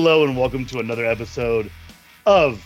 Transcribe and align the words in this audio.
Hello 0.00 0.22
and 0.22 0.36
welcome 0.36 0.64
to 0.66 0.78
another 0.78 1.04
episode 1.04 1.72
of 2.24 2.64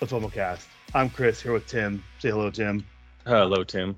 the 0.00 0.06
FOMOcast. 0.06 0.66
I'm 0.92 1.08
Chris 1.08 1.40
here 1.40 1.52
with 1.52 1.68
Tim. 1.68 2.02
Say 2.18 2.30
hello, 2.30 2.50
Tim. 2.50 2.84
Hello, 3.24 3.62
Tim. 3.62 3.94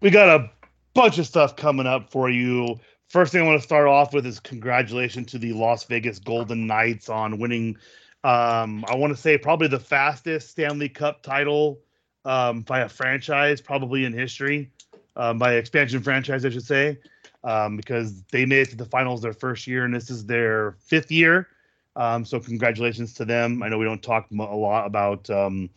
We 0.00 0.10
got 0.10 0.28
a 0.28 0.50
bunch 0.92 1.18
of 1.18 1.26
stuff 1.26 1.54
coming 1.54 1.86
up 1.86 2.10
for 2.10 2.28
you. 2.30 2.80
First 3.06 3.30
thing 3.30 3.42
I 3.42 3.46
want 3.46 3.60
to 3.60 3.64
start 3.64 3.86
off 3.86 4.12
with 4.12 4.26
is 4.26 4.40
congratulations 4.40 5.30
to 5.30 5.38
the 5.38 5.52
Las 5.52 5.84
Vegas 5.84 6.18
Golden 6.18 6.66
Knights 6.66 7.08
on 7.08 7.38
winning. 7.38 7.76
Um, 8.24 8.84
I 8.88 8.96
want 8.96 9.14
to 9.14 9.16
say 9.16 9.38
probably 9.38 9.68
the 9.68 9.78
fastest 9.78 10.50
Stanley 10.50 10.88
Cup 10.88 11.22
title 11.22 11.78
um, 12.24 12.62
by 12.62 12.80
a 12.80 12.88
franchise, 12.88 13.60
probably 13.60 14.04
in 14.04 14.12
history, 14.12 14.72
um, 15.14 15.38
by 15.38 15.54
expansion 15.54 16.02
franchise, 16.02 16.44
I 16.44 16.50
should 16.50 16.66
say, 16.66 16.98
um, 17.46 17.76
because 17.76 18.22
they 18.32 18.44
made 18.44 18.58
it 18.62 18.70
to 18.70 18.76
the 18.76 18.84
finals 18.84 19.22
their 19.22 19.32
first 19.32 19.66
year, 19.66 19.84
and 19.84 19.94
this 19.94 20.10
is 20.10 20.26
their 20.26 20.72
fifth 20.80 21.10
year. 21.12 21.48
Um, 21.94 22.24
so 22.24 22.40
congratulations 22.40 23.14
to 23.14 23.24
them. 23.24 23.62
I 23.62 23.68
know 23.68 23.78
we 23.78 23.86
don't 23.86 24.02
talk 24.02 24.26
a 24.30 24.34
lot 24.34 24.86
about 24.86 25.30
um, 25.30 25.70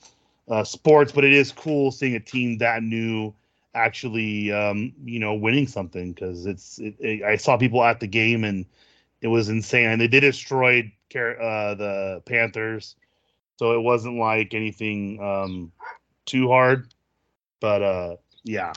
uh, 0.50 0.64
sports, 0.64 1.12
but 1.12 1.24
it 1.24 1.32
is 1.32 1.52
cool 1.52 1.92
seeing 1.92 2.16
a 2.16 2.20
team 2.20 2.58
that 2.58 2.84
new 2.84 3.34
actually, 3.76 4.52
um, 4.52 4.94
you 5.06 5.20
know, 5.20 5.36
winning 5.36 5.68
something 5.68 6.12
because 6.12 6.46
it's. 6.46 6.80
It, 6.80 6.96
it, 7.00 7.24
I 7.24 7.38
saw 7.38 7.56
people 7.56 7.84
at 7.84 8.00
the 8.00 8.08
game 8.08 8.44
and 8.44 8.66
it 9.22 9.28
was 9.28 9.48
insane. 9.48 9.90
And 9.92 10.02
they 10.02 10.08
did 10.08 10.22
destroy 10.22 10.92
uh, 11.16 11.76
the 11.76 12.22
Panthers, 12.26 12.96
so 13.58 13.74
it 13.74 13.82
wasn't 13.82 14.18
like 14.18 14.54
anything 14.54 15.22
um, 15.22 15.72
too 16.26 16.48
hard. 16.48 16.94
But 17.62 17.82
uh, 17.84 18.16
yeah, 18.44 18.74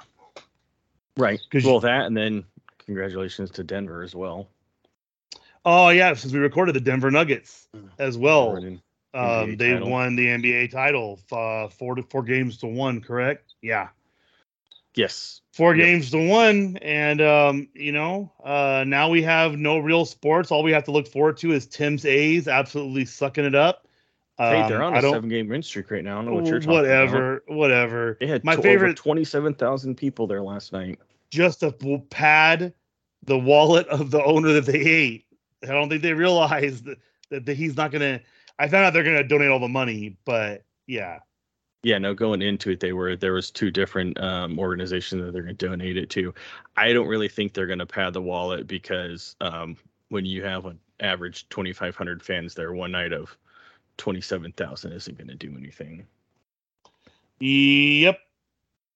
Right. 1.16 1.40
Well, 1.54 1.74
you- 1.74 1.80
that 1.80 2.06
and 2.06 2.16
then 2.16 2.44
congratulations 2.92 3.50
to 3.52 3.64
Denver 3.64 4.02
as 4.02 4.14
well. 4.14 4.48
Oh 5.64 5.88
yeah, 5.90 6.12
since 6.14 6.32
we 6.32 6.38
recorded 6.40 6.74
the 6.74 6.80
Denver 6.80 7.10
Nuggets 7.10 7.68
as 7.98 8.18
well. 8.18 8.56
Um, 9.14 9.56
they 9.56 9.72
title. 9.72 9.90
won 9.90 10.16
the 10.16 10.26
NBA 10.26 10.70
title, 10.70 11.18
uh, 11.30 11.68
four 11.68 11.94
to 11.94 12.02
four 12.02 12.22
games 12.22 12.56
to 12.58 12.66
one. 12.66 13.00
Correct? 13.00 13.54
Yeah, 13.62 13.88
Yes. 14.94 15.40
four 15.52 15.74
Yep. 15.76 15.84
games 15.86 16.10
to 16.10 16.28
one, 16.28 16.78
and 16.82 17.20
um, 17.20 17.68
you 17.74 17.92
know, 17.92 18.32
uh, 18.42 18.84
now 18.86 19.08
we 19.08 19.22
have 19.22 19.56
no 19.56 19.78
real 19.78 20.04
sports. 20.04 20.50
All 20.50 20.62
we 20.62 20.72
have 20.72 20.84
to 20.84 20.90
look 20.90 21.06
forward 21.08 21.36
to 21.38 21.52
is 21.52 21.66
Tim's 21.66 22.04
A's 22.04 22.48
absolutely 22.48 23.04
sucking 23.04 23.44
it 23.44 23.54
up. 23.54 23.86
hey, 24.38 24.62
Um, 24.62 24.68
they're 24.68 24.82
on 24.82 24.94
I 24.94 24.98
a 24.98 25.02
seven 25.02 25.28
game 25.28 25.48
win 25.48 25.62
streak 25.62 25.90
right 25.90 26.02
now. 26.02 26.14
I 26.20 26.24
don't 26.24 26.26
know 26.26 26.34
what 26.40 26.46
you're 26.46 26.58
talking 26.58 26.72
whatever, 26.74 27.36
about. 27.46 27.56
whatever. 27.56 28.16
They 28.20 28.26
had 28.26 28.44
My 28.44 28.56
tw- 28.56 28.62
favorite- 28.62 28.88
over 28.88 28.94
27,000 28.94 29.94
people 29.94 30.26
there 30.26 30.42
last 30.42 30.72
night. 30.72 30.98
Just 31.30 31.62
a 31.62 31.70
w- 31.70 32.02
pad 32.10 32.72
the 33.24 33.38
wallet 33.38 33.86
of 33.88 34.10
the 34.10 34.22
owner 34.24 34.52
that 34.52 34.66
they 34.66 34.80
ate. 34.80 35.24
I 35.62 35.68
don't 35.68 35.88
think 35.88 36.02
they 36.02 36.12
realized 36.12 36.84
that, 36.86 36.98
that, 37.30 37.46
that 37.46 37.56
he's 37.56 37.76
not 37.76 37.92
gonna. 37.92 38.20
I 38.58 38.68
found 38.68 38.84
out 38.84 38.92
they're 38.92 39.04
gonna 39.04 39.24
donate 39.24 39.50
all 39.50 39.60
the 39.60 39.68
money, 39.68 40.16
but 40.24 40.64
yeah. 40.86 41.20
Yeah, 41.84 41.98
no, 41.98 42.14
going 42.14 42.42
into 42.42 42.70
it, 42.70 42.78
they 42.78 42.92
were 42.92 43.16
there 43.16 43.32
was 43.32 43.50
two 43.50 43.72
different 43.72 44.20
um, 44.20 44.56
organizations 44.58 45.20
that 45.24 45.32
they're 45.32 45.42
going 45.42 45.56
to 45.56 45.66
donate 45.66 45.96
it 45.96 46.10
to. 46.10 46.32
I 46.76 46.92
don't 46.92 47.08
really 47.08 47.28
think 47.28 47.54
they're 47.54 47.66
going 47.66 47.80
to 47.80 47.86
pad 47.86 48.12
the 48.12 48.22
wallet 48.22 48.68
because 48.68 49.34
um, 49.40 49.76
when 50.08 50.24
you 50.24 50.44
have 50.44 50.66
an 50.66 50.78
average 51.00 51.48
2,500 51.48 52.22
fans 52.22 52.54
there, 52.54 52.72
one 52.72 52.92
night 52.92 53.12
of 53.12 53.36
27,000 53.96 54.92
isn't 54.92 55.18
going 55.18 55.26
to 55.26 55.34
do 55.34 55.52
anything. 55.58 56.06
Yep. 57.40 58.18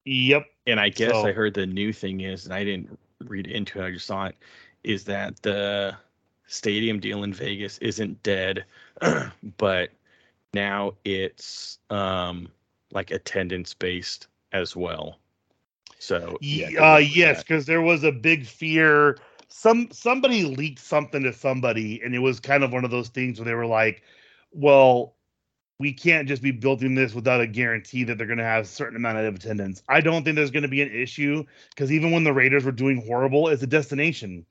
Yep. 0.05 0.47
And 0.69 0.79
I 0.79 0.89
guess 0.89 1.11
So- 1.11 1.27
I 1.27 1.33
heard 1.33 1.55
the 1.55 1.67
new 1.67 1.93
thing 1.93 2.21
is, 2.21 2.45
and 2.45 2.55
I 2.55 2.63
didn't 2.63 2.97
read 3.29 3.47
into 3.47 3.81
it, 3.81 3.87
I 3.87 3.91
just 3.93 4.07
saw 4.07 4.27
it, 4.27 4.37
is 4.85 5.05
that 5.05 5.43
the 5.43 5.97
stadium 6.47 7.01
deal 7.01 7.25
in 7.25 7.33
Vegas 7.33 7.79
isn't 7.79 8.23
dead, 8.23 8.65
but 9.59 9.91
now 10.55 10.93
it's 11.05 11.79
um 11.91 12.49
like 12.93 13.11
attendance 13.11 13.75
based 13.75 14.29
as 14.53 14.77
well. 14.77 15.19
So 15.99 16.39
yeah, 16.41 16.95
uh, 16.95 16.99
yes, 16.99 17.43
because 17.43 17.67
there 17.67 17.83
was 17.83 18.05
a 18.05 18.13
big 18.13 18.47
fear. 18.47 19.19
Some 19.49 19.89
somebody 19.91 20.45
leaked 20.45 20.79
something 20.79 21.23
to 21.23 21.33
somebody, 21.33 22.01
and 22.03 22.15
it 22.15 22.21
was 22.21 22.41
kind 22.41 22.63
of 22.63 22.73
one 22.73 22.85
of 22.85 22.91
those 22.91 23.09
things 23.09 23.39
where 23.39 23.47
they 23.47 23.55
were 23.55 23.67
like, 23.67 24.03
"Well, 24.53 25.16
we 25.79 25.93
can't 25.93 26.27
just 26.27 26.43
be 26.43 26.51
building 26.51 26.95
this 26.95 27.15
without 27.15 27.41
a 27.41 27.47
guarantee 27.47 28.05
that 28.05 28.17
they're 28.19 28.27
going 28.27 28.39
to 28.39 28.45
have 28.45 28.65
a 28.65 28.69
certain 28.69 28.97
amount 28.97 29.19
of 29.19 29.35
attendance." 29.35 29.83
I 29.89 30.01
don't 30.01 30.25
think 30.25 30.37
there's 30.37 30.51
going 30.51 30.63
to 30.63 30.69
be 30.69 30.83
an 30.83 30.91
issue 30.91 31.45
because 31.71 31.93
even 31.93 32.11
when 32.13 32.25
the 32.25 32.33
Raiders 32.33 32.65
were 32.65 32.73
doing 32.73 33.05
horrible, 33.07 33.49
it's 33.49 33.63
a 33.63 33.67
destination. 33.67 34.47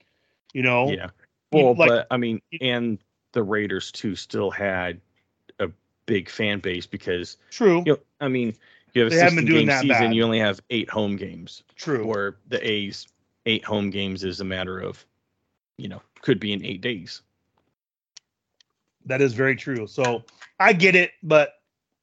You 0.54 0.64
know, 0.64 0.90
yeah. 0.90 1.10
Well, 1.52 1.76
like- 1.76 1.90
but 1.90 2.08
I 2.12 2.18
mean, 2.18 2.42
and 2.62 3.00
the 3.34 3.44
Raiders 3.44 3.92
too 3.92 4.16
still 4.16 4.50
had 4.52 5.02
a 5.60 5.70
big 6.06 6.30
fan 6.30 6.60
base 6.60 6.86
because 6.86 7.38
true, 7.50 7.84
you 7.86 7.94
know, 7.94 8.00
I 8.22 8.28
mean, 8.28 8.56
you 8.94 9.04
have 9.04 9.12
a 9.12 9.16
they 9.16 9.22
16 9.22 9.36
been 9.36 9.46
doing 9.46 9.60
game 9.60 9.68
that 9.68 9.82
season, 9.82 10.08
bad. 10.08 10.16
you 10.16 10.24
only 10.24 10.40
have 10.40 10.62
eight 10.70 10.90
home 10.90 11.18
games. 11.18 11.64
true. 11.76 12.06
Or 12.06 12.38
the 12.48 12.66
A's 12.66 13.08
eight 13.46 13.64
home 13.66 13.90
games 13.90 14.24
is 14.24 14.40
a 14.40 14.46
matter 14.46 14.80
of, 14.80 15.06
you 15.78 15.88
know, 15.90 16.02
could 16.22 16.40
be 16.40 16.54
in 16.54 16.64
eight 16.66 16.82
days. 16.82 17.22
That 19.06 19.22
is 19.22 19.34
very 19.34 19.56
true. 19.56 19.86
So 19.88 20.24
I 20.60 20.74
get 20.74 20.96
it, 20.96 21.12
but 21.24 21.54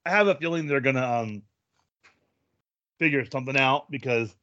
I 0.04 0.10
have 0.10 0.26
a 0.28 0.34
feeling 0.34 0.66
they're 0.66 0.80
gonna 0.80 1.02
um 1.06 1.42
figure 2.98 3.24
something 3.30 3.56
out 3.56 3.90
because 3.90 4.34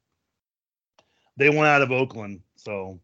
they 1.38 1.50
went 1.50 1.68
out 1.68 1.82
of 1.82 1.92
Oakland. 1.92 2.42
So 2.56 3.00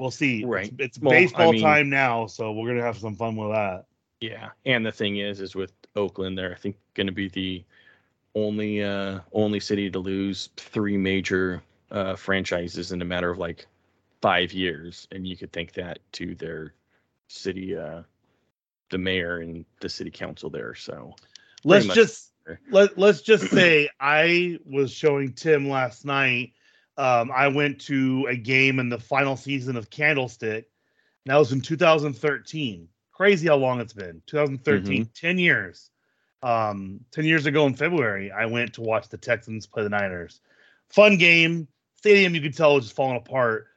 we'll 0.00 0.10
see. 0.10 0.44
Right. 0.44 0.72
It's, 0.78 0.98
Well, 0.98 1.14
I 1.14 1.20
baseball 1.20 1.52
mean- 1.52 1.62
time 1.62 1.90
now, 1.90 2.26
so 2.26 2.52
we're 2.52 2.68
gonna 2.68 2.82
have 2.82 2.98
some 2.98 3.16
fun 3.16 3.36
with 3.36 3.50
that. 3.52 3.86
Yeah, 4.20 4.50
and 4.64 4.86
the 4.86 4.92
thing 4.92 5.18
is, 5.18 5.40
is 5.40 5.54
with 5.54 5.72
Oakland, 5.96 6.38
they're 6.38 6.52
I 6.52 6.56
think 6.58 6.76
going 6.94 7.08
to 7.08 7.12
be 7.12 7.28
the 7.28 7.62
only 8.34 8.82
uh 8.82 9.20
only 9.32 9.60
city 9.60 9.90
to 9.90 9.98
lose 9.98 10.48
three 10.56 10.96
major 10.96 11.62
uh 11.90 12.16
franchises 12.16 12.90
in 12.92 13.02
a 13.02 13.04
matter 13.04 13.30
of 13.30 13.38
like 13.38 13.66
five 14.22 14.52
years, 14.52 15.06
and 15.12 15.26
you 15.26 15.36
could 15.36 15.52
think 15.52 15.72
that 15.74 15.98
to 16.12 16.34
their 16.36 16.72
city, 17.28 17.76
uh 17.76 18.02
the 18.90 18.98
mayor 18.98 19.38
and 19.38 19.64
the 19.80 19.88
city 19.88 20.10
council 20.10 20.50
there. 20.50 20.74
So 20.74 21.14
Let's 21.64 21.86
just 21.94 22.32
let 22.70 22.98
let's 22.98 23.22
just 23.22 23.48
say 23.50 23.88
I 24.00 24.58
was 24.64 24.92
showing 24.92 25.32
Tim 25.32 25.68
last 25.68 26.04
night. 26.04 26.52
Um, 26.96 27.32
I 27.34 27.48
went 27.48 27.80
to 27.82 28.26
a 28.28 28.36
game 28.36 28.78
in 28.78 28.88
the 28.88 29.00
final 29.00 29.36
season 29.36 29.76
of 29.76 29.90
Candlestick. 29.90 30.68
and 31.24 31.32
That 31.32 31.36
was 31.38 31.52
in 31.52 31.60
2013. 31.60 32.88
Crazy 33.12 33.48
how 33.48 33.56
long 33.56 33.80
it's 33.80 33.92
been. 33.92 34.22
2013, 34.26 35.06
10 35.14 35.38
years. 35.38 35.90
Um, 36.42 37.00
10 37.12 37.24
years 37.24 37.46
ago 37.46 37.66
in 37.66 37.74
February, 37.74 38.30
I 38.30 38.46
went 38.46 38.74
to 38.74 38.82
watch 38.82 39.08
the 39.08 39.16
Texans 39.16 39.66
play 39.66 39.82
the 39.82 39.88
Niners. 39.88 40.40
Fun 40.90 41.16
game. 41.16 41.66
Stadium, 41.96 42.34
you 42.34 42.42
could 42.42 42.56
tell, 42.56 42.74
was 42.74 42.84
just 42.84 42.96
falling 42.96 43.16
apart. 43.16 43.68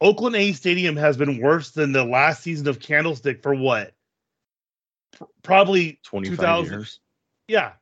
Oakland 0.00 0.36
A 0.36 0.52
Stadium 0.52 0.96
has 0.96 1.16
been 1.16 1.40
worse 1.40 1.70
than 1.70 1.92
the 1.92 2.04
last 2.04 2.42
season 2.42 2.66
of 2.68 2.80
Candlestick 2.80 3.42
for 3.42 3.54
what? 3.54 3.94
Probably 5.42 6.00
twenty 6.02 6.28
five 6.30 6.38
2000. 6.38 6.72
years. 6.72 7.00
yeah. 7.48 7.72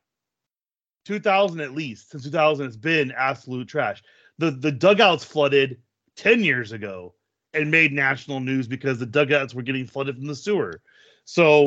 2000 1.05 1.61
at 1.61 1.73
least. 1.73 2.11
Since 2.11 2.25
2000 2.25 2.67
it's 2.67 2.77
been 2.77 3.13
absolute 3.13 3.69
trash. 3.69 4.03
The 4.39 4.51
the 4.51 4.73
dugouts 4.73 5.25
flooded 5.25 5.79
10 6.17 6.43
years 6.43 6.73
ago 6.73 7.15
and 7.53 7.71
made 7.71 7.93
national 7.93 8.41
news 8.41 8.67
because 8.67 8.99
the 8.99 9.07
dugouts 9.07 9.55
were 9.55 9.63
getting 9.63 9.87
flooded 9.87 10.17
from 10.17 10.27
the 10.27 10.35
sewer. 10.35 10.81
So 11.25 11.65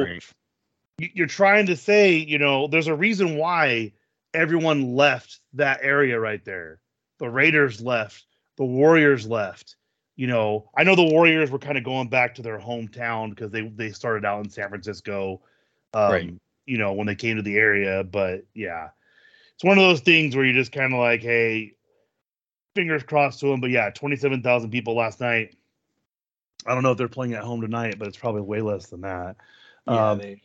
y- 1.00 1.12
you're 1.14 1.28
trying 1.28 1.68
to 1.68 1.76
say, 1.76 2.16
you 2.16 2.40
know, 2.40 2.68
there's 2.68 2.88
a 2.88 2.96
reason 2.96 3.38
why 3.38 3.94
everyone 4.34 4.96
left 4.96 5.40
that 5.54 5.80
area 5.84 6.20
right 6.20 6.44
there. 6.44 6.80
The 7.20 7.30
Raiders 7.30 7.82
left, 7.82 8.26
the 8.58 8.66
Warriors 8.66 9.28
left. 9.28 9.76
You 10.16 10.26
know, 10.28 10.70
I 10.76 10.84
know 10.84 10.96
the 10.96 11.04
Warriors 11.04 11.52
were 11.52 11.60
kind 11.60 11.78
of 11.78 11.84
going 11.84 12.10
back 12.10 12.34
to 12.36 12.42
their 12.42 12.60
hometown 12.60 13.30
because 13.30 13.52
they 13.52 13.68
they 13.70 13.92
started 13.92 14.26
out 14.26 14.44
in 14.44 14.50
San 14.50 14.70
Francisco. 14.70 15.42
Um, 15.94 16.12
Right. 16.12 16.34
you 16.66 16.78
know, 16.78 16.94
when 16.94 17.08
they 17.08 17.16
came 17.16 17.38
to 17.38 17.42
the 17.44 17.56
area, 17.58 18.04
but 18.04 18.44
yeah. 18.54 18.90
It's 19.56 19.64
one 19.64 19.78
of 19.80 19.84
those 19.84 20.02
things 20.02 20.36
where 20.36 20.46
you're 20.46 20.54
just 20.54 20.72
kind 20.72 20.94
of 20.94 21.00
like, 21.00 21.22
hey, 21.22 21.74
fingers 22.76 23.02
crossed 23.02 23.40
to 23.40 23.48
them. 23.48 23.60
But 23.60 23.72
yeah, 23.72 23.90
27,000 23.90 24.70
people 24.70 24.96
last 24.96 25.20
night. 25.20 25.56
I 26.68 26.74
don't 26.76 26.84
know 26.84 26.92
if 26.92 26.98
they're 26.98 27.08
playing 27.08 27.34
at 27.34 27.44
home 27.44 27.62
tonight, 27.62 27.98
but 27.98 28.08
it's 28.08 28.18
probably 28.18 28.42
way 28.42 28.62
less 28.62 28.88
than 28.88 29.02
that. 29.02 29.36
Yeah, 29.88 30.12
Um, 30.12 30.20
they- 30.20 30.42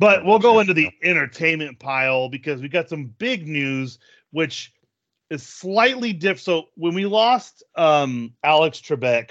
But 0.00 0.24
we'll 0.24 0.40
go 0.40 0.58
into 0.58 0.74
the 0.74 0.90
entertainment 1.02 1.78
pile 1.78 2.28
because 2.28 2.60
we 2.60 2.68
got 2.68 2.88
some 2.88 3.04
big 3.06 3.46
news, 3.46 3.98
which 4.32 4.72
is 5.30 5.46
slightly 5.46 6.12
different. 6.12 6.40
So 6.40 6.68
when 6.74 6.94
we 6.94 7.06
lost 7.06 7.62
um, 7.76 8.34
Alex 8.42 8.80
Trebek, 8.80 9.30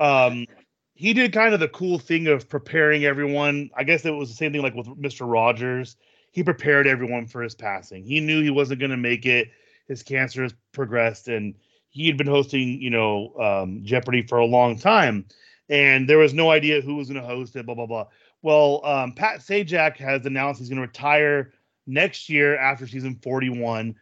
um, 0.00 0.46
he 0.94 1.12
did 1.12 1.32
kind 1.32 1.52
of 1.52 1.60
the 1.60 1.68
cool 1.68 1.98
thing 1.98 2.28
of 2.28 2.48
preparing 2.48 3.04
everyone. 3.04 3.70
I 3.76 3.84
guess 3.84 4.04
it 4.04 4.12
was 4.12 4.28
the 4.28 4.36
same 4.36 4.52
thing 4.52 4.62
like 4.62 4.74
with 4.74 4.86
Mr. 4.86 5.30
Rogers. 5.30 5.96
He 6.30 6.42
prepared 6.42 6.86
everyone 6.86 7.26
for 7.26 7.42
his 7.42 7.54
passing. 7.54 8.04
He 8.04 8.20
knew 8.20 8.42
he 8.42 8.50
wasn't 8.50 8.80
going 8.80 8.90
to 8.90 8.96
make 8.96 9.26
it. 9.26 9.50
His 9.86 10.02
cancer 10.02 10.42
has 10.42 10.54
progressed, 10.72 11.28
and 11.28 11.54
he 11.90 12.06
had 12.06 12.16
been 12.16 12.26
hosting, 12.26 12.80
you 12.80 12.90
know, 12.90 13.34
um, 13.40 13.80
Jeopardy 13.84 14.26
for 14.26 14.38
a 14.38 14.46
long 14.46 14.78
time. 14.78 15.26
and 15.68 16.08
there 16.08 16.18
was 16.18 16.34
no 16.34 16.50
idea 16.50 16.80
who 16.80 16.96
was 16.96 17.08
going 17.08 17.20
to 17.20 17.26
host 17.26 17.56
it. 17.56 17.66
Blah 17.66 17.74
blah 17.74 17.86
blah. 17.86 18.06
Well, 18.42 18.84
um, 18.84 19.12
Pat 19.12 19.40
Sajak 19.40 19.96
has 19.96 20.26
announced 20.26 20.60
he's 20.60 20.68
going 20.68 20.76
to 20.76 20.86
retire 20.86 21.52
next 21.86 22.28
year 22.28 22.56
after 22.58 22.86
season 22.86 23.18
41, 23.22 23.94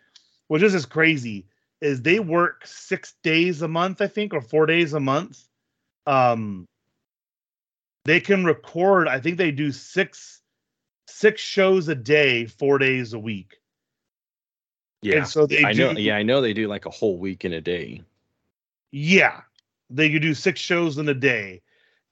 which 0.48 0.62
is 0.62 0.72
just 0.72 0.90
crazy. 0.90 1.46
Is 1.80 2.02
they 2.02 2.18
work 2.18 2.66
six 2.66 3.14
days 3.22 3.62
a 3.62 3.68
month, 3.68 4.00
I 4.00 4.08
think, 4.08 4.34
or 4.34 4.40
four 4.40 4.66
days 4.66 4.94
a 4.94 5.00
month. 5.00 5.42
Um, 6.06 6.66
they 8.04 8.20
can 8.20 8.44
record. 8.44 9.08
I 9.08 9.20
think 9.20 9.38
they 9.38 9.50
do 9.50 9.72
six 9.72 10.40
six 11.06 11.40
shows 11.40 11.88
a 11.88 11.94
day, 11.94 12.46
four 12.46 12.78
days 12.78 13.12
a 13.12 13.18
week. 13.18 13.58
Yeah. 15.02 15.18
And 15.18 15.28
so 15.28 15.46
they 15.46 15.64
I 15.64 15.72
do, 15.72 15.92
know. 15.92 15.98
Yeah, 15.98 16.16
I 16.16 16.22
know 16.22 16.40
they 16.40 16.54
do 16.54 16.68
like 16.68 16.86
a 16.86 16.90
whole 16.90 17.18
week 17.18 17.44
in 17.44 17.52
a 17.52 17.60
day. 17.60 18.02
Yeah, 18.92 19.40
they 19.90 20.10
could 20.10 20.22
do 20.22 20.34
six 20.34 20.60
shows 20.60 20.98
in 20.98 21.08
a 21.08 21.14
day, 21.14 21.62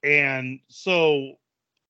and 0.03 0.59
so 0.67 1.33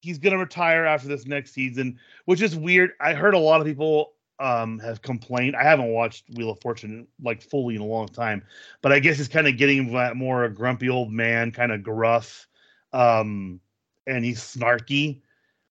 he's 0.02 0.20
gonna 0.20 0.38
retire 0.38 0.86
after 0.86 1.08
this 1.08 1.26
next 1.26 1.54
season, 1.54 2.00
which 2.26 2.42
is 2.42 2.56
weird. 2.56 2.92
I 3.00 3.14
heard 3.14 3.34
a 3.34 3.40
lot 3.40 3.62
of 3.62 3.68
people 3.68 4.14
um 4.40 4.80
have 4.80 5.02
complained. 5.02 5.56
I 5.56 5.64
haven't 5.64 5.88
watched 5.88 6.26
Wheel 6.36 6.52
of 6.52 6.60
Fortune 6.62 7.08
like 7.24 7.42
fully 7.42 7.76
in 7.76 7.82
a 7.82 7.86
long 7.86 8.08
time, 8.08 8.44
but 8.82 8.92
I 8.92 9.00
guess 9.00 9.20
it's 9.20 9.30
kind 9.30 9.48
of 9.48 9.58
getting 9.58 9.92
more 10.16 10.44
a 10.44 10.50
grumpy 10.50 10.90
old 10.90 11.12
man, 11.12 11.52
kind 11.52 11.72
of 11.72 11.84
gruff, 11.84 12.48
um, 12.94 13.60
and 14.08 14.26
he's 14.26 14.40
snarky, 14.40 15.22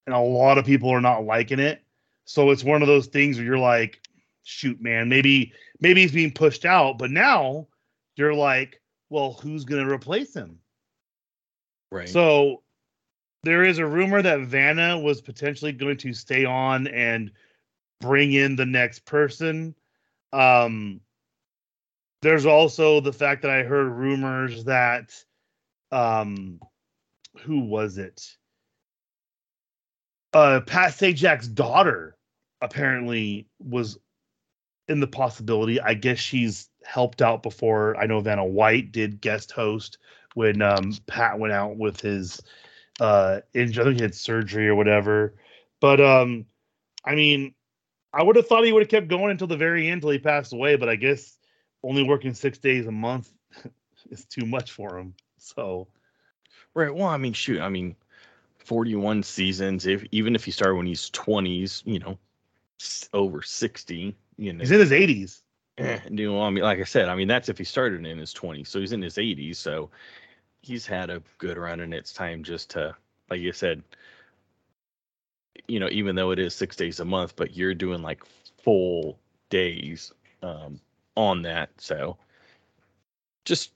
and 0.06 0.14
a 0.14 0.20
lot 0.20 0.58
of 0.58 0.64
people 0.64 0.90
are 0.90 1.00
not 1.00 1.24
liking 1.24 1.58
it. 1.58 1.82
So 2.24 2.50
it's 2.50 2.64
one 2.64 2.82
of 2.82 2.88
those 2.88 3.06
things 3.06 3.36
where 3.36 3.46
you're 3.46 3.58
like, 3.58 4.00
shoot, 4.44 4.80
man, 4.80 5.08
maybe 5.08 5.52
maybe 5.80 6.02
he's 6.02 6.12
being 6.12 6.32
pushed 6.32 6.64
out, 6.64 6.98
but 6.98 7.10
now 7.10 7.66
you're 8.16 8.34
like, 8.34 8.80
well, 9.08 9.32
who's 9.32 9.64
going 9.64 9.84
to 9.84 9.92
replace 9.92 10.34
him? 10.34 10.58
Right. 11.90 12.08
So 12.08 12.62
there 13.42 13.64
is 13.64 13.78
a 13.78 13.86
rumor 13.86 14.22
that 14.22 14.40
Vanna 14.40 14.98
was 14.98 15.20
potentially 15.20 15.72
going 15.72 15.96
to 15.98 16.12
stay 16.12 16.44
on 16.44 16.86
and 16.88 17.32
bring 18.00 18.32
in 18.32 18.56
the 18.56 18.66
next 18.66 19.04
person. 19.06 19.74
Um, 20.32 21.00
there's 22.22 22.46
also 22.46 23.00
the 23.00 23.12
fact 23.12 23.42
that 23.42 23.50
I 23.50 23.62
heard 23.62 23.88
rumors 23.88 24.64
that, 24.64 25.12
um, 25.90 26.60
who 27.38 27.60
was 27.60 27.98
it? 27.98 28.36
Uh, 30.32 30.60
Pat 30.60 30.92
Sajak's 30.92 31.48
daughter 31.48 32.16
apparently 32.60 33.48
was 33.58 33.98
in 34.88 35.00
the 35.00 35.06
possibility. 35.06 35.80
I 35.80 35.94
guess 35.94 36.18
she's 36.18 36.68
helped 36.84 37.22
out 37.22 37.42
before. 37.42 37.96
I 37.96 38.06
know 38.06 38.20
Vanna 38.20 38.44
White 38.44 38.92
did 38.92 39.20
guest 39.20 39.52
host 39.52 39.98
when 40.34 40.62
um, 40.62 40.92
Pat 41.06 41.38
went 41.38 41.52
out 41.52 41.76
with 41.76 42.00
his 42.00 42.40
uh 43.00 43.40
injury. 43.54 43.82
I 43.82 43.86
think 43.86 43.96
he 43.96 44.02
had 44.02 44.14
surgery 44.14 44.68
or 44.68 44.74
whatever. 44.74 45.34
But 45.80 46.00
um, 46.00 46.44
I 47.04 47.14
mean, 47.14 47.54
I 48.12 48.22
would 48.22 48.36
have 48.36 48.46
thought 48.46 48.64
he 48.64 48.72
would 48.72 48.82
have 48.82 48.90
kept 48.90 49.08
going 49.08 49.30
until 49.30 49.46
the 49.46 49.56
very 49.56 49.88
end 49.88 50.02
till 50.02 50.10
he 50.10 50.18
passed 50.18 50.52
away. 50.52 50.76
But 50.76 50.88
I 50.88 50.96
guess 50.96 51.38
only 51.82 52.02
working 52.02 52.34
six 52.34 52.58
days 52.58 52.86
a 52.86 52.92
month 52.92 53.32
is 54.10 54.24
too 54.26 54.44
much 54.44 54.72
for 54.72 54.98
him. 54.98 55.14
So 55.38 55.88
Right. 56.74 56.94
Well, 56.94 57.08
I 57.08 57.16
mean, 57.16 57.32
shoot. 57.32 57.60
I 57.60 57.68
mean, 57.68 57.96
41 58.58 59.22
seasons. 59.22 59.86
If 59.86 60.04
even 60.12 60.34
if 60.34 60.44
he 60.44 60.50
started 60.50 60.76
when 60.76 60.86
he's 60.86 61.10
20s, 61.10 61.82
you 61.86 61.98
know, 61.98 62.18
over 63.12 63.42
60, 63.42 64.16
you 64.38 64.52
know, 64.52 64.60
he's 64.60 64.70
in 64.70 64.80
his 64.80 64.92
80s. 64.92 65.42
eh, 65.78 66.00
you 66.10 66.30
know, 66.32 66.42
I 66.42 66.50
mean, 66.50 66.64
like 66.64 66.80
I 66.80 66.84
said, 66.84 67.08
I 67.08 67.14
mean, 67.16 67.28
that's 67.28 67.48
if 67.48 67.58
he 67.58 67.64
started 67.64 68.06
in 68.06 68.18
his 68.18 68.32
20s. 68.32 68.68
So 68.70 68.80
he's 68.80 68.92
in 68.92 69.02
his 69.02 69.18
80s. 69.18 69.58
So 69.58 69.90
he's 70.62 70.86
had 70.86 71.10
a 71.10 71.22
good 71.38 71.58
run, 71.58 71.80
and 71.80 71.94
it's 71.94 72.12
time 72.14 72.44
just 72.44 72.70
to, 72.70 72.96
like 73.30 73.40
you 73.40 73.52
said, 73.52 73.82
you 75.68 75.80
know, 75.80 75.88
even 75.90 76.16
though 76.16 76.30
it 76.30 76.38
is 76.38 76.54
six 76.54 76.76
days 76.76 77.00
a 77.00 77.04
month, 77.04 77.34
but 77.36 77.56
you're 77.56 77.74
doing 77.74 78.02
like 78.02 78.22
full 78.62 79.18
days 79.50 80.12
um, 80.42 80.80
on 81.16 81.42
that. 81.42 81.70
So 81.78 82.16
just, 83.44 83.72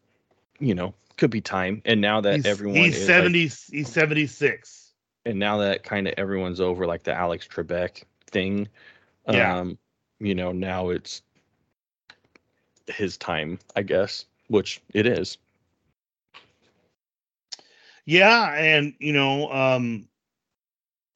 you 0.60 0.74
know, 0.74 0.94
could 1.16 1.30
be 1.30 1.40
time. 1.40 1.82
And 1.84 2.00
now 2.00 2.20
that 2.20 2.36
He's, 2.36 2.46
everyone 2.46 2.76
he's 2.76 2.94
is 2.96 3.08
like- 3.08 3.16
70. 3.16 3.38
he's 3.40 3.88
76. 3.92 4.92
and 5.26 5.38
now 5.38 5.56
that 5.58 5.82
kind 5.84 6.06
of 6.08 6.14
everyone's 6.16 6.60
over 6.60 6.86
like 6.86 7.02
the 7.04 7.12
Alex 7.14 7.46
Trebek 7.48 8.02
thing, 8.30 8.68
Yeah. 9.28 9.58
um, 9.58 9.78
you 10.20 10.34
know, 10.34 10.52
now 10.52 10.90
it's 10.90 11.22
his 12.86 13.16
time, 13.16 13.58
I 13.76 13.82
guess, 13.82 14.26
which 14.48 14.80
it 14.92 15.06
is. 15.06 15.38
Yeah, 18.06 18.52
and 18.54 18.94
you 18.98 19.12
know, 19.12 19.50
um 19.50 20.08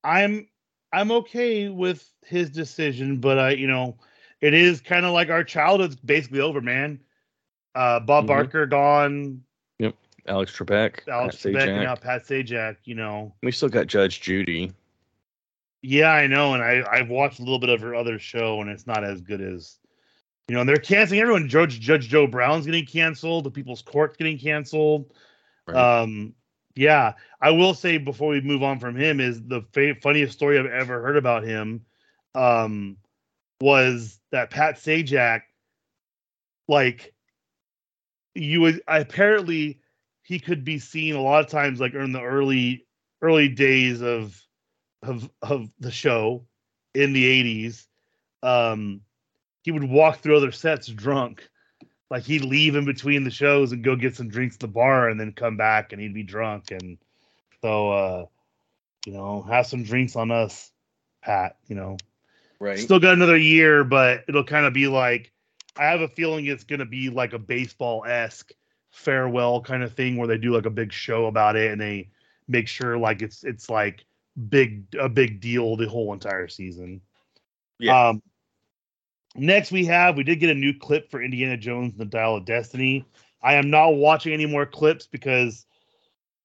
I'm 0.04 0.48
I'm 0.92 1.10
okay 1.12 1.68
with 1.68 2.08
his 2.24 2.48
decision, 2.50 3.18
but 3.18 3.38
I, 3.38 3.50
you 3.50 3.66
know, 3.66 3.96
it 4.40 4.54
is 4.54 4.80
kind 4.80 5.04
of 5.04 5.12
like 5.12 5.28
our 5.28 5.44
childhood's 5.44 5.96
basically 5.96 6.40
over, 6.40 6.60
man. 6.62 7.00
Uh 7.78 8.00
Bob 8.00 8.24
Mhm. 8.24 8.28
Barker 8.28 8.66
gone, 8.66 9.42
Yep. 9.78 9.94
Alex 10.26 10.56
Trebek, 10.56 11.06
Alex 11.08 11.36
Pat 11.36 11.52
Trebek, 11.52 11.62
and 11.62 11.70
Sajak. 11.70 11.82
now 11.84 11.94
Pat 11.94 12.24
Sajak, 12.24 12.76
you 12.84 12.94
know. 12.96 13.32
We 13.44 13.52
still 13.52 13.68
got 13.68 13.86
Judge 13.86 14.20
Judy. 14.20 14.72
Yeah, 15.82 16.10
I 16.10 16.26
know, 16.26 16.54
and 16.54 16.62
I 16.62 16.82
I've 16.90 17.08
watched 17.08 17.38
a 17.38 17.42
little 17.42 17.60
bit 17.60 17.68
of 17.70 17.80
her 17.82 17.94
other 17.94 18.18
show, 18.18 18.60
and 18.60 18.68
it's 18.68 18.86
not 18.88 19.04
as 19.04 19.20
good 19.20 19.40
as 19.40 19.78
you 20.48 20.54
know. 20.54 20.60
And 20.62 20.68
they're 20.68 20.76
canceling 20.76 21.20
everyone. 21.20 21.48
Judge 21.48 21.78
Judge 21.78 22.08
Joe 22.08 22.26
Brown's 22.26 22.66
getting 22.66 22.84
canceled. 22.84 23.44
The 23.44 23.50
People's 23.52 23.82
Court's 23.82 24.16
getting 24.16 24.38
canceled. 24.38 25.12
Right? 25.68 25.76
Um, 25.76 26.34
yeah, 26.74 27.12
I 27.40 27.50
will 27.52 27.74
say 27.74 27.96
before 27.98 28.30
we 28.30 28.40
move 28.40 28.64
on 28.64 28.80
from 28.80 28.96
him 28.96 29.20
is 29.20 29.40
the 29.46 29.62
fa- 29.72 29.94
funniest 30.02 30.32
story 30.32 30.58
I've 30.58 30.66
ever 30.66 31.00
heard 31.00 31.16
about 31.16 31.44
him. 31.44 31.84
Um, 32.34 32.96
was 33.60 34.18
that 34.32 34.50
Pat 34.50 34.76
Sajak, 34.76 35.42
like, 36.68 37.12
you 38.34 38.60
would 38.60 38.82
apparently 38.86 39.80
he 40.22 40.38
could 40.38 40.64
be 40.64 40.78
seen 40.78 41.14
a 41.14 41.22
lot 41.22 41.44
of 41.44 41.50
times 41.50 41.80
like 41.80 41.94
in 41.94 42.12
the 42.12 42.22
early 42.22 42.86
early 43.22 43.48
days 43.48 44.02
of 44.02 44.40
of 45.02 45.28
of 45.42 45.70
the 45.80 45.90
show 45.90 46.44
in 46.94 47.12
the 47.12 47.68
80s 47.68 47.86
um 48.42 49.00
he 49.62 49.72
would 49.72 49.84
walk 49.84 50.20
through 50.20 50.36
other 50.36 50.50
sets 50.50 50.86
drunk. 50.86 51.46
Like 52.10 52.22
he'd 52.22 52.44
leave 52.44 52.74
in 52.74 52.86
between 52.86 53.24
the 53.24 53.30
shows 53.30 53.72
and 53.72 53.84
go 53.84 53.96
get 53.96 54.16
some 54.16 54.30
drinks 54.30 54.56
at 54.56 54.60
the 54.60 54.68
bar 54.68 55.10
and 55.10 55.20
then 55.20 55.32
come 55.32 55.58
back 55.58 55.92
and 55.92 56.00
he'd 56.00 56.14
be 56.14 56.22
drunk. 56.22 56.70
And 56.70 56.96
so 57.60 57.90
uh 57.90 58.26
you 59.04 59.12
know 59.12 59.42
have 59.42 59.66
some 59.66 59.84
drinks 59.84 60.16
on 60.16 60.30
us 60.30 60.72
pat 61.22 61.56
you 61.66 61.76
know. 61.76 61.98
Right. 62.60 62.78
still 62.78 62.98
got 62.98 63.12
another 63.12 63.36
year 63.36 63.84
but 63.84 64.24
it'll 64.26 64.42
kind 64.42 64.66
of 64.66 64.72
be 64.72 64.88
like 64.88 65.32
i 65.78 65.84
have 65.84 66.00
a 66.00 66.08
feeling 66.08 66.46
it's 66.46 66.64
going 66.64 66.78
to 66.80 66.84
be 66.86 67.08
like 67.08 67.32
a 67.32 67.38
baseball-esque 67.38 68.52
farewell 68.90 69.60
kind 69.60 69.82
of 69.82 69.92
thing 69.92 70.16
where 70.16 70.26
they 70.28 70.38
do 70.38 70.54
like 70.54 70.66
a 70.66 70.70
big 70.70 70.92
show 70.92 71.26
about 71.26 71.56
it 71.56 71.70
and 71.70 71.80
they 71.80 72.10
make 72.48 72.66
sure 72.66 72.98
like 72.98 73.22
it's 73.22 73.44
it's 73.44 73.70
like 73.70 74.04
big 74.48 74.84
a 74.98 75.08
big 75.08 75.40
deal 75.40 75.76
the 75.76 75.88
whole 75.88 76.12
entire 76.12 76.48
season 76.48 77.00
Yeah. 77.78 78.08
um 78.08 78.22
next 79.34 79.70
we 79.70 79.84
have 79.86 80.16
we 80.16 80.24
did 80.24 80.40
get 80.40 80.50
a 80.50 80.54
new 80.54 80.72
clip 80.72 81.10
for 81.10 81.22
indiana 81.22 81.56
jones 81.56 81.92
and 81.92 82.00
the 82.00 82.04
dial 82.06 82.36
of 82.36 82.44
destiny 82.44 83.04
i 83.42 83.54
am 83.54 83.70
not 83.70 83.90
watching 83.90 84.32
any 84.32 84.46
more 84.46 84.66
clips 84.66 85.06
because 85.06 85.66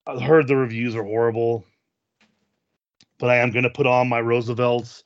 i 0.06 0.18
heard 0.20 0.46
the 0.46 0.56
reviews 0.56 0.94
are 0.94 1.04
horrible 1.04 1.64
but 3.18 3.30
i 3.30 3.36
am 3.36 3.50
going 3.50 3.62
to 3.64 3.70
put 3.70 3.86
on 3.86 4.08
my 4.08 4.18
roosevelt's 4.18 5.02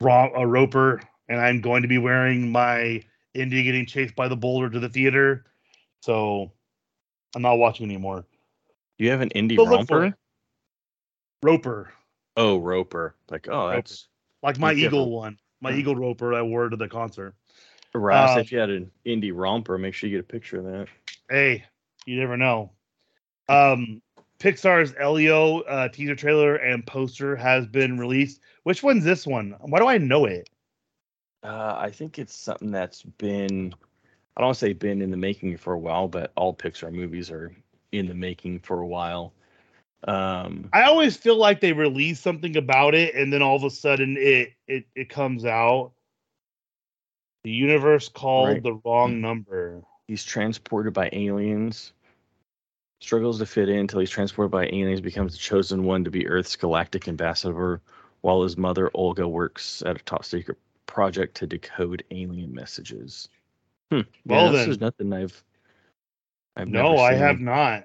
Ro- 0.00 0.32
a 0.36 0.46
roper 0.46 1.00
and 1.28 1.40
i'm 1.40 1.60
going 1.62 1.82
to 1.82 1.88
be 1.88 1.98
wearing 1.98 2.52
my 2.52 3.02
indy 3.36 3.62
getting 3.62 3.86
chased 3.86 4.14
by 4.16 4.28
the 4.28 4.36
boulder 4.36 4.68
to 4.70 4.80
the 4.80 4.88
theater 4.88 5.44
so 6.02 6.50
i'm 7.34 7.42
not 7.42 7.54
watching 7.58 7.84
anymore 7.86 8.24
Do 8.98 9.04
you 9.04 9.10
have 9.10 9.20
an 9.20 9.30
indie 9.30 9.56
But 9.56 9.66
romper? 9.66 10.16
roper 11.42 11.92
Oh, 12.38 12.58
Roper. 12.58 13.14
Like, 13.30 13.48
oh, 13.48 13.70
that's 13.70 14.08
like 14.42 14.58
my 14.58 14.72
eagle 14.72 14.90
careful. 14.90 15.10
one 15.10 15.38
my 15.62 15.72
Hmm. 15.72 15.78
eagle 15.78 15.96
roper 15.96 16.34
i 16.34 16.42
wore 16.42 16.68
to 16.68 16.76
the 16.76 16.88
concert 16.88 17.34
Ross. 17.94 18.32
Um, 18.36 18.40
if 18.40 18.52
you 18.52 18.58
had 18.58 18.68
an 18.68 18.90
indie 19.06 19.32
romper, 19.34 19.78
make 19.78 19.94
sure 19.94 20.10
you 20.10 20.16
get 20.18 20.24
a 20.26 20.28
picture 20.28 20.58
of 20.58 20.64
that. 20.66 20.88
hey, 21.30 21.64
you 22.04 22.18
never 22.20 22.36
know. 22.36 22.72
Um, 23.48 24.02
Pixar's 24.38 24.94
Elio 25.00 25.60
uh, 25.60 25.88
teaser 25.88 26.14
trailer 26.14 26.56
and 26.56 26.86
poster 26.86 27.36
has 27.36 27.66
been 27.66 27.96
released. 27.96 28.40
Which 28.64 28.82
one's 28.82 29.02
this 29.02 29.26
one? 29.26 29.54
Why 29.60 29.78
do 29.78 29.86
I 29.86 29.96
know 29.96 30.26
it? 30.26 30.50
Uh, 31.42 31.74
I 31.78 31.90
think 31.90 32.18
it's 32.18 32.34
something 32.34 32.70
that's 32.70 33.02
been, 33.02 33.74
I 34.36 34.40
don't 34.40 34.48
want 34.48 34.56
to 34.56 34.66
say 34.66 34.72
been 34.72 35.02
in 35.02 35.10
the 35.10 35.16
making 35.16 35.56
for 35.58 35.74
a 35.74 35.78
while, 35.78 36.08
but 36.08 36.32
all 36.36 36.54
Pixar 36.54 36.92
movies 36.92 37.30
are 37.30 37.54
in 37.92 38.06
the 38.06 38.14
making 38.14 38.60
for 38.60 38.80
a 38.80 38.86
while. 38.86 39.32
Um, 40.04 40.68
I 40.72 40.82
always 40.82 41.16
feel 41.16 41.36
like 41.36 41.60
they 41.60 41.72
release 41.72 42.20
something 42.20 42.56
about 42.56 42.94
it, 42.94 43.14
and 43.14 43.32
then 43.32 43.42
all 43.42 43.56
of 43.56 43.64
a 43.64 43.70
sudden 43.70 44.16
it 44.18 44.52
it 44.68 44.86
it 44.94 45.08
comes 45.08 45.44
out. 45.44 45.92
The 47.44 47.50
universe 47.50 48.08
called 48.08 48.48
Right. 48.48 48.62
the 48.62 48.80
wrong 48.84 49.20
number. 49.20 49.82
he's 50.08 50.24
transported 50.24 50.92
by 50.92 51.08
aliens. 51.12 51.92
struggles 53.00 53.38
to 53.38 53.46
fit 53.46 53.68
in 53.68 53.78
until 53.78 54.00
he's 54.00 54.10
transported 54.10 54.50
by 54.50 54.66
aliens, 54.66 55.00
becomes 55.00 55.32
the 55.32 55.38
chosen 55.38 55.84
one 55.84 56.04
to 56.04 56.10
be 56.10 56.26
Earth's 56.28 56.56
galactic 56.56 57.08
ambassador, 57.08 57.80
while 58.20 58.42
his 58.42 58.56
mother 58.56 58.90
Olga 58.94 59.26
works 59.28 59.82
at 59.86 59.96
a 59.96 60.04
top 60.04 60.24
secret 60.24 60.58
project 60.86 61.36
to 61.38 61.46
decode 61.46 62.04
alien 62.10 62.54
messages. 62.54 63.28
Hmm. 63.90 64.00
Well, 64.24 64.46
yeah, 64.46 64.52
this 64.52 64.68
is 64.68 64.80
nothing 64.80 65.12
I've. 65.12 65.42
I've 66.56 66.68
no, 66.68 66.96
I 66.96 67.14
have 67.14 67.40
not. 67.40 67.84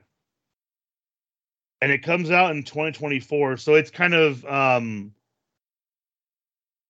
And 1.81 1.91
it 1.91 2.03
comes 2.03 2.31
out 2.31 2.51
in 2.51 2.63
2024, 2.63 3.57
so 3.57 3.75
it's 3.75 3.91
kind 3.91 4.13
of 4.13 4.45
um 4.45 5.13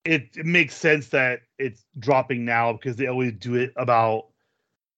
it, 0.03 0.29
it 0.35 0.45
makes 0.45 0.75
sense 0.75 1.09
that 1.09 1.41
it's 1.59 1.85
dropping 1.99 2.43
now 2.43 2.73
because 2.73 2.95
they 2.95 3.07
always 3.07 3.33
do 3.33 3.55
it 3.55 3.71
about 3.75 4.27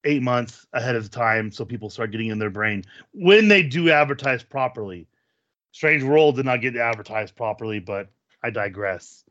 eight 0.05 0.21
months 0.21 0.65
ahead 0.73 0.95
of 0.95 1.09
time 1.09 1.51
so 1.51 1.65
people 1.65 1.89
start 1.89 2.11
getting 2.11 2.27
in 2.27 2.39
their 2.39 2.49
brain 2.49 2.83
when 3.13 3.47
they 3.47 3.63
do 3.63 3.89
advertise 3.89 4.43
properly. 4.43 5.07
Strange 5.71 6.03
World 6.03 6.35
did 6.35 6.45
not 6.45 6.61
get 6.61 6.75
advertised 6.75 7.35
properly, 7.35 7.79
but 7.79 8.09
I 8.43 8.49
digress. 8.49 9.23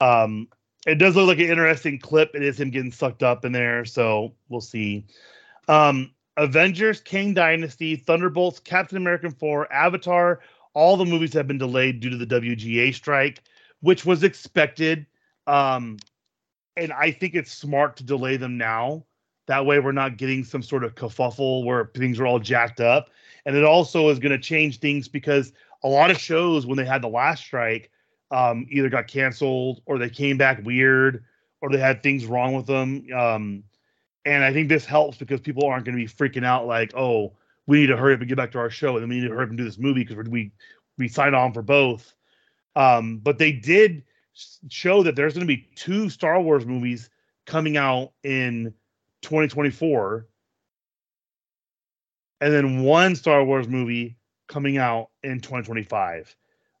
Um 0.00 0.48
it 0.86 0.96
does 0.96 1.16
look 1.16 1.28
like 1.28 1.38
an 1.38 1.50
interesting 1.50 1.98
clip. 1.98 2.30
It 2.34 2.42
is 2.42 2.60
him 2.60 2.70
getting 2.70 2.92
sucked 2.92 3.22
up 3.22 3.44
in 3.44 3.52
there, 3.52 3.84
so 3.84 4.34
we'll 4.48 4.60
see. 4.60 5.06
Um 5.68 6.12
Avengers, 6.38 7.00
Kang 7.00 7.34
Dynasty, 7.34 7.96
Thunderbolts, 7.96 8.60
Captain 8.60 8.96
America 8.96 9.28
4, 9.28 9.72
Avatar, 9.72 10.40
all 10.72 10.96
the 10.96 11.04
movies 11.04 11.32
have 11.32 11.48
been 11.48 11.58
delayed 11.58 11.98
due 11.98 12.10
to 12.10 12.16
the 12.16 12.26
WGA 12.26 12.94
strike, 12.94 13.42
which 13.80 14.06
was 14.06 14.22
expected. 14.22 15.04
Um, 15.48 15.98
and 16.76 16.92
I 16.92 17.10
think 17.10 17.34
it's 17.34 17.50
smart 17.50 17.96
to 17.96 18.04
delay 18.04 18.36
them 18.36 18.56
now. 18.56 19.04
That 19.46 19.66
way, 19.66 19.80
we're 19.80 19.90
not 19.90 20.16
getting 20.16 20.44
some 20.44 20.62
sort 20.62 20.84
of 20.84 20.94
kerfuffle 20.94 21.64
where 21.64 21.90
things 21.96 22.20
are 22.20 22.26
all 22.26 22.38
jacked 22.38 22.80
up. 22.80 23.10
And 23.44 23.56
it 23.56 23.64
also 23.64 24.08
is 24.08 24.20
going 24.20 24.30
to 24.30 24.38
change 24.38 24.78
things 24.78 25.08
because 25.08 25.52
a 25.82 25.88
lot 25.88 26.12
of 26.12 26.18
shows, 26.18 26.66
when 26.66 26.76
they 26.76 26.84
had 26.84 27.02
the 27.02 27.08
last 27.08 27.42
strike, 27.42 27.90
um, 28.30 28.66
either 28.70 28.88
got 28.88 29.06
canceled 29.06 29.82
or 29.86 29.98
they 29.98 30.10
came 30.10 30.36
back 30.36 30.64
weird 30.64 31.24
or 31.60 31.70
they 31.70 31.78
had 31.78 32.02
things 32.02 32.26
wrong 32.26 32.54
with 32.54 32.66
them. 32.66 33.06
Um, 33.14 33.64
and 34.24 34.44
I 34.44 34.52
think 34.52 34.68
this 34.68 34.84
helps 34.84 35.16
because 35.16 35.40
people 35.40 35.66
aren't 35.66 35.84
going 35.84 35.96
to 35.96 36.04
be 36.04 36.10
freaking 36.10 36.44
out 36.44 36.66
like, 36.66 36.94
oh, 36.94 37.32
we 37.66 37.80
need 37.80 37.86
to 37.88 37.96
hurry 37.96 38.14
up 38.14 38.20
and 38.20 38.28
get 38.28 38.36
back 38.36 38.52
to 38.52 38.58
our 38.58 38.70
show, 38.70 38.94
and 38.94 39.02
then 39.02 39.08
we 39.10 39.20
need 39.20 39.28
to 39.28 39.34
hurry 39.34 39.44
up 39.44 39.50
and 39.50 39.58
do 39.58 39.64
this 39.64 39.78
movie 39.78 40.02
because 40.04 40.28
we 40.28 40.50
we 40.96 41.06
signed 41.06 41.36
on 41.36 41.52
for 41.52 41.62
both. 41.62 42.14
Um, 42.74 43.18
but 43.18 43.38
they 43.38 43.52
did 43.52 44.02
show 44.68 45.02
that 45.02 45.16
there's 45.16 45.34
going 45.34 45.46
to 45.46 45.54
be 45.54 45.68
two 45.74 46.08
Star 46.08 46.40
Wars 46.40 46.64
movies 46.64 47.10
coming 47.44 47.76
out 47.76 48.12
in 48.24 48.72
2024, 49.22 50.26
and 52.40 52.52
then 52.52 52.82
one 52.82 53.14
Star 53.14 53.44
Wars 53.44 53.68
movie 53.68 54.16
coming 54.46 54.78
out 54.78 55.10
in 55.22 55.40
2025. 55.40 56.34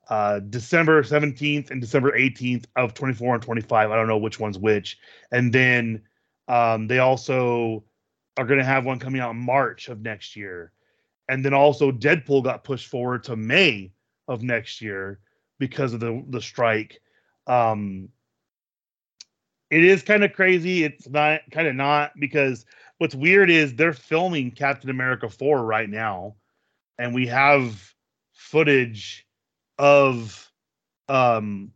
Uh, 0.08 0.40
December 0.40 1.02
17th 1.02 1.70
and 1.70 1.80
December 1.80 2.12
18th 2.12 2.64
of 2.76 2.94
24 2.94 3.34
and 3.34 3.42
25. 3.42 3.90
I 3.90 3.96
don't 3.96 4.08
know 4.08 4.18
which 4.18 4.40
one's 4.40 4.58
which. 4.58 4.98
And 5.32 5.52
then 5.52 6.02
um, 6.48 6.86
they 6.88 6.98
also 6.98 7.84
are 8.36 8.46
going 8.46 8.58
to 8.58 8.64
have 8.64 8.86
one 8.86 8.98
coming 8.98 9.20
out 9.20 9.32
in 9.32 9.36
March 9.36 9.88
of 9.88 10.00
next 10.00 10.34
year. 10.34 10.72
And 11.28 11.44
then 11.44 11.52
also 11.52 11.92
Deadpool 11.92 12.44
got 12.44 12.64
pushed 12.64 12.88
forward 12.88 13.24
to 13.24 13.36
May 13.36 13.92
of 14.28 14.42
next 14.42 14.80
year 14.80 15.20
because 15.58 15.92
of 15.92 16.00
the 16.00 16.24
the 16.28 16.40
strike. 16.40 17.00
Um, 17.46 18.08
it 19.70 19.84
is 19.84 20.02
kind 20.02 20.24
of 20.24 20.32
crazy. 20.32 20.84
It's 20.84 21.08
not 21.08 21.40
kind 21.50 21.68
of 21.68 21.74
not 21.74 22.12
because 22.18 22.64
what's 22.96 23.14
weird 23.14 23.50
is 23.50 23.74
they're 23.74 23.92
filming 23.92 24.50
Captain 24.52 24.88
America 24.88 25.28
4 25.28 25.62
right 25.62 25.90
now 25.90 26.36
and 26.98 27.14
we 27.14 27.26
have 27.28 27.94
footage 28.32 29.26
of 29.78 30.50
um 31.08 31.72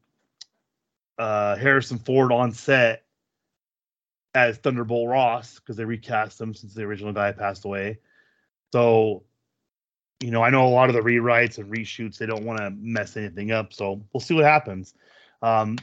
uh 1.18 1.56
Harrison 1.56 1.98
Ford 1.98 2.32
on 2.32 2.52
set 2.52 3.04
as 4.34 4.56
Thunderbolt 4.58 5.08
Ross 5.08 5.58
because 5.58 5.76
they 5.76 5.84
recast 5.84 6.40
him 6.40 6.54
since 6.54 6.74
the 6.74 6.82
original 6.82 7.12
guy 7.12 7.32
passed 7.32 7.64
away. 7.64 7.98
So, 8.72 9.24
you 10.20 10.30
know, 10.30 10.42
I 10.42 10.50
know 10.50 10.66
a 10.66 10.68
lot 10.68 10.88
of 10.88 10.94
the 10.94 11.02
rewrites 11.02 11.58
and 11.58 11.70
reshoots 11.70 12.16
they 12.16 12.26
don't 12.26 12.44
want 12.44 12.58
to 12.58 12.70
mess 12.70 13.16
anything 13.16 13.52
up. 13.52 13.72
So 13.72 14.02
we'll 14.12 14.20
see 14.20 14.34
what 14.34 14.44
happens. 14.44 14.94
Um, 15.42 15.76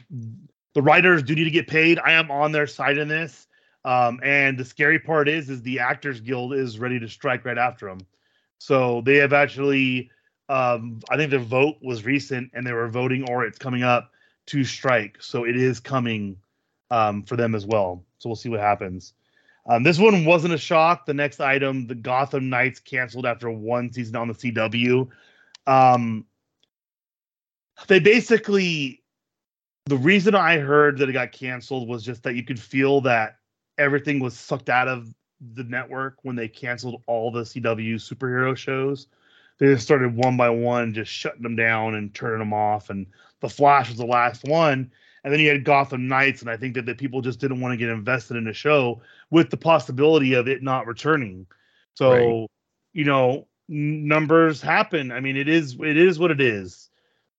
the 0.74 0.82
writers 0.82 1.22
do 1.22 1.34
need 1.34 1.44
to 1.44 1.50
get 1.50 1.68
paid. 1.68 1.98
I 1.98 2.12
am 2.12 2.30
on 2.30 2.52
their 2.52 2.66
side 2.66 2.98
in 2.98 3.08
this. 3.08 3.46
Um, 3.84 4.20
and 4.22 4.58
the 4.58 4.64
scary 4.64 4.98
part 4.98 5.28
is, 5.28 5.48
is 5.48 5.62
the 5.62 5.78
Actors 5.78 6.20
Guild 6.20 6.52
is 6.52 6.78
ready 6.78 6.98
to 7.00 7.08
strike 7.08 7.44
right 7.44 7.58
after 7.58 7.86
them. 7.86 8.00
So 8.58 9.00
they 9.04 9.16
have 9.16 9.32
actually, 9.32 10.10
um, 10.50 10.98
I 11.08 11.16
think 11.16 11.30
the 11.30 11.38
vote 11.38 11.76
was 11.80 12.04
recent, 12.04 12.50
and 12.54 12.66
they 12.66 12.72
were 12.72 12.88
voting, 12.88 13.30
or 13.30 13.44
it's 13.44 13.58
coming 13.58 13.84
up 13.84 14.10
to 14.46 14.64
strike. 14.64 15.16
So 15.20 15.44
it 15.44 15.56
is 15.56 15.78
coming 15.78 16.36
um, 16.90 17.22
for 17.22 17.36
them 17.36 17.54
as 17.54 17.64
well. 17.64 18.04
So 18.18 18.28
we'll 18.28 18.36
see 18.36 18.48
what 18.48 18.58
happens. 18.58 19.14
Um, 19.66 19.84
this 19.84 19.96
one 19.96 20.24
wasn't 20.24 20.52
a 20.52 20.58
shock. 20.58 21.06
The 21.06 21.14
next 21.14 21.40
item, 21.40 21.86
the 21.86 21.94
Gotham 21.94 22.50
Knights 22.50 22.80
canceled 22.80 23.26
after 23.26 23.48
one 23.48 23.92
season 23.92 24.16
on 24.16 24.26
the 24.26 24.34
CW. 24.34 25.08
Um, 25.68 26.26
they 27.86 28.00
basically, 28.00 29.04
the 29.86 29.96
reason 29.96 30.34
I 30.34 30.58
heard 30.58 30.98
that 30.98 31.08
it 31.08 31.12
got 31.12 31.30
canceled 31.30 31.88
was 31.88 32.02
just 32.02 32.24
that 32.24 32.34
you 32.34 32.42
could 32.42 32.58
feel 32.58 33.02
that 33.02 33.36
everything 33.78 34.18
was 34.18 34.36
sucked 34.36 34.68
out 34.68 34.88
of 34.88 35.14
the 35.54 35.62
network 35.62 36.16
when 36.22 36.34
they 36.34 36.48
canceled 36.48 37.02
all 37.06 37.30
the 37.30 37.42
CW 37.42 37.94
superhero 37.94 38.56
shows. 38.56 39.06
They 39.60 39.66
just 39.66 39.84
started 39.84 40.16
one 40.16 40.36
by 40.36 40.50
one, 40.50 40.94
just 40.94 41.12
shutting 41.12 41.42
them 41.42 41.56
down 41.56 41.94
and 41.94 42.14
turning 42.14 42.40
them 42.40 42.54
off. 42.54 42.90
And 42.90 43.06
The 43.40 43.48
Flash 43.48 43.90
was 43.90 43.98
the 43.98 44.06
last 44.06 44.44
one. 44.44 44.90
And 45.22 45.32
then 45.32 45.40
you 45.40 45.50
had 45.50 45.64
Gotham 45.64 46.08
Knights, 46.08 46.40
and 46.40 46.50
I 46.50 46.56
think 46.56 46.74
that 46.74 46.86
the 46.86 46.94
people 46.94 47.20
just 47.20 47.40
didn't 47.40 47.60
want 47.60 47.72
to 47.74 47.76
get 47.76 47.90
invested 47.90 48.38
in 48.38 48.44
the 48.44 48.54
show 48.54 49.02
with 49.30 49.50
the 49.50 49.58
possibility 49.58 50.32
of 50.34 50.48
it 50.48 50.62
not 50.62 50.86
returning. 50.86 51.46
So, 51.94 52.10
Right. 52.10 52.48
you 52.94 53.04
know, 53.04 53.46
numbers 53.68 54.62
happen. 54.62 55.12
I 55.12 55.20
mean, 55.20 55.36
it 55.36 55.48
is 55.48 55.76
it 55.78 55.96
is 55.98 56.18
what 56.18 56.30
it 56.30 56.40
is. 56.40 56.88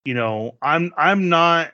You 0.06 0.14
know, 0.14 0.58
I'm 0.62 0.94
I'm 0.96 1.30
not 1.30 1.74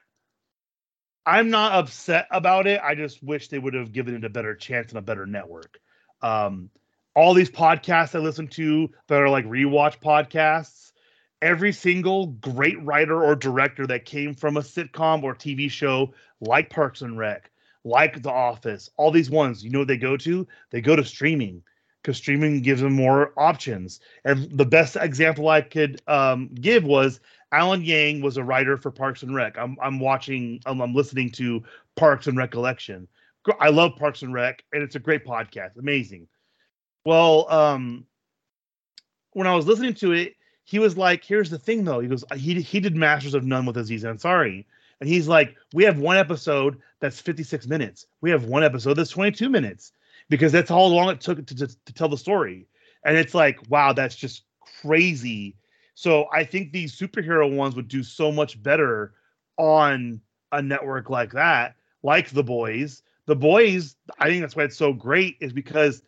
I'm 1.26 1.50
not 1.50 1.74
upset 1.74 2.28
about 2.32 2.68
it. 2.68 2.80
I 2.82 2.96
just 2.96 3.22
wish 3.22 3.50
they 3.50 3.60
would 3.60 3.74
have 3.74 3.92
given 3.92 4.16
it 4.16 4.24
a 4.24 4.30
better 4.30 4.56
chance 4.56 4.92
and 4.92 5.00
a 5.00 5.02
better 5.02 5.26
network. 5.26 5.80
Um, 6.22 6.70
all 7.18 7.34
these 7.34 7.50
podcasts 7.50 8.14
I 8.14 8.20
listen 8.20 8.48
to 8.50 8.92
that 9.08 9.20
are 9.20 9.30
like 9.30 9.46
rewatch 9.46 10.00
podcasts, 10.00 10.92
every 11.42 11.74
single 11.74 12.28
great 12.28 12.80
writer 12.84 13.24
or 13.24 13.36
director 13.36 13.88
that 13.88 14.06
came 14.06 14.36
from 14.36 14.56
a 14.56 14.62
sitcom 14.62 15.24
or 15.24 15.34
TV 15.34 15.70
show 15.72 16.14
like 16.42 16.70
Parks 16.70 17.02
and 17.02 17.18
Rec, 17.18 17.50
like 17.84 18.22
The 18.22 18.30
Office, 18.30 18.92
all 18.98 19.10
these 19.10 19.32
ones, 19.32 19.64
you 19.64 19.72
know 19.72 19.80
what 19.80 19.88
they 19.88 19.98
go 19.98 20.16
to? 20.16 20.48
They 20.70 20.80
go 20.80 20.96
to 20.96 21.04
streaming 21.04 21.64
because 22.04 22.18
streaming 22.18 22.62
gives 22.62 22.82
them 22.82 22.94
more 22.94 23.34
options. 23.36 24.00
And 24.24 24.52
the 24.52 24.66
best 24.66 24.96
example 24.96 25.50
I 25.50 25.62
could 25.62 26.00
um, 26.08 26.50
give 26.54 26.84
was 26.84 27.20
Alan 27.52 27.82
Yang 27.82 28.22
was 28.22 28.38
a 28.38 28.44
writer 28.44 28.78
for 28.78 28.92
Parks 28.92 29.24
and 29.24 29.34
Rec. 29.34 29.58
I'm 29.58 29.76
I'm 29.82 30.00
watching, 30.00 30.62
I'm, 30.68 30.82
I'm 30.82 30.94
listening 30.94 31.32
to 31.32 31.64
Parks 31.96 32.28
and 32.28 32.38
Recollection. 32.38 33.08
I 33.60 33.70
love 33.70 33.96
Parks 33.96 34.22
and 34.22 34.36
Rec, 34.36 34.64
and 34.72 34.84
it's 34.84 34.96
a 34.96 35.00
great 35.00 35.26
podcast, 35.26 35.80
amazing. 35.80 36.28
Well, 37.08 37.50
um, 37.50 38.06
when 39.32 39.48
I 39.48 39.56
was 39.56 39.66
listening 39.66 39.94
to 39.94 40.12
it, 40.12 40.36
he 40.66 40.78
was 40.78 40.98
like, 40.98 41.24
"Here's 41.24 41.50
the 41.50 41.58
thing, 41.58 41.86
though." 41.86 42.02
He 42.02 42.10
goes, 42.10 42.26
"He 42.36 42.60
he 42.60 42.82
did 42.82 42.98
Masters 42.98 43.34
of 43.34 43.46
None 43.46 43.66
with 43.66 43.78
Aziz 43.78 44.04
Ansari." 44.04 44.66
And 45.00 45.08
he's 45.08 45.26
like, 45.26 45.56
we 45.74 45.86
have 45.86 46.00
one 46.00 46.18
episode 46.18 46.80
that's 47.00 47.22
56 47.22 47.66
minutes. 47.66 48.08
We 48.20 48.30
have 48.32 48.44
one 48.44 48.62
episode 48.62 48.96
that's 48.96 49.12
22 49.12 49.48
minutes 49.48 49.94
because 50.28 50.52
that's 50.52 50.70
how 50.70 50.82
long 50.82 51.10
it 51.10 51.22
took 51.22 51.46
to, 51.48 51.56
to, 51.56 51.68
to 51.68 51.94
tell 51.94 52.10
the 52.10 52.18
story. 52.18 52.68
And 53.06 53.16
it's 53.16 53.34
like, 53.34 53.58
wow, 53.70 53.94
that's 53.94 54.18
just 54.18 54.44
crazy. 54.82 55.56
So 55.94 56.26
I 56.34 56.44
think 56.44 56.74
these 56.74 56.94
superhero 56.94 57.50
ones 57.56 57.74
would 57.78 57.88
do 57.88 58.04
so 58.04 58.34
much 58.34 58.62
better 58.62 59.14
on 59.56 60.20
a 60.52 60.62
network 60.62 61.10
like 61.10 61.32
that, 61.32 61.76
like 62.04 62.32
The 62.32 62.44
Boys. 62.44 63.02
The 63.28 63.36
Boys, 63.36 63.96
I 64.20 64.28
think 64.28 64.42
that's 64.42 64.58
why 64.58 64.64
it's 64.64 64.76
so 64.76 64.92
great, 64.92 65.38
is 65.40 65.54
because 65.54 66.02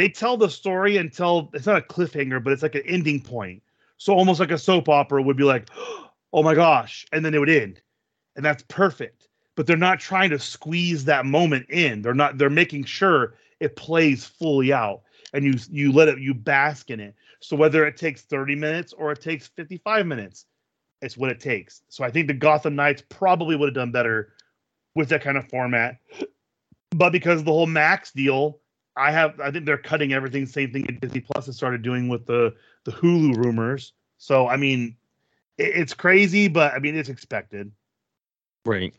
they 0.00 0.08
tell 0.08 0.36
the 0.36 0.48
story 0.48 0.96
until 0.96 1.50
it's 1.52 1.66
not 1.66 1.76
a 1.76 1.82
cliffhanger, 1.82 2.42
but 2.42 2.52
it's 2.52 2.62
like 2.62 2.74
an 2.74 2.82
ending 2.86 3.20
point. 3.20 3.62
So 3.98 4.14
almost 4.14 4.40
like 4.40 4.50
a 4.50 4.58
soap 4.58 4.88
opera 4.88 5.22
would 5.22 5.36
be 5.36 5.44
like, 5.44 5.68
oh 6.32 6.42
my 6.42 6.54
gosh, 6.54 7.06
and 7.12 7.24
then 7.24 7.34
it 7.34 7.38
would 7.38 7.50
end. 7.50 7.82
And 8.34 8.44
that's 8.44 8.64
perfect. 8.68 9.28
But 9.56 9.66
they're 9.66 9.76
not 9.76 10.00
trying 10.00 10.30
to 10.30 10.38
squeeze 10.38 11.04
that 11.04 11.26
moment 11.26 11.68
in. 11.68 12.00
They're 12.00 12.14
not, 12.14 12.38
they're 12.38 12.48
making 12.48 12.84
sure 12.84 13.34
it 13.58 13.76
plays 13.76 14.24
fully 14.24 14.72
out 14.72 15.02
and 15.34 15.44
you 15.44 15.54
you 15.70 15.92
let 15.92 16.08
it 16.08 16.18
you 16.18 16.32
bask 16.32 16.88
in 16.88 16.98
it. 16.98 17.14
So 17.40 17.56
whether 17.56 17.84
it 17.84 17.96
takes 17.96 18.22
30 18.22 18.54
minutes 18.54 18.92
or 18.94 19.12
it 19.12 19.20
takes 19.20 19.48
55 19.48 20.06
minutes, 20.06 20.46
it's 21.02 21.18
what 21.18 21.30
it 21.30 21.40
takes. 21.40 21.82
So 21.88 22.04
I 22.04 22.10
think 22.10 22.26
the 22.26 22.34
Gotham 22.34 22.74
Knights 22.74 23.02
probably 23.08 23.54
would 23.56 23.68
have 23.68 23.74
done 23.74 23.92
better 23.92 24.32
with 24.94 25.10
that 25.10 25.22
kind 25.22 25.36
of 25.36 25.48
format. 25.48 25.98
But 26.90 27.10
because 27.10 27.44
the 27.44 27.52
whole 27.52 27.66
Max 27.66 28.12
deal, 28.12 28.59
I 28.96 29.12
have 29.12 29.38
I 29.40 29.50
think 29.50 29.66
they're 29.66 29.78
cutting 29.78 30.12
everything. 30.12 30.46
Same 30.46 30.72
thing 30.72 30.98
Disney 31.00 31.20
Plus 31.20 31.46
has 31.46 31.56
started 31.56 31.82
doing 31.82 32.08
with 32.08 32.26
the 32.26 32.54
the 32.84 32.92
Hulu 32.92 33.36
rumors. 33.36 33.92
So 34.18 34.48
I 34.48 34.56
mean, 34.56 34.96
it, 35.58 35.76
it's 35.76 35.94
crazy, 35.94 36.48
but 36.48 36.74
I 36.74 36.78
mean 36.78 36.96
it's 36.96 37.08
expected. 37.08 37.72
Right. 38.64 38.94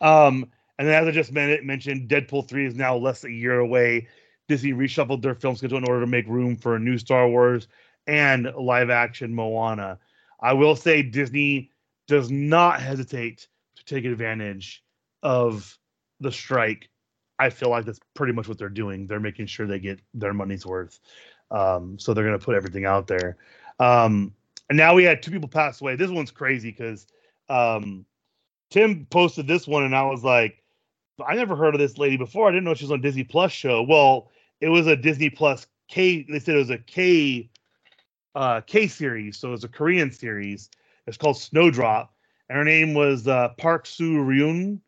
Um, 0.00 0.50
and 0.78 0.88
then 0.88 1.02
as 1.02 1.08
I 1.08 1.12
just 1.12 1.32
mentioned, 1.32 2.08
Deadpool 2.08 2.48
three 2.48 2.66
is 2.66 2.74
now 2.74 2.96
less 2.96 3.22
than 3.22 3.32
a 3.32 3.34
year 3.34 3.58
away. 3.58 4.08
Disney 4.48 4.72
reshuffled 4.72 5.22
their 5.22 5.34
film 5.34 5.56
schedule 5.56 5.78
in 5.78 5.88
order 5.88 6.00
to 6.00 6.06
make 6.06 6.26
room 6.26 6.56
for 6.56 6.76
a 6.76 6.80
new 6.80 6.98
Star 6.98 7.28
Wars 7.28 7.68
and 8.06 8.52
live 8.56 8.90
action 8.90 9.34
Moana. 9.34 9.98
I 10.40 10.52
will 10.52 10.76
say 10.76 11.02
Disney 11.02 11.70
does 12.06 12.30
not 12.30 12.80
hesitate 12.80 13.48
to 13.76 13.84
take 13.84 14.04
advantage 14.04 14.84
of 15.22 15.78
the 16.20 16.30
strike. 16.30 16.90
I 17.44 17.50
feel 17.50 17.68
like 17.68 17.84
that's 17.84 18.00
pretty 18.14 18.32
much 18.32 18.48
what 18.48 18.56
they're 18.56 18.68
doing. 18.70 19.06
They're 19.06 19.20
making 19.20 19.46
sure 19.46 19.66
they 19.66 19.78
get 19.78 20.00
their 20.14 20.32
money's 20.32 20.64
worth. 20.64 20.98
Um, 21.50 21.98
so 21.98 22.14
they're 22.14 22.24
going 22.24 22.38
to 22.38 22.44
put 22.44 22.56
everything 22.56 22.86
out 22.86 23.06
there. 23.06 23.36
Um, 23.78 24.32
and 24.70 24.78
now 24.78 24.94
we 24.94 25.04
had 25.04 25.22
two 25.22 25.30
people 25.30 25.48
pass 25.48 25.80
away. 25.80 25.94
This 25.94 26.10
one's 26.10 26.30
crazy 26.30 26.70
because 26.70 27.06
um, 27.50 28.06
Tim 28.70 29.06
posted 29.10 29.46
this 29.46 29.68
one, 29.68 29.84
and 29.84 29.94
I 29.94 30.04
was 30.04 30.24
like, 30.24 30.62
I 31.24 31.34
never 31.36 31.54
heard 31.54 31.74
of 31.74 31.80
this 31.80 31.98
lady 31.98 32.16
before. 32.16 32.48
I 32.48 32.50
didn't 32.50 32.64
know 32.64 32.74
she 32.74 32.84
was 32.84 32.92
on 32.92 33.02
Disney 33.02 33.24
Plus 33.24 33.52
show. 33.52 33.82
Well, 33.82 34.30
it 34.60 34.68
was 34.68 34.86
a 34.86 34.96
Disney 34.96 35.28
Plus 35.28 35.66
K. 35.88 36.26
They 36.28 36.38
said 36.38 36.54
it 36.54 36.58
was 36.58 36.70
a 36.70 36.78
K 36.78 37.50
uh, 38.34 38.62
K 38.62 38.88
series, 38.88 39.36
so 39.36 39.52
it's 39.52 39.64
a 39.64 39.68
Korean 39.68 40.10
series. 40.10 40.70
It's 41.06 41.18
called 41.18 41.36
Snowdrop, 41.36 42.14
and 42.48 42.56
her 42.56 42.64
name 42.64 42.94
was 42.94 43.28
uh, 43.28 43.50
Park 43.58 43.84
Soo 43.84 44.16
Ryun. 44.16 44.80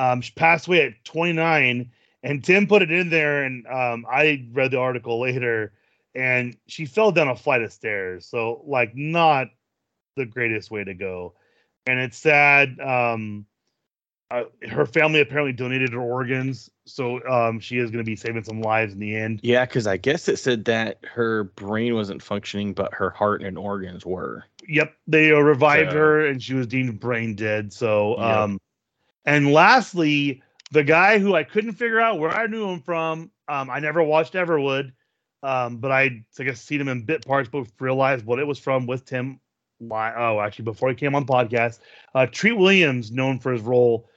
Um, 0.00 0.22
she 0.22 0.32
passed 0.32 0.66
away 0.66 0.86
at 0.86 1.04
29, 1.04 1.90
and 2.22 2.44
Tim 2.44 2.66
put 2.66 2.80
it 2.80 2.90
in 2.90 3.10
there, 3.10 3.44
and 3.44 3.66
um, 3.66 4.06
I 4.10 4.48
read 4.50 4.70
the 4.70 4.78
article 4.78 5.20
later, 5.20 5.74
and 6.14 6.56
she 6.66 6.86
fell 6.86 7.12
down 7.12 7.28
a 7.28 7.36
flight 7.36 7.60
of 7.60 7.70
stairs. 7.70 8.24
So, 8.24 8.62
like, 8.66 8.96
not 8.96 9.48
the 10.16 10.24
greatest 10.24 10.70
way 10.70 10.84
to 10.84 10.94
go, 10.94 11.34
and 11.86 12.00
it's 12.00 12.16
sad. 12.16 12.80
Um, 12.80 13.44
uh, 14.30 14.44
her 14.70 14.86
family 14.86 15.20
apparently 15.20 15.52
donated 15.52 15.92
her 15.92 16.00
organs, 16.00 16.70
so 16.86 17.20
um, 17.28 17.60
she 17.60 17.76
is 17.76 17.90
going 17.90 18.02
to 18.02 18.08
be 18.08 18.16
saving 18.16 18.44
some 18.44 18.62
lives 18.62 18.94
in 18.94 19.00
the 19.00 19.14
end. 19.14 19.40
Yeah, 19.42 19.66
because 19.66 19.86
I 19.86 19.98
guess 19.98 20.28
it 20.28 20.38
said 20.38 20.64
that 20.64 20.98
her 21.02 21.44
brain 21.44 21.94
wasn't 21.94 22.22
functioning, 22.22 22.72
but 22.72 22.94
her 22.94 23.10
heart 23.10 23.42
and 23.42 23.58
organs 23.58 24.06
were. 24.06 24.44
Yep, 24.66 24.94
they 25.08 25.32
uh, 25.32 25.40
revived 25.40 25.90
so, 25.90 25.98
her, 25.98 26.26
and 26.26 26.42
she 26.42 26.54
was 26.54 26.66
deemed 26.68 27.00
brain 27.00 27.34
dead. 27.34 27.70
So, 27.72 28.16
um, 28.18 28.59
and 29.24 29.52
lastly, 29.52 30.42
the 30.70 30.84
guy 30.84 31.18
who 31.18 31.34
I 31.34 31.44
couldn't 31.44 31.72
figure 31.72 32.00
out 32.00 32.18
where 32.18 32.30
I 32.30 32.46
knew 32.46 32.68
him 32.68 32.80
from. 32.80 33.30
Um, 33.48 33.70
I 33.70 33.80
never 33.80 34.02
watched 34.02 34.34
Everwood, 34.34 34.92
um, 35.42 35.78
but 35.78 35.90
I, 35.90 36.24
I 36.38 36.42
guess 36.44 36.60
seen 36.60 36.80
him 36.80 36.88
in 36.88 37.04
bit 37.04 37.26
parts, 37.26 37.48
but 37.50 37.66
realized 37.78 38.24
what 38.24 38.38
it 38.38 38.46
was 38.46 38.58
from 38.58 38.86
with 38.86 39.04
Tim. 39.04 39.40
Oh, 39.82 40.40
actually, 40.40 40.66
before 40.66 40.90
he 40.90 40.94
came 40.94 41.14
on 41.14 41.26
podcast, 41.26 41.80
uh, 42.14 42.26
Treat 42.26 42.52
Williams, 42.52 43.10
known 43.10 43.38
for 43.38 43.52
his 43.52 43.62
role 43.62 44.08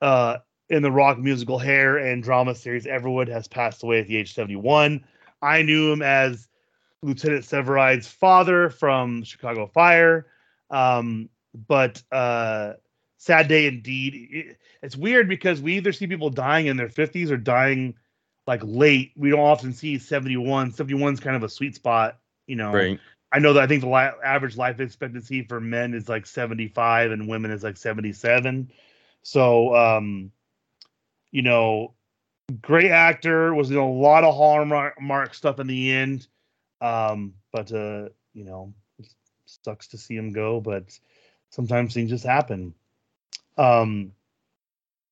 uh, 0.00 0.38
in 0.70 0.82
the 0.82 0.90
rock 0.90 1.18
musical 1.18 1.58
Hair 1.58 1.98
and 1.98 2.22
drama 2.22 2.54
series 2.54 2.86
Everwood 2.86 3.28
has 3.28 3.46
passed 3.46 3.82
away 3.82 4.00
at 4.00 4.06
the 4.06 4.16
age 4.16 4.34
71. 4.34 5.04
I 5.42 5.62
knew 5.62 5.92
him 5.92 6.00
as 6.00 6.48
Lieutenant 7.02 7.44
Severide's 7.44 8.08
father 8.08 8.70
from 8.70 9.22
Chicago 9.24 9.66
Fire. 9.66 10.26
Um, 10.70 11.28
but 11.66 12.02
uh, 12.12 12.74
sad 13.20 13.48
day 13.48 13.66
indeed. 13.66 14.28
It, 14.30 14.56
it's 14.82 14.96
weird 14.96 15.28
because 15.28 15.60
we 15.60 15.76
either 15.76 15.92
see 15.92 16.06
people 16.06 16.30
dying 16.30 16.66
in 16.66 16.76
their 16.76 16.88
50s 16.88 17.30
or 17.30 17.36
dying 17.36 17.94
like 18.46 18.62
late. 18.64 19.12
We 19.14 19.30
don't 19.30 19.40
often 19.40 19.74
see 19.74 19.98
71. 19.98 20.72
71 20.72 21.14
is 21.14 21.20
kind 21.20 21.36
of 21.36 21.42
a 21.42 21.48
sweet 21.48 21.74
spot, 21.74 22.18
you 22.46 22.56
know. 22.56 22.72
Right. 22.72 22.98
I 23.30 23.38
know 23.38 23.52
that 23.52 23.62
I 23.62 23.66
think 23.66 23.82
the 23.82 23.88
li- 23.88 24.24
average 24.24 24.56
life 24.56 24.80
expectancy 24.80 25.42
for 25.42 25.60
men 25.60 25.94
is 25.94 26.08
like 26.08 26.26
75 26.26 27.12
and 27.12 27.28
women 27.28 27.50
is 27.50 27.62
like 27.62 27.76
77. 27.76 28.72
So, 29.22 29.76
um, 29.76 30.32
you 31.30 31.42
know, 31.42 31.92
great 32.62 32.90
actor 32.90 33.54
was 33.54 33.70
in 33.70 33.76
a 33.76 33.88
lot 33.88 34.24
of 34.24 34.34
hallmark 34.34 35.34
stuff 35.34 35.60
in 35.60 35.66
the 35.66 35.92
end. 35.92 36.26
Um, 36.80 37.34
but 37.52 37.70
uh, 37.70 38.08
you 38.32 38.44
know, 38.44 38.72
it 38.98 39.06
sucks 39.44 39.88
to 39.88 39.98
see 39.98 40.16
him 40.16 40.32
go, 40.32 40.60
but 40.60 40.98
sometimes 41.50 41.92
things 41.92 42.10
just 42.10 42.24
happen. 42.24 42.74
Um, 43.56 44.12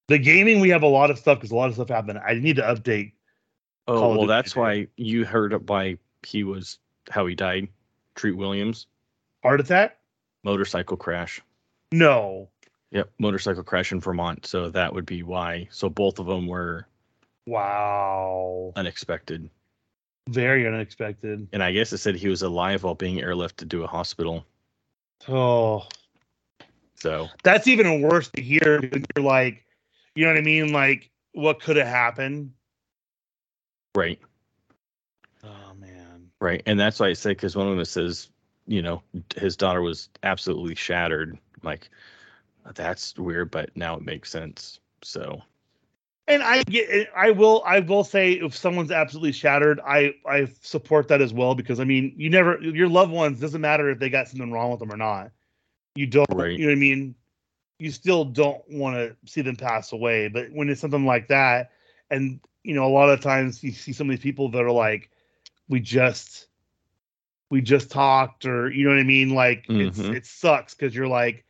the 0.09 0.18
gaming, 0.18 0.61
we 0.61 0.70
have 0.70 0.83
a 0.83 0.88
lot 0.88 1.11
of 1.11 1.18
stuff 1.18 1.38
because 1.38 1.51
a 1.51 1.57
lot 1.57 1.68
of 1.68 1.74
stuff 1.74 1.88
happened. 1.88 2.18
I 2.18 2.35
need 2.35 2.57
to 2.57 2.62
update. 2.62 3.12
Oh 3.87 4.16
well, 4.16 4.27
that's 4.27 4.55
why 4.55 4.88
you 4.96 5.24
heard 5.24 5.68
why 5.68 5.96
he 6.27 6.44
was 6.44 6.79
how 7.11 7.27
he 7.27 7.35
died. 7.35 7.68
Treat 8.14 8.37
Williams. 8.37 8.87
Heart 9.42 9.61
attack. 9.61 9.98
Motorcycle 10.44 10.96
crash. 10.96 11.40
No. 11.92 12.48
Yep, 12.90 13.11
motorcycle 13.18 13.62
crash 13.62 13.92
in 13.92 14.01
Vermont. 14.01 14.46
So 14.46 14.70
that 14.70 14.94
would 14.94 15.07
be 15.07 15.22
why. 15.22 15.68
So 15.70 15.88
both 15.88 16.18
of 16.18 16.27
them 16.27 16.46
were 16.46 16.87
wow 17.46 18.72
unexpected. 18.77 19.48
Very 20.29 20.66
unexpected. 20.66 21.48
And 21.53 21.62
I 21.62 21.72
guess 21.72 21.92
it 21.92 21.98
said 21.98 22.14
he 22.14 22.29
was 22.29 22.42
alive 22.42 22.83
while 22.83 22.94
being 22.94 23.16
airlifted 23.16 23.70
to 23.70 23.85
a 23.85 23.87
hospital. 23.87 24.44
Oh. 25.27 25.87
So 27.00 27.28
that's 27.44 27.68
even 27.68 28.02
worse 28.02 28.28
to 28.30 28.42
hear 28.42 28.80
because 28.80 29.04
you're 29.16 29.24
like, 29.24 29.64
you 30.14 30.24
know 30.24 30.32
what 30.32 30.38
I 30.38 30.42
mean? 30.42 30.72
Like, 30.72 31.11
what 31.32 31.61
could 31.61 31.76
have 31.76 31.87
happened? 31.87 32.52
Right. 33.94 34.20
Oh 35.44 35.74
man. 35.78 36.30
Right. 36.40 36.62
And 36.66 36.78
that's 36.78 36.98
why 36.98 37.08
I 37.08 37.12
say 37.12 37.30
because 37.30 37.56
one 37.56 37.68
of 37.68 37.76
them 37.76 37.84
says, 37.84 38.30
you 38.66 38.82
know, 38.82 39.02
his 39.37 39.56
daughter 39.56 39.80
was 39.80 40.08
absolutely 40.24 40.74
shattered. 40.74 41.38
Like, 41.62 41.88
that's 42.74 43.16
weird, 43.16 43.50
but 43.50 43.70
now 43.76 43.96
it 43.96 44.02
makes 44.02 44.30
sense. 44.30 44.80
So 45.02 45.42
and 46.28 46.42
I 46.42 46.62
get 46.64 47.08
I 47.16 47.30
will 47.30 47.62
I 47.66 47.80
will 47.80 48.04
say 48.04 48.32
if 48.32 48.56
someone's 48.56 48.90
absolutely 48.90 49.32
shattered, 49.32 49.80
I 49.87 50.14
I 50.26 50.48
support 50.62 51.08
that 51.08 51.20
as 51.22 51.32
well 51.32 51.54
because 51.54 51.80
I 51.80 51.84
mean 51.84 52.12
you 52.16 52.28
never 52.28 52.61
your 52.61 52.88
loved 52.88 53.12
ones 53.12 53.40
doesn't 53.40 53.61
matter 53.61 53.88
if 53.90 53.98
they 53.98 54.11
got 54.11 54.28
something 54.28 54.52
wrong 54.52 54.70
with 54.70 54.80
them 54.80 54.92
or 54.92 54.96
not. 54.96 55.30
You 55.94 56.07
don't 56.07 56.29
right. 56.33 56.53
you 56.53 56.66
know 56.66 56.72
what 56.72 56.77
I 56.77 56.81
mean? 56.81 57.14
You 57.79 57.90
still 57.90 58.24
don't 58.24 58.62
want 58.68 58.96
to 58.96 59.16
see 59.24 59.40
them 59.40 59.57
pass 59.57 59.92
away, 59.92 60.29
but 60.29 60.51
when 60.53 60.68
it's 60.68 60.81
something 60.81 61.07
like 61.07 61.29
that, 61.29 61.70
and 62.11 62.40
you 62.64 62.74
know 62.74 62.87
a 62.87 62.88
lot 62.88 63.11
of 63.11 63.20
times 63.20 63.62
you 63.62 63.72
see 63.72 63.92
some 63.92 64.09
of 64.09 64.16
these 64.16 64.22
people 64.22 64.51
that 64.51 64.62
are 64.62 64.70
like, 64.70 65.11
we 65.68 65.81
just 65.81 66.48
we 67.51 67.61
just 67.61 67.90
talked 67.90 68.44
or 68.44 68.70
you 68.70 68.85
know 68.85 68.90
what 68.90 69.01
I 69.01 69.05
mean? 69.05 69.35
Like 69.35 69.66
mm-hmm. 69.66 69.81
it's 69.81 69.98
it 69.98 70.27
sucks 70.27 70.74
because 70.74 70.94
you're 70.94 71.09
like, 71.09 71.44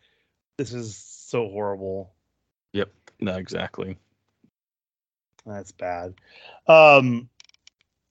this 0.56 0.72
is 0.72 0.96
so 0.96 1.48
horrible. 1.48 2.12
Yep. 2.72 2.90
No, 3.20 3.36
exactly. 3.36 3.98
That's 5.46 5.72
bad. 5.72 6.14
Um 6.66 7.28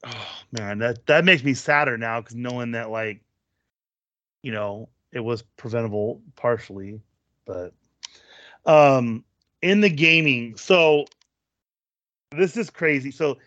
oh 0.05 0.35
man, 0.51 0.79
that 0.79 1.05
that 1.07 1.25
makes 1.25 1.43
me 1.43 1.53
sadder 1.53 1.97
now 1.97 2.21
because 2.21 2.35
knowing 2.35 2.71
that 2.71 2.89
like, 2.89 3.21
you 4.43 4.51
know, 4.51 4.89
it 5.11 5.19
was 5.19 5.41
preventable 5.41 6.21
partially, 6.35 7.01
but 7.45 7.73
um 8.65 9.23
in 9.61 9.81
the 9.81 9.89
gaming, 9.89 10.55
so 10.55 11.05
this 12.31 12.57
is 12.57 12.69
crazy. 12.69 13.11
So 13.11 13.37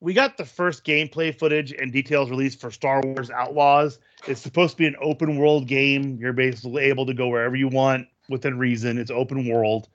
we 0.00 0.14
got 0.14 0.36
the 0.36 0.44
first 0.44 0.84
gameplay 0.84 1.36
footage 1.36 1.72
and 1.72 1.92
details 1.92 2.30
released 2.30 2.60
for 2.60 2.70
Star 2.70 3.02
Wars 3.04 3.30
Outlaws. 3.30 3.98
It's 4.26 4.40
supposed 4.40 4.72
to 4.72 4.76
be 4.78 4.86
an 4.86 4.96
open 5.00 5.36
world 5.36 5.66
game. 5.66 6.16
You're 6.18 6.32
basically 6.32 6.84
able 6.84 7.06
to 7.06 7.14
go 7.14 7.28
wherever 7.28 7.54
you 7.54 7.68
want 7.68 8.08
within 8.28 8.58
reason. 8.58 8.98
It's 8.98 9.10
open 9.10 9.46
world. 9.46 9.88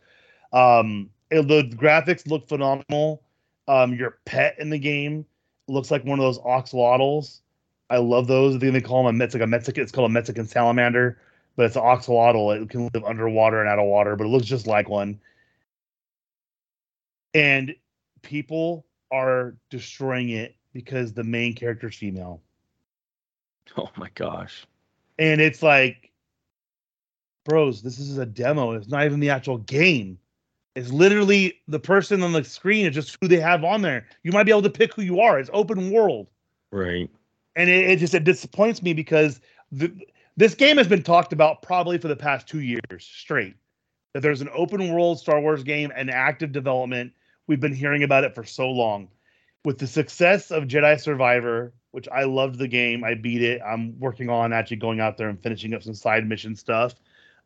Um, 0.54 1.10
it, 1.32 1.48
the 1.48 1.64
graphics 1.76 2.28
look 2.28 2.48
phenomenal. 2.48 3.24
Um, 3.68 3.96
your 3.96 4.20
pet 4.26 4.56
in 4.60 4.70
the 4.70 4.78
game 4.78 5.26
looks 5.68 5.90
like 5.90 6.06
one 6.06 6.20
of 6.20 6.24
those 6.24 6.40
axolotls. 6.40 7.42
I 7.90 7.98
love 7.98 8.28
those. 8.28 8.56
I 8.56 8.60
think 8.60 8.74
they 8.74 8.82
call 8.82 9.06
them 9.06 9.22
a 9.22 9.24
it's 9.24 9.34
like 9.34 9.44
a 9.44 9.48
Mexican. 9.48 9.84
It's 9.84 9.92
called 9.92 10.10
a 10.10 10.14
Mexican 10.14 10.48
salamander, 10.48 11.20
but 11.56 11.68
it's 11.68 11.76
an 11.76 11.84
axolotl. 11.84 12.62
It 12.62 12.70
can 12.70 12.90
live 12.94 13.04
underwater 13.04 13.60
and 13.60 13.70
out 13.70 13.80
of 13.80 13.86
water, 13.86 14.16
but 14.16 14.26
it 14.26 14.30
looks 14.30 14.48
just 14.48 14.68
like 14.68 14.90
one. 14.90 15.20
And 17.34 17.76
people 18.22 18.86
are 19.12 19.56
destroying 19.70 20.30
it 20.30 20.56
because 20.74 21.14
the 21.14 21.24
main 21.24 21.54
character 21.54 21.88
is 21.88 21.96
female. 21.96 22.42
Oh 23.78 23.90
my 23.98 24.10
gosh. 24.14 24.66
And 25.18 25.42
it's 25.42 25.64
like 25.64 26.12
bros, 27.46 27.82
this 27.82 28.00
is 28.00 28.18
a 28.18 28.26
demo. 28.26 28.72
It's 28.74 28.90
not 28.90 29.06
even 29.06 29.22
the 29.22 29.30
actual 29.30 29.60
game. 29.60 30.20
It's 30.76 30.92
literally 30.92 31.62
the 31.68 31.80
person 31.80 32.22
on 32.22 32.34
the 32.34 32.44
screen 32.44 32.86
is 32.86 32.94
just 32.94 33.18
who 33.22 33.30
they 33.30 33.40
have 33.40 33.64
on 33.64 33.82
there. 33.82 34.08
You 34.24 34.32
might 34.34 34.44
be 34.44 34.52
able 34.52 34.64
to 34.64 34.70
pick 34.70 34.94
who 34.94 35.04
you 35.04 35.22
are. 35.22 35.40
It's 35.40 35.50
open 35.54 35.92
world. 35.92 36.28
Right. 36.72 37.10
And 37.56 37.70
it, 37.70 37.90
it 37.92 38.00
just 38.00 38.14
it 38.14 38.24
disappoints 38.24 38.82
me 38.82 38.94
because 38.94 39.40
the, 39.72 39.92
this 40.38 40.56
game 40.56 40.78
has 40.78 40.88
been 40.88 41.04
talked 41.04 41.34
about 41.34 41.62
probably 41.62 41.98
for 41.98 42.08
the 42.10 42.16
past 42.16 42.48
two 42.48 42.60
years 42.60 42.82
straight. 43.00 43.56
That 44.14 44.22
there's 44.22 44.42
an 44.42 44.50
open 44.54 44.94
world 44.94 45.20
Star 45.20 45.40
Wars 45.42 45.64
game 45.64 45.92
and 45.96 46.10
active 46.10 46.52
development. 46.52 47.14
We've 47.48 47.60
been 47.60 47.76
hearing 47.76 48.04
about 48.04 48.24
it 48.24 48.36
for 48.36 48.44
so 48.44 48.70
long. 48.70 49.10
with 49.66 49.80
the 49.80 49.88
success 49.88 50.52
of 50.52 50.66
Jedi 50.66 51.00
Survivor, 51.02 51.74
which 51.92 52.08
I 52.10 52.24
loved 52.24 52.60
the 52.60 52.68
game, 52.68 53.04
I 53.04 53.16
beat 53.16 53.42
it. 53.42 53.62
I'm 53.66 54.00
working 54.00 54.30
on 54.30 54.54
actually 54.54 54.78
going 54.78 55.00
out 55.00 55.18
there 55.18 55.28
and 55.28 55.42
finishing 55.42 55.74
up 55.74 55.84
some 55.84 55.96
side 55.96 56.28
mission 56.28 56.56
stuff. 56.56 56.94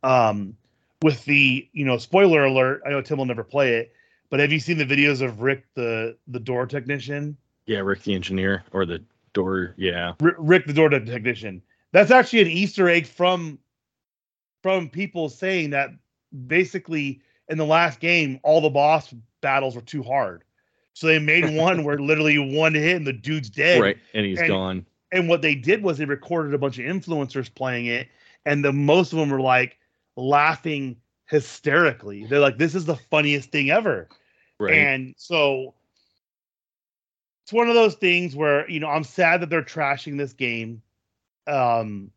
Um, 0.03 0.55
with 1.01 1.23
the 1.25 1.67
you 1.71 1.85
know 1.85 1.97
spoiler 1.97 2.43
alert, 2.45 2.81
I 2.85 2.89
know 2.89 3.01
Tim 3.01 3.17
will 3.17 3.25
never 3.25 3.43
play 3.43 3.75
it, 3.75 3.93
but 4.29 4.39
have 4.41 4.51
you 4.51 4.59
seen 4.59 4.77
the 4.77 4.85
videos 4.85 5.21
of 5.21 5.41
Rick 5.41 5.63
the 5.75 6.17
the 6.27 6.39
door 6.39 6.67
technician? 6.67 7.37
Yeah, 7.65 7.79
Rick 7.79 8.03
the 8.03 8.13
engineer 8.15 8.63
or 8.71 8.85
the 8.85 9.01
door. 9.33 9.73
Yeah, 9.77 10.13
R- 10.21 10.35
Rick 10.37 10.65
the 10.67 10.73
door 10.73 10.89
technician. 10.89 11.61
That's 11.91 12.11
actually 12.11 12.41
an 12.41 12.47
Easter 12.49 12.87
egg 12.89 13.05
from 13.07 13.59
from 14.61 14.89
people 14.89 15.29
saying 15.29 15.69
that 15.71 15.89
basically 16.47 17.21
in 17.47 17.57
the 17.57 17.65
last 17.65 17.99
game 17.99 18.39
all 18.43 18.61
the 18.61 18.69
boss 18.69 19.13
battles 19.41 19.75
were 19.75 19.81
too 19.81 20.03
hard. 20.03 20.43
So 20.93 21.07
they 21.07 21.19
made 21.19 21.55
one 21.57 21.83
where 21.83 21.97
literally 21.97 22.37
one 22.37 22.73
hit 22.73 22.95
and 22.97 23.07
the 23.07 23.13
dude's 23.13 23.49
dead. 23.49 23.81
right, 23.81 23.97
and 24.13 24.25
he's 24.25 24.39
And- 24.39 24.47
gone. 24.47 24.85
And 25.11 25.27
what 25.27 25.41
they 25.41 25.55
did 25.55 25.81
was 25.81 25.97
they 25.97 26.05
recorded 26.05 26.53
a 26.53 26.59
bunch 26.59 26.77
of 26.77 26.85
influencers 26.85 27.51
playing 27.53 27.87
it, 27.87 28.07
and 28.45 28.63
the 28.63 28.71
most 28.71 29.11
of 29.11 29.17
them 29.17 29.31
were 29.31 29.41
like 29.41 29.79
laughing 30.15 30.97
hysterically. 31.27 32.25
They're 32.25 32.39
like, 32.39 32.59
"This 32.59 32.75
is 32.75 32.85
the 32.85 32.95
funniest 32.95 33.49
thing 33.51 33.71
ever." 33.71 34.07
Right, 34.59 34.75
And 34.75 35.15
so 35.17 35.73
it's 37.49 37.53
one 37.55 37.67
of 37.67 37.73
those 37.73 37.95
things 37.95 38.35
where, 38.35 38.69
you 38.69 38.79
know, 38.79 38.89
I'm 38.89 39.03
sad 39.03 39.41
that 39.41 39.49
they're 39.49 39.63
trashing 39.63 40.19
this 40.19 40.33
game. 40.33 40.83
Um 41.47 42.11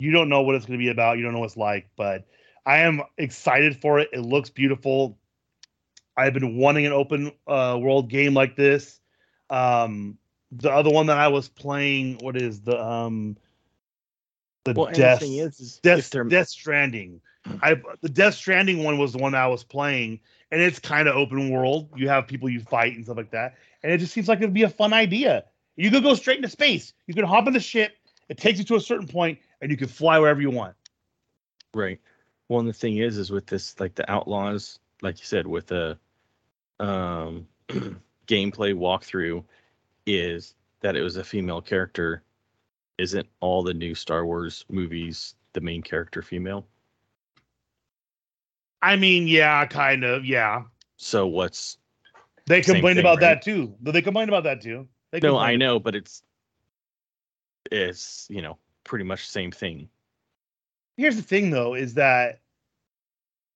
you 0.00 0.10
don't 0.10 0.28
know 0.28 0.42
what 0.42 0.56
it's 0.56 0.66
going 0.66 0.76
to 0.76 0.82
be 0.84 0.90
about, 0.90 1.16
you 1.16 1.22
don't 1.22 1.32
know 1.32 1.38
what 1.38 1.46
it's 1.46 1.56
like, 1.56 1.88
but 1.96 2.26
I 2.66 2.78
am 2.78 3.00
excited 3.16 3.80
for 3.80 4.00
it. 4.00 4.08
It 4.12 4.22
looks 4.22 4.50
beautiful. 4.50 5.16
I've 6.16 6.34
been 6.34 6.56
wanting 6.56 6.86
an 6.86 6.92
open 6.92 7.30
uh 7.46 7.78
world 7.80 8.10
game 8.10 8.34
like 8.34 8.56
this. 8.56 8.98
Um 9.48 10.18
the 10.50 10.72
other 10.72 10.90
one 10.90 11.06
that 11.06 11.18
I 11.18 11.28
was 11.28 11.48
playing, 11.48 12.18
what 12.20 12.36
is 12.36 12.62
the 12.62 12.76
um 12.84 13.36
the 14.64 14.72
well, 14.72 14.90
Death 14.92 15.22
is, 15.22 15.60
is 15.60 15.78
Death, 15.84 16.10
Death 16.28 16.48
Stranding. 16.48 17.20
I 17.62 17.80
the 18.00 18.08
Death 18.08 18.34
Stranding 18.34 18.82
one 18.82 18.98
was 18.98 19.12
the 19.12 19.18
one 19.18 19.36
I 19.36 19.46
was 19.46 19.62
playing, 19.62 20.18
and 20.54 20.62
it's 20.62 20.78
kind 20.78 21.08
of 21.08 21.16
open 21.16 21.50
world. 21.50 21.88
You 21.96 22.08
have 22.08 22.28
people 22.28 22.48
you 22.48 22.60
fight 22.60 22.94
and 22.94 23.04
stuff 23.04 23.16
like 23.16 23.32
that, 23.32 23.56
and 23.82 23.90
it 23.90 23.98
just 23.98 24.12
seems 24.12 24.28
like 24.28 24.38
it'd 24.38 24.54
be 24.54 24.62
a 24.62 24.68
fun 24.68 24.92
idea. 24.92 25.44
You 25.74 25.90
could 25.90 26.04
go 26.04 26.14
straight 26.14 26.36
into 26.36 26.48
space. 26.48 26.92
You 27.08 27.14
could 27.14 27.24
hop 27.24 27.48
in 27.48 27.52
the 27.52 27.58
ship. 27.58 27.96
It 28.28 28.38
takes 28.38 28.60
you 28.60 28.64
to 28.66 28.76
a 28.76 28.80
certain 28.80 29.08
point, 29.08 29.40
and 29.60 29.68
you 29.68 29.76
can 29.76 29.88
fly 29.88 30.16
wherever 30.20 30.40
you 30.40 30.50
want. 30.50 30.76
Right. 31.74 32.00
Well, 32.48 32.60
and 32.60 32.68
the 32.68 32.72
thing 32.72 32.98
is, 32.98 33.18
is 33.18 33.32
with 33.32 33.46
this, 33.46 33.80
like 33.80 33.96
the 33.96 34.08
Outlaws, 34.08 34.78
like 35.02 35.18
you 35.18 35.26
said, 35.26 35.44
with 35.44 35.66
the 35.66 35.98
um, 36.78 37.48
gameplay 38.28 38.74
walkthrough, 38.74 39.42
is 40.06 40.54
that 40.82 40.94
it 40.94 41.02
was 41.02 41.16
a 41.16 41.24
female 41.24 41.60
character. 41.60 42.22
Isn't 42.96 43.26
all 43.40 43.64
the 43.64 43.74
new 43.74 43.96
Star 43.96 44.24
Wars 44.24 44.64
movies 44.68 45.34
the 45.52 45.60
main 45.60 45.82
character 45.82 46.22
female? 46.22 46.64
I 48.84 48.96
mean, 48.96 49.26
yeah, 49.26 49.64
kind 49.64 50.04
of, 50.04 50.26
yeah. 50.26 50.64
So 50.98 51.26
what's 51.26 51.78
They 52.44 52.60
complained 52.60 52.96
thing, 52.96 52.98
about 52.98 53.16
right? 53.22 53.34
that 53.34 53.42
too. 53.42 53.74
They 53.80 54.02
complained 54.02 54.28
about 54.28 54.44
that 54.44 54.60
too. 54.60 54.86
They 55.10 55.20
no? 55.20 55.38
I 55.38 55.56
know, 55.56 55.80
but 55.80 55.94
it's 55.94 56.22
it's 57.72 58.26
you 58.28 58.42
know 58.42 58.58
pretty 58.84 59.06
much 59.06 59.24
the 59.26 59.32
same 59.32 59.50
thing. 59.50 59.88
Here's 60.98 61.16
the 61.16 61.22
thing, 61.22 61.50
though, 61.50 61.74
is 61.74 61.94
that 61.94 62.40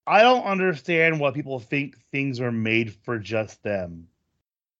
I 0.07 0.23
don't 0.23 0.45
understand 0.45 1.21
why 1.21 1.31
people 1.31 1.59
think 1.59 1.99
things 2.11 2.41
are 2.41 2.51
made 2.51 2.95
for 2.95 3.19
just 3.19 3.63
them. 3.63 4.09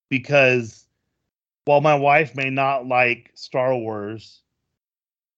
Because 0.09 0.87
while 1.67 1.83
my 1.83 1.95
wife 1.95 2.35
may 2.35 2.49
not 2.49 2.87
like 2.87 3.33
Star 3.35 3.77
Wars, 3.77 4.41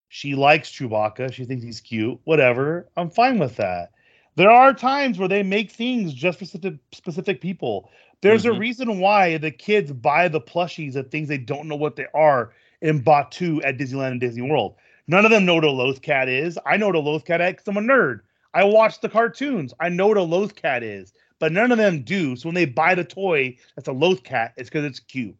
she 0.07 0.35
likes 0.35 0.71
Chewbacca. 0.71 1.33
She 1.33 1.43
thinks 1.43 1.65
he's 1.65 1.81
cute. 1.81 2.17
Whatever. 2.23 2.87
I'm 2.95 3.09
fine 3.09 3.39
with 3.39 3.57
that. 3.57 3.91
There 4.35 4.49
are 4.49 4.73
times 4.73 5.19
where 5.19 5.27
they 5.27 5.43
make 5.43 5.71
things 5.71 6.13
just 6.13 6.39
for 6.39 6.45
specific, 6.45 6.79
specific 6.93 7.41
people. 7.41 7.89
There's 8.21 8.45
a 8.45 8.51
Mhm. 8.51 8.59
reason 8.59 8.99
why 8.99 9.37
the 9.37 9.51
kids 9.51 9.91
buy 9.91 10.27
the 10.27 10.41
plushies 10.41 10.95
of 10.95 11.09
things 11.09 11.27
they 11.27 11.37
don't 11.37 11.67
know 11.67 11.75
what 11.75 11.95
they 11.95 12.07
are 12.13 12.53
in 12.81 13.03
Batuu 13.03 13.61
at 13.65 13.77
Disneyland 13.77 14.11
and 14.11 14.21
Disney 14.21 14.43
World. 14.43 14.75
None 15.07 15.25
of 15.25 15.31
them 15.31 15.45
know 15.45 15.55
what 15.55 15.63
a 15.65 15.71
Loth 15.71 16.01
Cat 16.01 16.29
is. 16.29 16.57
I 16.65 16.77
know 16.77 16.87
what 16.87 16.95
a 16.95 16.99
Loth 16.99 17.25
Cat 17.25 17.41
is 17.41 17.51
because 17.51 17.67
I'm 17.67 17.77
a 17.77 17.81
nerd. 17.81 18.21
I 18.53 18.63
watch 18.63 19.01
the 19.01 19.09
cartoons. 19.09 19.73
I 19.79 19.89
know 19.89 20.07
what 20.07 20.17
a 20.17 20.23
Loth 20.23 20.55
Cat 20.55 20.83
is, 20.83 21.13
but 21.39 21.51
none 21.51 21.71
of 21.71 21.77
them 21.77 22.03
do. 22.03 22.35
So 22.35 22.47
when 22.47 22.55
they 22.55 22.65
buy 22.65 22.95
the 22.95 23.03
toy 23.03 23.57
that's 23.75 23.87
a 23.87 23.93
Loth 23.93 24.23
Cat, 24.23 24.53
it's 24.57 24.69
because 24.69 24.85
it's 24.85 24.99
cute. 24.99 25.35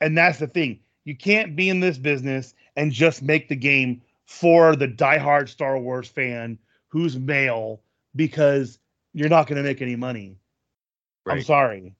And 0.00 0.16
that's 0.16 0.38
the 0.38 0.46
thing. 0.46 0.80
You 1.04 1.16
can't 1.16 1.56
be 1.56 1.68
in 1.68 1.80
this 1.80 1.98
business 1.98 2.54
and 2.76 2.92
just 2.92 3.22
make 3.22 3.48
the 3.48 3.56
game 3.56 4.02
for 4.26 4.76
the 4.76 4.86
diehard 4.88 5.48
Star 5.48 5.78
Wars 5.78 6.08
fan 6.08 6.58
who's 6.88 7.18
male 7.18 7.80
because 8.14 8.78
you're 9.12 9.28
not 9.28 9.46
going 9.46 9.56
to 9.56 9.62
make 9.62 9.82
any 9.82 9.96
money. 9.96 10.36
I'm 11.26 11.42
sorry. 11.42 11.94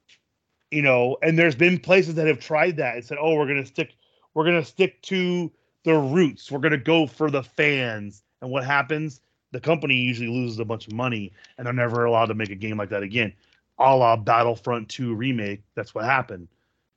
You 0.71 0.83
know, 0.83 1.17
and 1.23 1.39
there's 1.39 1.57
been 1.57 1.79
places 1.79 2.15
that 2.15 2.27
have 2.27 2.41
tried 2.41 2.77
that 2.77 2.97
and 2.97 3.05
said, 3.05 3.19
"Oh, 3.21 3.35
we're 3.35 3.47
going 3.47 3.63
to 3.63 3.67
stick 3.67 3.95
we're 4.35 4.45
going 4.45 4.61
to 4.61 4.65
stick 4.65 5.03
to 5.03 5.51
the 5.85 5.95
roots. 5.95 6.51
We're 6.51 6.61
going 6.61 6.73
to 6.73 6.79
go 6.79 7.07
for 7.07 7.31
the 7.31 7.43
fans." 7.43 8.23
And 8.41 8.51
what 8.51 8.65
happens? 8.65 9.21
The 9.53 9.61
company 9.61 9.97
usually 9.97 10.29
loses 10.29 10.59
a 10.59 10.65
bunch 10.65 10.87
of 10.87 10.93
money 10.93 11.33
and 11.59 11.67
they're 11.67 11.75
never 11.75 12.05
allowed 12.05 12.27
to 12.27 12.35
make 12.35 12.51
a 12.51 12.55
game 12.55 12.77
like 12.77 12.91
that 12.91 13.03
again. 13.03 13.33
A 13.79 13.97
la 13.97 14.17
Battlefront 14.17 14.89
2 14.89 15.15
remake, 15.15 15.63
that's 15.75 15.95
what 15.95 16.05
happened. 16.05 16.49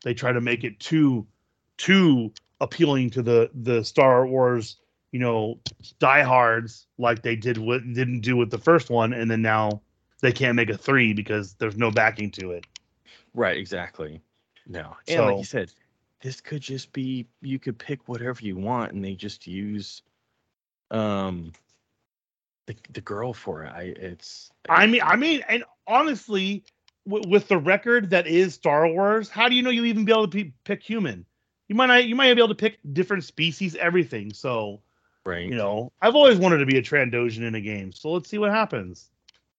They 0.04 0.14
try 0.14 0.32
to 0.32 0.42
make 0.42 0.64
it 0.64 0.80
too 0.80 1.26
too 1.78 2.32
appealing 2.62 3.10
to 3.12 3.22
the 3.22 3.50
the 3.54 3.84
Star 3.84 4.28
Wars, 4.28 4.78
you 5.14 5.20
know, 5.20 5.60
diehards 6.00 6.88
like 6.98 7.22
they 7.22 7.36
did 7.36 7.60
what 7.60 7.82
didn't 7.94 8.22
do 8.22 8.36
with 8.36 8.50
the 8.50 8.58
first 8.58 8.90
one 8.90 9.14
and 9.14 9.30
then 9.30 9.44
now 9.44 9.80
they 10.22 10.32
can't 10.32 10.56
make 10.56 10.72
a 10.72 10.78
3 10.78 11.14
because 11.14 11.54
there's 11.54 11.78
no 11.78 11.92
backing 11.92 12.32
to 12.32 12.52
it. 12.52 12.66
Right. 13.36 13.56
Exactly. 13.56 14.22
No. 14.68 14.98
And 15.08 15.22
like 15.22 15.38
you 15.38 15.46
said, 15.46 15.72
this 16.22 16.42
could 16.42 16.62
just 16.62 16.92
be 16.94 17.28
you 17.42 17.60
could 17.60 17.78
pick 17.78 18.10
whatever 18.10 18.40
you 18.42 18.56
want, 18.56 18.94
and 18.94 19.06
they 19.06 19.14
just 19.14 19.46
use 19.46 20.02
um 20.90 21.52
the 22.66 22.76
the 22.92 23.02
girl 23.02 23.34
for 23.34 23.64
it. 23.64 23.72
I 23.72 23.94
it's 23.96 24.52
I 24.68 24.88
mean, 24.88 25.02
I 25.04 25.16
mean, 25.16 25.44
and 25.48 25.64
honestly, 25.86 26.64
w- 27.08 27.30
with 27.30 27.48
the 27.50 27.58
record 27.58 28.10
that 28.10 28.26
is 28.26 28.56
Star 28.56 28.88
Wars, 28.88 29.30
how 29.30 29.48
do 29.48 29.56
you 29.56 29.62
know 29.62 29.70
you 29.70 29.86
even 29.86 30.06
be 30.06 30.12
able 30.12 30.28
to 30.28 30.46
pe- 30.46 30.54
pick 30.64 30.82
human? 30.82 31.26
You 31.68 31.76
might 31.76 31.88
not, 31.88 32.06
you 32.06 32.16
might 32.16 32.34
be 32.34 32.42
able 32.42 32.50
to 32.50 32.56
pick 32.56 32.80
different 32.94 33.26
species, 33.26 33.76
everything. 33.76 34.34
So 34.34 34.82
right. 35.26 35.48
you 35.48 35.56
know, 35.56 35.92
I've 36.02 36.16
always 36.16 36.38
wanted 36.38 36.58
to 36.58 36.66
be 36.66 36.78
a 36.78 36.82
Trandoshan 36.82 37.44
in 37.44 37.56
a 37.56 37.62
game. 37.62 37.92
So 37.92 38.12
let's 38.12 38.30
see 38.30 38.38
what 38.38 38.52
happens. 38.52 39.10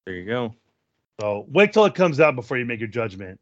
there 0.06 0.14
you 0.14 0.26
go. 0.26 0.54
So 1.20 1.46
wait 1.48 1.72
till 1.72 1.84
it 1.84 1.94
comes 1.94 2.20
out 2.20 2.34
before 2.34 2.58
you 2.58 2.64
make 2.64 2.80
your 2.80 2.88
judgment. 2.88 3.40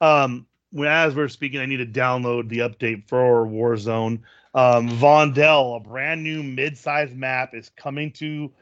Um, 0.00 0.46
when 0.70 0.88
as 0.88 1.14
we're 1.14 1.28
speaking, 1.28 1.60
I 1.60 1.66
need 1.66 1.78
to 1.78 1.86
download 1.86 2.48
the 2.48 2.58
update 2.58 3.08
for 3.08 3.46
Warzone. 3.46 4.20
Um, 4.54 4.88
Vondel, 4.88 5.76
a 5.76 5.80
brand 5.80 6.22
new 6.22 6.42
mid-sized 6.42 7.16
map, 7.16 7.54
is 7.54 7.70
coming 7.76 8.10
to 8.12 8.52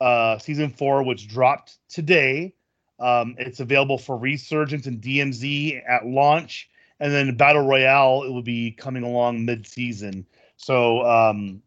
uh, 0.00 0.38
season 0.38 0.70
four, 0.70 1.02
which 1.02 1.28
dropped 1.28 1.78
today. 1.88 2.54
Um, 2.98 3.34
it's 3.38 3.60
available 3.60 3.98
for 3.98 4.16
Resurgence 4.16 4.86
and 4.86 5.00
DMZ 5.00 5.82
at 5.86 6.06
launch, 6.06 6.70
and 6.98 7.12
then 7.12 7.36
Battle 7.36 7.66
Royale 7.66 8.22
it 8.24 8.30
will 8.30 8.42
be 8.42 8.72
coming 8.72 9.02
along 9.02 9.44
mid-season. 9.44 10.26
So 10.56 11.04
um, 11.04 11.62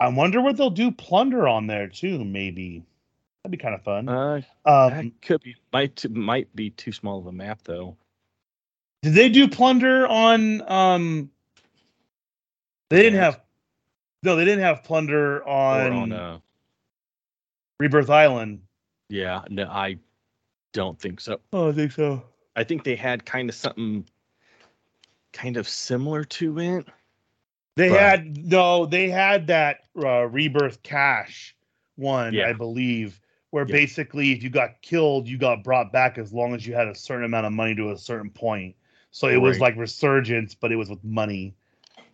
I 0.00 0.08
wonder 0.08 0.40
what 0.40 0.56
they'll 0.56 0.70
do 0.70 0.90
plunder 0.90 1.46
on 1.46 1.66
there 1.66 1.86
too. 1.86 2.24
Maybe 2.24 2.82
that'd 3.42 3.52
be 3.52 3.62
kind 3.62 3.74
of 3.74 3.82
fun. 3.82 4.08
Uh, 4.08 4.40
um, 4.64 4.90
that 4.90 5.12
could 5.22 5.42
be 5.42 5.54
might 5.72 6.10
might 6.10 6.54
be 6.56 6.70
too 6.70 6.90
small 6.90 7.18
of 7.18 7.26
a 7.26 7.32
map 7.32 7.60
though. 7.64 7.96
Did 9.02 9.14
they 9.14 9.28
do 9.28 9.46
plunder 9.46 10.06
on 10.06 10.68
um 10.70 11.30
they 12.88 13.02
didn't 13.02 13.20
have 13.20 13.40
no, 14.22 14.36
they 14.36 14.44
didn't 14.44 14.64
have 14.64 14.84
plunder 14.84 15.46
on, 15.46 15.92
on 15.92 16.12
uh 16.12 16.38
Rebirth 17.78 18.10
Island. 18.10 18.60
yeah, 19.08 19.42
no, 19.48 19.64
I 19.64 19.98
don't 20.72 20.98
think 20.98 21.20
so. 21.20 21.40
Oh, 21.52 21.70
I 21.70 21.72
think 21.72 21.92
so. 21.92 22.22
I 22.56 22.64
think 22.64 22.84
they 22.84 22.96
had 22.96 23.24
kind 23.24 23.48
of 23.48 23.54
something 23.54 24.06
kind 25.32 25.56
of 25.56 25.68
similar 25.68 26.24
to 26.24 26.58
it. 26.58 26.88
They 27.76 27.88
But- 27.88 28.00
had 28.00 28.36
no, 28.36 28.86
they 28.86 29.08
had 29.08 29.46
that 29.48 29.80
uh, 29.96 30.26
Rebirth 30.28 30.82
Cash 30.82 31.54
one, 31.96 32.34
Yeah. 32.34 32.48
I 32.48 32.52
believe, 32.52 33.20
where 33.50 33.66
Yeah. 33.66 33.72
basically 33.72 34.32
if 34.32 34.42
you 34.42 34.50
got 34.50 34.80
killed, 34.82 35.28
you 35.28 35.38
got 35.38 35.62
brought 35.64 35.92
back 35.92 36.18
as 36.18 36.32
long 36.32 36.54
as 36.54 36.66
you 36.66 36.74
had 36.74 36.88
a 36.88 36.94
certain 36.94 37.24
amount 37.24 37.46
of 37.46 37.52
money 37.52 37.74
to 37.76 37.90
a 37.90 37.96
certain 37.98 38.30
point. 38.30 38.74
So 39.12 39.28
it 39.28 39.36
was 39.38 39.58
like 39.58 39.76
Resurgence, 39.76 40.54
but 40.54 40.70
it 40.70 40.76
was 40.76 40.88
with 40.88 41.02
money. 41.02 41.54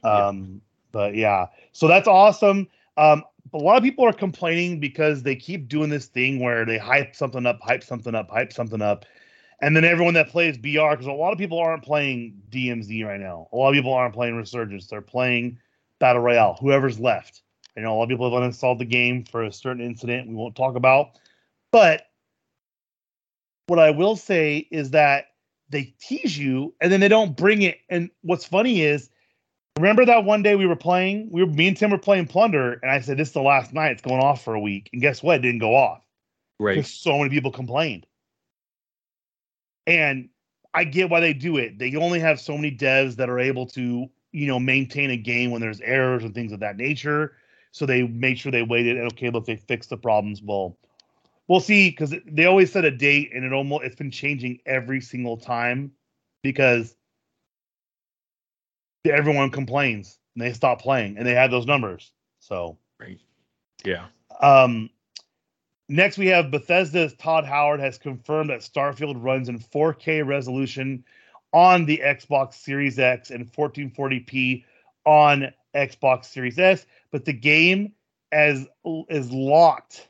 Yeah. 0.02 0.28
Um, 0.28 0.60
but 0.92 1.14
yeah, 1.14 1.46
so 1.72 1.86
that's 1.88 2.08
awesome. 2.08 2.68
Um, 2.96 3.22
a 3.52 3.58
lot 3.58 3.76
of 3.76 3.82
people 3.82 4.04
are 4.06 4.12
complaining 4.12 4.80
because 4.80 5.22
they 5.22 5.36
keep 5.36 5.68
doing 5.68 5.90
this 5.90 6.06
thing 6.06 6.40
where 6.40 6.64
they 6.64 6.78
hype 6.78 7.14
something 7.14 7.44
up, 7.44 7.60
hype 7.60 7.82
something 7.84 8.14
up, 8.14 8.30
hype 8.30 8.52
something 8.52 8.80
up, 8.80 9.04
And 9.62 9.74
then 9.74 9.84
everyone 9.84 10.14
that 10.14 10.28
plays 10.28 10.58
BR, 10.58 10.90
because 10.90 11.06
a 11.06 11.12
lot 11.12 11.32
of 11.32 11.38
people 11.38 11.58
aren't 11.58 11.82
playing 11.82 12.40
DMZ 12.50 13.06
right 13.06 13.20
now. 13.20 13.48
A 13.52 13.56
lot 13.56 13.70
of 13.70 13.74
people 13.74 13.94
aren't 13.94 14.14
playing 14.14 14.36
Resurgence. 14.36 14.86
They're 14.86 15.00
playing 15.00 15.58
Battle 15.98 16.22
Royale. 16.22 16.58
Whoever's 16.60 17.00
left. 17.00 17.42
I 17.76 17.80
know 17.80 17.94
a 17.94 17.96
lot 17.96 18.04
of 18.04 18.08
people 18.08 18.30
have 18.30 18.42
uninstalled 18.42 18.78
the 18.78 18.84
game 18.84 19.24
for 19.24 19.42
a 19.42 19.52
certain 19.52 19.84
incident 19.84 20.28
we 20.28 20.34
won't 20.34 20.56
talk 20.56 20.76
about. 20.76 21.10
But 21.72 22.06
what 23.66 23.78
I 23.78 23.90
will 23.90 24.16
say 24.16 24.66
is 24.70 24.90
that 24.90 25.26
they 25.68 25.94
tease 26.00 26.38
you 26.38 26.74
and 26.80 26.92
then 26.92 27.00
they 27.00 27.08
don't 27.08 27.36
bring 27.36 27.62
it. 27.62 27.78
And 27.88 28.10
what's 28.22 28.44
funny 28.44 28.82
is, 28.82 29.10
remember 29.78 30.04
that 30.04 30.24
one 30.24 30.42
day 30.42 30.56
we 30.56 30.66
were 30.66 30.76
playing, 30.76 31.28
we 31.30 31.42
were 31.42 31.50
me 31.50 31.68
and 31.68 31.76
Tim 31.76 31.90
were 31.90 31.98
playing 31.98 32.26
Plunder, 32.26 32.74
and 32.82 32.90
I 32.90 33.00
said, 33.00 33.18
This 33.18 33.28
is 33.28 33.34
the 33.34 33.42
last 33.42 33.72
night, 33.72 33.92
it's 33.92 34.02
going 34.02 34.22
off 34.22 34.44
for 34.44 34.54
a 34.54 34.60
week. 34.60 34.88
And 34.92 35.02
guess 35.02 35.22
what? 35.22 35.36
It 35.36 35.42
didn't 35.42 35.60
go 35.60 35.74
off. 35.74 36.02
Right. 36.58 36.76
Because 36.76 36.92
so 36.92 37.18
many 37.18 37.30
people 37.30 37.50
complained. 37.50 38.06
And 39.86 40.28
I 40.74 40.84
get 40.84 41.10
why 41.10 41.20
they 41.20 41.32
do 41.32 41.56
it. 41.56 41.78
They 41.78 41.94
only 41.96 42.20
have 42.20 42.40
so 42.40 42.56
many 42.56 42.70
devs 42.70 43.16
that 43.16 43.30
are 43.30 43.38
able 43.38 43.66
to, 43.68 44.08
you 44.32 44.46
know, 44.46 44.58
maintain 44.58 45.10
a 45.10 45.16
game 45.16 45.50
when 45.50 45.60
there's 45.60 45.80
errors 45.80 46.24
and 46.24 46.34
things 46.34 46.52
of 46.52 46.60
that 46.60 46.76
nature. 46.76 47.36
So 47.72 47.86
they 47.86 48.02
made 48.02 48.38
sure 48.38 48.52
they 48.52 48.62
waited 48.62 48.96
and 48.96 49.06
okay, 49.12 49.30
look, 49.30 49.46
they 49.46 49.56
fixed 49.56 49.90
the 49.90 49.96
problems. 49.96 50.42
Well, 50.42 50.76
we'll 51.48 51.60
see 51.60 51.90
because 51.90 52.14
they 52.26 52.44
always 52.46 52.72
set 52.72 52.84
a 52.84 52.90
date 52.90 53.30
and 53.34 53.44
it 53.44 53.52
almost 53.52 53.84
it's 53.84 53.96
been 53.96 54.10
changing 54.10 54.60
every 54.66 55.00
single 55.00 55.36
time 55.36 55.92
because 56.42 56.96
everyone 59.04 59.50
complains 59.50 60.18
and 60.34 60.42
they 60.44 60.52
stop 60.52 60.80
playing 60.80 61.16
and 61.16 61.26
they 61.26 61.34
had 61.34 61.50
those 61.50 61.66
numbers. 61.66 62.12
So 62.40 62.78
Right. 63.00 63.18
Yeah. 63.84 64.06
um, 64.40 64.90
next, 65.88 66.18
we 66.18 66.26
have 66.28 66.50
Bethesda's 66.50 67.14
Todd 67.14 67.44
Howard 67.44 67.80
has 67.80 67.98
confirmed 67.98 68.50
that 68.50 68.60
Starfield 68.60 69.22
runs 69.22 69.48
in 69.48 69.58
4K 69.58 70.26
resolution 70.26 71.04
on 71.52 71.86
the 71.86 72.02
Xbox 72.04 72.54
Series 72.54 72.98
X 72.98 73.30
and 73.30 73.50
1440p 73.50 74.64
on 75.04 75.52
Xbox 75.74 76.26
Series 76.26 76.58
S, 76.58 76.86
but 77.10 77.24
the 77.24 77.32
game 77.32 77.92
as 78.32 78.66
is 79.08 79.30
locked 79.30 80.08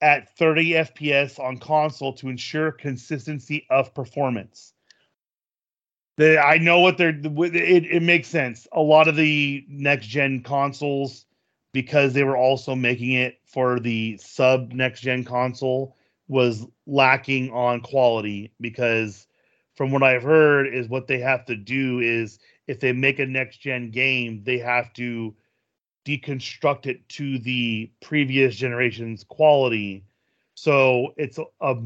at 0.00 0.36
30 0.36 0.70
FPS 0.70 1.38
on 1.38 1.58
console 1.58 2.12
to 2.14 2.28
ensure 2.28 2.72
consistency 2.72 3.66
of 3.70 3.94
performance. 3.94 4.72
I 6.20 6.58
know 6.58 6.80
what 6.80 6.98
they're 6.98 7.10
it, 7.10 7.86
it 7.86 8.02
makes 8.02 8.26
sense. 8.26 8.66
A 8.72 8.80
lot 8.80 9.06
of 9.06 9.14
the 9.14 9.64
next 9.68 10.08
gen 10.08 10.40
consoles 10.42 11.26
because 11.72 12.12
they 12.12 12.24
were 12.24 12.36
also 12.36 12.74
making 12.74 13.12
it 13.12 13.38
for 13.44 13.78
the 13.80 14.16
sub 14.18 14.72
next 14.72 15.00
gen 15.00 15.24
console 15.24 15.96
was 16.28 16.66
lacking 16.86 17.50
on 17.50 17.80
quality 17.80 18.52
because 18.60 19.26
from 19.74 19.90
what 19.92 20.02
I've 20.02 20.22
heard 20.22 20.66
is 20.72 20.88
what 20.88 21.06
they 21.06 21.18
have 21.20 21.44
to 21.46 21.56
do 21.56 22.00
is 22.00 22.38
if 22.66 22.80
they 22.80 22.92
make 22.92 23.18
a 23.18 23.26
next 23.26 23.58
gen 23.58 23.90
game 23.90 24.42
they 24.44 24.58
have 24.58 24.92
to 24.94 25.34
deconstruct 26.04 26.86
it 26.86 27.08
to 27.10 27.38
the 27.38 27.90
previous 28.00 28.56
generation's 28.56 29.24
quality. 29.24 30.04
So 30.54 31.12
it's 31.16 31.38
a, 31.60 31.76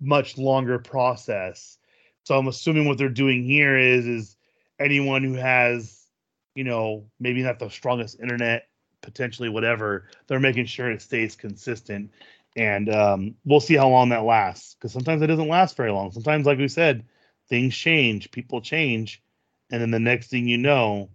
much 0.00 0.36
longer 0.36 0.78
process. 0.78 1.78
So 2.24 2.36
i'm 2.38 2.48
assuming 2.48 2.86
what 2.86 2.98
they're 2.98 3.08
doing 3.08 3.44
here 3.44 3.76
is 3.76 4.06
is 4.06 4.36
anyone 4.78 5.22
who 5.22 5.34
has 5.34 6.08
you 6.54 6.64
know 6.64 7.06
maybe 7.20 7.42
not 7.42 7.58
the 7.58 7.68
strongest 7.68 8.20
internet 8.20 8.68
potentially 9.02 9.48
whatever 9.48 10.06
they're 10.26 10.40
making 10.40 10.66
sure 10.66 10.90
it 10.90 11.02
stays 11.02 11.36
consistent. 11.36 12.10
And 12.56 12.88
um, 12.92 13.34
we'll 13.44 13.60
see 13.60 13.76
how 13.76 13.88
long 13.88 14.10
that 14.10 14.24
lasts 14.24 14.74
because 14.74 14.92
sometimes 14.92 15.22
it 15.22 15.26
doesn't 15.26 15.48
last 15.48 15.76
very 15.76 15.90
long. 15.90 16.12
Sometimes 16.12 16.46
like 16.46 16.58
we 16.58 16.68
said 16.68 17.04
things 17.48 17.76
change 17.76 18.30
people 18.30 18.60
change 18.60 19.22
and 19.70 19.82
then 19.82 19.90
the 19.90 19.98
next 19.98 20.28
thing 20.28 20.46
you 20.46 20.58
know 20.58 21.10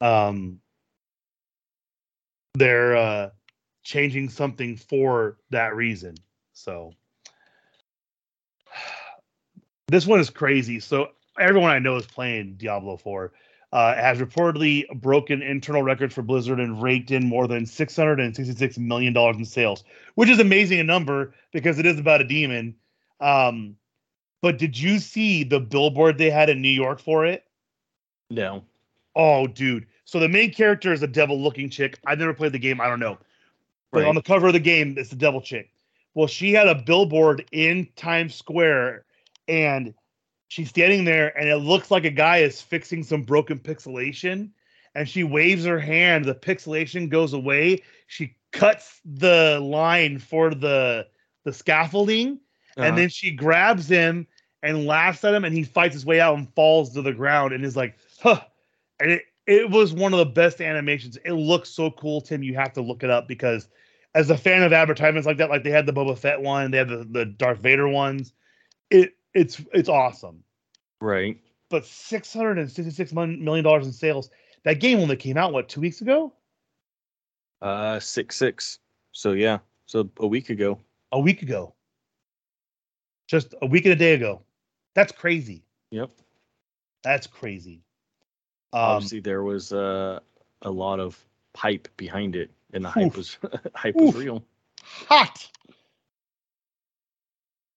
um, 0.00 0.60
they're 2.54 2.96
uh, 2.96 3.30
changing 3.84 4.28
something 4.28 4.76
for 4.76 5.36
that 5.50 5.76
reason. 5.76 6.16
So 6.52 6.92
this 9.88 10.06
one 10.06 10.20
is 10.20 10.30
crazy. 10.30 10.80
So 10.80 11.10
everyone 11.38 11.70
i 11.70 11.78
know 11.78 11.96
is 11.96 12.06
playing 12.06 12.54
diablo 12.56 12.96
4 12.96 13.32
uh, 13.72 13.94
has 13.94 14.18
reportedly 14.18 14.86
broken 15.00 15.42
internal 15.42 15.82
records 15.82 16.14
for 16.14 16.22
Blizzard 16.22 16.60
and 16.60 16.82
raked 16.82 17.10
in 17.10 17.26
more 17.26 17.46
than 17.46 17.64
$666 17.64 18.78
million 18.78 19.16
in 19.16 19.44
sales, 19.44 19.84
which 20.14 20.28
is 20.28 20.38
amazing 20.38 20.80
a 20.80 20.84
number 20.84 21.34
because 21.52 21.78
it 21.78 21.86
is 21.86 21.98
about 21.98 22.20
a 22.20 22.24
demon. 22.24 22.74
Um, 23.20 23.76
but 24.42 24.58
did 24.58 24.78
you 24.78 24.98
see 24.98 25.42
the 25.42 25.60
billboard 25.60 26.18
they 26.18 26.30
had 26.30 26.48
in 26.48 26.62
New 26.62 26.68
York 26.68 27.00
for 27.00 27.26
it? 27.26 27.44
No. 28.30 28.64
Oh, 29.14 29.46
dude. 29.46 29.86
So 30.04 30.20
the 30.20 30.28
main 30.28 30.52
character 30.52 30.92
is 30.92 31.02
a 31.02 31.08
devil 31.08 31.40
looking 31.40 31.68
chick. 31.68 31.98
I 32.06 32.14
never 32.14 32.34
played 32.34 32.52
the 32.52 32.58
game. 32.58 32.80
I 32.80 32.88
don't 32.88 33.00
know. 33.00 33.18
But 33.90 34.00
Right. 34.00 34.08
on 34.08 34.14
the 34.14 34.22
cover 34.22 34.48
of 34.48 34.52
the 34.52 34.60
game, 34.60 34.94
it's 34.98 35.10
the 35.10 35.16
devil 35.16 35.40
chick. 35.40 35.70
Well, 36.14 36.26
she 36.26 36.52
had 36.52 36.68
a 36.68 36.74
billboard 36.74 37.44
in 37.52 37.88
Times 37.96 38.34
Square 38.34 39.04
and 39.48 39.94
she's 40.48 40.68
standing 40.68 41.04
there 41.04 41.36
and 41.38 41.48
it 41.48 41.56
looks 41.56 41.90
like 41.90 42.04
a 42.04 42.10
guy 42.10 42.38
is 42.38 42.60
fixing 42.60 43.02
some 43.02 43.22
broken 43.22 43.58
pixelation. 43.58 44.50
And 44.94 45.08
she 45.08 45.24
waves 45.24 45.64
her 45.64 45.78
hand 45.78 46.24
the 46.24 46.34
pixelation 46.34 47.10
goes 47.10 47.32
away. 47.32 47.82
She 48.06 48.34
cuts 48.52 49.00
the 49.04 49.60
line 49.60 50.18
for 50.18 50.54
the 50.54 51.06
the 51.44 51.52
scaffolding. 51.52 52.40
Uh-huh. 52.78 52.88
and 52.88 52.98
then 52.98 53.08
she 53.08 53.30
grabs 53.30 53.88
him 53.88 54.26
and 54.62 54.84
laughs 54.84 55.24
at 55.24 55.32
him 55.32 55.46
and 55.46 55.54
he 55.54 55.64
fights 55.64 55.94
his 55.94 56.04
way 56.04 56.20
out 56.20 56.36
and 56.36 56.52
falls 56.54 56.92
to 56.92 57.00
the 57.00 57.12
ground 57.12 57.52
and 57.52 57.64
is 57.64 57.76
like 57.76 57.96
huh. 58.20 58.40
And 59.00 59.12
it 59.12 59.22
it 59.46 59.70
was 59.70 59.92
one 59.92 60.12
of 60.12 60.18
the 60.18 60.26
best 60.26 60.60
animations. 60.60 61.16
It 61.24 61.32
looks 61.32 61.70
so 61.70 61.90
cool 61.90 62.20
tim. 62.20 62.42
You 62.42 62.54
have 62.54 62.72
to 62.74 62.82
look 62.82 63.02
it 63.02 63.10
up 63.10 63.28
because 63.28 63.68
as 64.14 64.30
a 64.30 64.36
fan 64.36 64.62
of 64.62 64.72
advertisements 64.72 65.26
like 65.26 65.36
that 65.36 65.50
like 65.50 65.62
they 65.62 65.70
had 65.70 65.86
the 65.86 65.92
boba 65.92 66.18
fett 66.18 66.40
one 66.40 66.70
they 66.70 66.78
had 66.78 66.88
the, 66.88 67.06
the 67.08 67.26
darth 67.26 67.58
vader 67.58 67.86
ones 67.86 68.32
it 68.90 69.14
it's 69.36 69.60
it's 69.72 69.88
awesome 69.88 70.42
right. 71.00 71.38
but 71.70 71.84
666 71.84 73.12
mon- 73.12 73.44
million 73.44 73.64
dollars 73.64 73.86
in 73.86 73.92
sales 73.92 74.30
that 74.64 74.80
game 74.80 74.98
only 74.98 75.16
came 75.16 75.36
out 75.36 75.52
what 75.52 75.68
two 75.68 75.80
weeks 75.80 76.00
ago 76.00 76.32
Uh, 77.62 78.00
six 78.00 78.36
six. 78.36 78.78
So 79.12 79.32
yeah. 79.32 79.58
So 79.86 80.10
a 80.18 80.26
week 80.26 80.50
ago. 80.50 80.78
a 81.12 81.20
week 81.20 81.42
ago 81.42 81.74
just 83.28 83.54
a 83.62 83.66
week 83.66 83.84
and 83.84 83.92
a 83.92 83.96
day 83.96 84.14
ago 84.14 84.42
that's 84.94 85.12
crazy 85.12 85.62
Yep. 85.90 86.10
that's 87.02 87.26
crazy 87.26 87.82
um 88.72 88.80
Obviously, 88.96 89.20
there 89.20 89.42
was 89.42 89.72
uh, 89.72 90.18
a 90.62 90.70
lot 90.70 90.98
of 91.00 91.16
hype 91.56 91.88
behind 91.96 92.34
it, 92.36 92.50
and 92.72 92.84
the 92.84 92.90
hype 92.90 93.16
was 93.16 93.38
hype 93.74 93.94
was 93.96 94.14
real. 94.14 94.42
hot. 94.82 95.48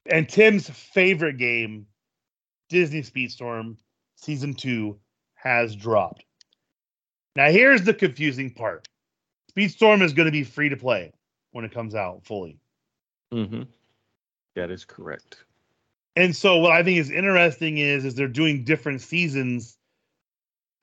And 0.10 0.28
Tim's 0.28 0.70
favorite 0.70 1.38
game, 1.38 1.86
Disney 2.70 3.02
Speedstorm 3.02 3.78
Season 4.16 4.54
2, 4.54 4.98
has 5.36 5.76
dropped. 5.76 6.26
Now, 7.36 7.50
here's 7.50 7.84
the 7.84 7.94
confusing 7.94 8.54
part 8.54 8.88
Speedstorm 9.56 10.02
is 10.02 10.14
going 10.14 10.26
to 10.26 10.32
be 10.32 10.44
free 10.44 10.70
to 10.70 10.78
play 10.78 11.14
when 11.52 11.66
it 11.66 11.72
comes 11.72 11.96
out 11.96 12.26
fully. 12.26 12.60
Mm-hmm. 13.34 13.64
That 14.56 14.72
is 14.72 14.86
correct. 14.86 15.44
And 16.16 16.36
so, 16.36 16.58
what 16.58 16.72
I 16.72 16.84
think 16.84 16.98
is 16.98 17.12
interesting 17.12 17.78
is, 17.78 18.04
is 18.04 18.16
they're 18.16 18.28
doing 18.28 18.64
different 18.64 19.02
seasons, 19.02 19.78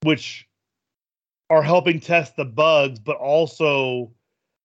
which 0.02 0.48
are 1.50 1.62
helping 1.62 2.00
test 2.00 2.36
the 2.36 2.44
bugs, 2.44 2.98
but 2.98 3.16
also 3.16 4.12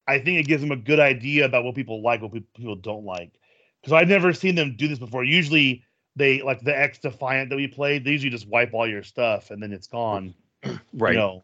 I 0.08 0.20
think 0.20 0.40
it 0.40 0.48
gives 0.48 0.62
them 0.62 0.72
a 0.72 0.78
good 0.78 1.00
idea 1.00 1.46
about 1.46 1.64
what 1.64 1.76
people 1.76 2.02
like, 2.02 2.22
what 2.22 2.32
people 2.32 2.76
don't 2.76 3.06
like. 3.06 3.40
Because 3.82 3.94
I've 3.94 4.08
never 4.08 4.34
seen 4.34 4.56
them 4.56 4.76
do 4.78 4.88
this 4.88 5.00
before. 5.00 5.24
Usually, 5.24 5.84
they 6.16 6.42
like 6.42 6.62
the 6.62 6.78
X 6.78 7.00
Defiant 7.00 7.50
that 7.50 7.56
we 7.56 7.68
played. 7.68 8.04
They 8.04 8.12
usually 8.12 8.30
just 8.30 8.48
wipe 8.48 8.74
all 8.74 8.88
your 8.88 9.04
stuff 9.04 9.52
and 9.52 9.62
then 9.62 9.72
it's 9.72 9.88
gone. 9.88 10.34
Right. 10.94 11.14
You 11.14 11.20
know, 11.20 11.44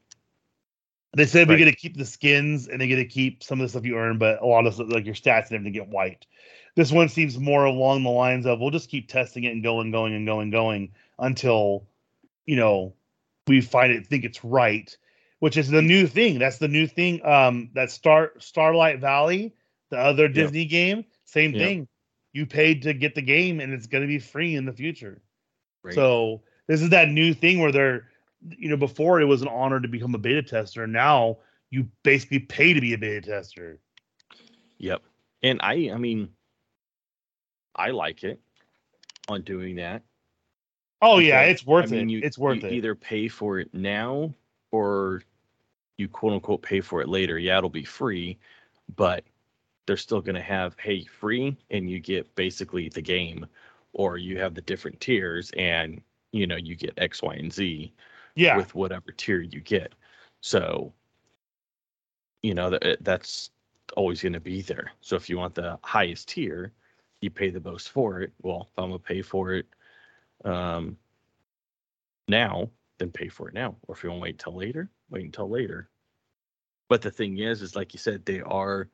they 1.15 1.25
said 1.25 1.49
Right. 1.49 1.57
we 1.57 1.65
get 1.65 1.71
to 1.71 1.75
keep 1.75 1.97
the 1.97 2.05
skins 2.05 2.67
and 2.67 2.79
they 2.79 2.87
get 2.87 2.97
to 2.97 3.05
keep 3.05 3.41
some 3.41 3.59
of 3.59 3.65
the 3.65 3.69
stuff 3.69 3.85
you 3.85 3.97
earn, 3.97 4.19
but 4.19 4.41
a 4.41 4.45
lot 4.45 4.67
of 4.67 4.77
like 4.77 5.05
your 5.05 5.15
stats 5.15 5.47
and 5.47 5.53
everything 5.53 5.73
get 5.73 5.87
wiped. 5.87 6.27
This 6.75 6.91
one 6.91 7.09
seems 7.09 7.39
more 7.39 7.65
along 7.65 8.03
the 8.03 8.11
lines 8.11 8.45
of 8.45 8.59
we'll 8.59 8.69
just 8.69 8.91
keep 8.91 9.09
testing 9.09 9.45
it 9.45 9.53
and 9.53 9.63
going, 9.63 9.89
going, 9.89 10.13
and 10.13 10.27
going, 10.27 10.51
going 10.51 10.91
until 11.17 11.87
you 12.45 12.55
know 12.55 12.93
we 13.47 13.61
find 13.61 13.91
it, 13.91 14.05
think 14.05 14.23
it's 14.23 14.43
right, 14.43 14.95
which 15.39 15.57
is 15.57 15.69
the 15.69 15.81
new 15.81 16.05
thing. 16.05 16.37
That's 16.37 16.59
the 16.59 16.67
new 16.67 16.85
thing. 16.85 17.25
Um, 17.25 17.71
that 17.73 17.89
Star 17.89 18.33
Starlight 18.37 18.99
Valley, 18.99 19.55
the 19.89 19.97
other 19.97 20.27
Disney 20.27 20.65
game, 20.65 21.05
same 21.25 21.53
thing. 21.53 21.87
You 22.37 22.45
paid 22.45 22.83
to 22.83 22.93
get 22.93 23.15
the 23.15 23.21
game, 23.21 23.59
and 23.59 23.73
it's 23.73 23.87
going 23.87 24.03
to 24.03 24.07
be 24.07 24.19
free 24.19 24.55
in 24.55 24.65
the 24.65 24.71
future. 24.71 25.21
Right. 25.83 25.95
So 25.95 26.43
this 26.67 26.81
is 26.81 26.89
that 26.89 27.09
new 27.09 27.33
thing 27.33 27.59
where 27.59 27.71
they're, 27.71 28.09
you 28.47 28.69
know, 28.69 28.77
before 28.77 29.19
it 29.19 29.25
was 29.25 29.41
an 29.41 29.47
honor 29.47 29.79
to 29.79 29.87
become 29.87 30.13
a 30.13 30.19
beta 30.19 30.43
tester. 30.43 30.85
Now 30.85 31.37
you 31.71 31.87
basically 32.03 32.39
pay 32.39 32.73
to 32.73 32.81
be 32.81 32.93
a 32.93 32.97
beta 32.97 33.21
tester. 33.21 33.79
Yep. 34.77 35.01
And 35.41 35.59
I, 35.63 35.91
I 35.93 35.97
mean, 35.97 36.29
I 37.75 37.89
like 37.91 38.23
it. 38.23 38.39
on 39.27 39.41
doing 39.41 39.75
that. 39.75 40.03
Oh 41.01 41.19
yeah, 41.19 41.41
it's 41.41 41.65
worth 41.65 41.91
I 41.91 41.97
mean, 41.97 42.09
it. 42.09 42.13
You, 42.13 42.21
it's 42.23 42.37
worth 42.37 42.63
you 42.63 42.69
it. 42.69 42.73
Either 42.73 42.95
pay 42.95 43.27
for 43.27 43.59
it 43.59 43.71
now 43.73 44.33
or 44.71 45.21
you 45.97 46.07
quote 46.07 46.33
unquote 46.33 46.61
pay 46.61 46.81
for 46.81 47.01
it 47.01 47.07
later. 47.07 47.37
Yeah, 47.37 47.57
it'll 47.57 47.69
be 47.69 47.83
free, 47.83 48.39
but 48.95 49.23
they're 49.87 49.97
still 49.97 50.21
going 50.21 50.35
to 50.35 50.41
have 50.41 50.75
hey 50.77 51.03
free 51.05 51.57
and 51.71 51.89
you 51.89 51.99
get 51.99 52.35
basically 52.35 52.89
the 52.89 53.01
game 53.01 53.47
or 53.93 54.17
you 54.17 54.37
have 54.37 54.53
the 54.53 54.61
different 54.61 54.99
tiers 54.99 55.49
and 55.57 56.01
you 56.33 56.45
know 56.45 56.57
you 56.57 56.75
get 56.75 56.93
x 56.97 57.23
y 57.23 57.33
and 57.33 57.51
z 57.51 57.91
yeah. 58.35 58.55
with 58.55 58.75
whatever 58.75 59.11
tier 59.11 59.41
you 59.41 59.59
get. 59.59 59.93
So 60.41 60.93
you 62.43 62.53
know 62.53 62.69
that 62.69 62.97
that's 63.01 63.49
always 63.95 64.21
going 64.21 64.33
to 64.33 64.39
be 64.39 64.61
there. 64.61 64.91
So 65.01 65.15
if 65.15 65.29
you 65.29 65.37
want 65.37 65.55
the 65.55 65.79
highest 65.81 66.29
tier 66.29 66.73
you 67.21 67.31
pay 67.31 67.49
the 67.49 67.61
most 67.61 67.89
for 67.89 68.21
it. 68.21 68.31
Well 68.43 68.67
if 68.69 68.77
i'm 68.77 68.89
going 68.89 68.99
to 68.99 69.07
pay 69.07 69.21
for 69.23 69.53
it 69.53 69.65
um 70.45 70.97
now 72.27 72.69
then 72.99 73.09
pay 73.09 73.29
for 73.29 73.47
it 73.47 73.53
now. 73.53 73.75
Or 73.87 73.95
if 73.95 74.03
you 74.03 74.09
want 74.09 74.19
to 74.19 74.23
wait 74.23 74.33
until 74.33 74.55
later 74.55 74.89
wait 75.09 75.25
until 75.25 75.49
later. 75.49 75.89
But 76.89 77.01
the 77.01 77.11
thing 77.11 77.39
is 77.39 77.61
is 77.61 77.75
like 77.75 77.93
you 77.93 77.99
said 77.99 78.25
they 78.25 78.41
are 78.41 78.89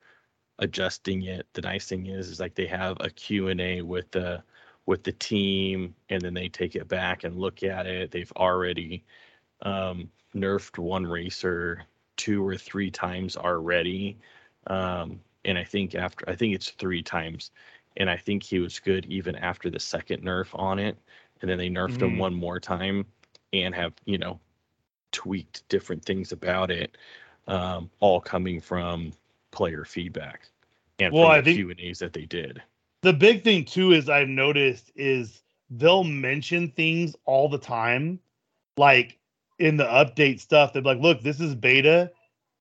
adjusting 0.60 1.24
it 1.24 1.48
the 1.54 1.62
nice 1.62 1.88
thing 1.88 2.08
is 2.08 2.30
is 2.30 2.39
like 2.39 2.56
they 2.56 2.68
have 2.68 2.98
a 3.00 3.10
q&a 3.10 3.82
with 3.82 4.10
the 4.12 4.42
with 4.86 5.04
the 5.04 5.12
team 5.13 5.96
and 6.10 6.22
then 6.22 6.34
they 6.34 6.48
take 6.50 6.76
it 6.76 6.88
back 6.88 7.24
and 7.24 7.38
look 7.38 7.63
at 7.63 7.86
it 7.88 8.12
they've 8.12 8.32
already 8.38 9.04
um, 9.63 10.10
nerfed 10.36 10.78
one 10.78 11.06
racer 11.06 11.84
two 12.18 12.46
or 12.46 12.58
three 12.58 12.92
times 12.92 13.36
already 13.38 14.18
um, 14.68 15.20
and 15.46 15.58
i 15.58 15.63
think 15.63 15.96
after 15.96 16.28
i 16.30 16.36
think 16.36 16.54
it's 16.54 16.70
three 16.72 17.02
times 17.02 17.52
and 17.98 18.10
i 18.10 18.18
think 18.18 18.44
he 18.44 18.60
was 18.60 18.80
good 18.80 19.06
even 19.08 19.36
after 19.38 19.70
the 19.70 19.80
second 19.80 20.24
nerf 20.24 20.48
on 20.58 20.80
it 20.80 20.98
and 21.42 21.50
then 21.50 21.58
they 21.58 21.70
nerfed 21.70 22.02
him 22.02 22.18
Mhm. 22.18 22.18
one 22.18 22.34
more 22.34 22.60
time 22.60 23.06
and 23.54 23.74
have 23.76 23.94
you 24.06 24.18
know 24.18 24.39
tweaked 25.12 25.68
different 25.70 26.04
things 26.04 26.32
about 26.32 26.72
it 26.72 26.98
um, 27.48 27.89
all 28.00 28.22
coming 28.22 28.60
from 28.60 29.12
player 29.54 29.86
feedback 29.86 30.50
and 31.00 31.13
Well, 31.13 31.24
from 31.24 31.32
I 31.32 31.42
the 31.42 31.54
Q 31.54 31.70
and 31.70 31.80
A's 31.80 32.00
that 32.00 32.12
they 32.12 32.26
did. 32.26 32.62
the 33.04 33.13
big 33.13 33.44
thing 33.44 33.63
too 33.63 33.92
is 33.94 34.10
I've 34.10 34.28
noticed 34.28 34.92
is 34.96 35.44
they'll 35.70 36.04
mention 36.04 36.70
things 36.72 37.16
all 37.26 37.48
the 37.48 37.58
time, 37.58 38.20
like 38.76 39.18
in 39.60 39.78
the 39.78 39.86
update 39.86 40.39
stuff. 40.42 40.74
They're 40.74 40.82
like, 40.82 41.00
"Look, 41.00 41.22
this 41.22 41.39
is 41.39 41.56
beta. 41.56 42.12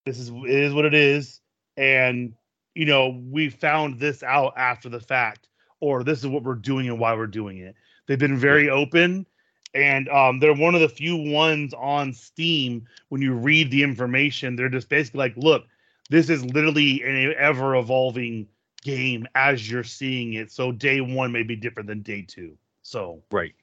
This 0.05 0.18
is 0.18 0.28
it 0.28 0.50
is 0.50 0.74
what 0.74 0.85
it 0.85 0.94
is, 0.94 1.40
and 1.76 2.35
you 2.74 2.85
know 2.85 3.20
we 3.31 3.48
found 3.50 3.98
this 3.98 4.22
out 4.22 4.52
after 4.57 4.88
the 4.88 5.00
fact, 5.00 5.48
or 5.81 6.05
this 6.05 6.20
is 6.20 6.26
what 6.26 6.42
we're 6.44 6.55
doing 6.55 6.88
and 6.88 6.98
why 7.00 7.14
we're 7.14 7.26
doing 7.26 7.59
it." 7.59 7.74
They've 8.07 8.18
been 8.18 8.37
very 8.38 8.68
open, 8.68 9.26
and 9.74 10.09
um, 10.09 10.40
they're 10.40 10.55
one 10.55 10.74
of 10.74 10.81
the 10.81 10.88
few 10.88 11.16
ones 11.16 11.72
on 11.74 12.12
Steam 12.12 12.87
when 13.09 13.22
you 13.22 13.33
read 13.35 13.70
the 13.70 13.83
information, 13.83 14.57
they're 14.57 14.68
just 14.68 14.88
basically 14.88 15.18
like, 15.18 15.37
"Look, 15.37 15.64
this 16.12 16.31
is 16.31 16.44
literally 16.44 17.03
an 17.03 17.35
ever 17.38 17.75
evolving." 17.75 18.46
game 18.83 19.27
as 19.35 19.70
you're 19.70 19.85
seeing 19.85 20.35
it. 20.35 20.53
So 20.53 20.72
day 20.72 21.01
one 21.01 21.33
may 21.33 21.42
be 21.42 21.57
different 21.57 21.88
than 21.88 22.03
day 22.03 22.22
two. 22.22 22.57
So 22.83 23.22
Right. 23.31 23.55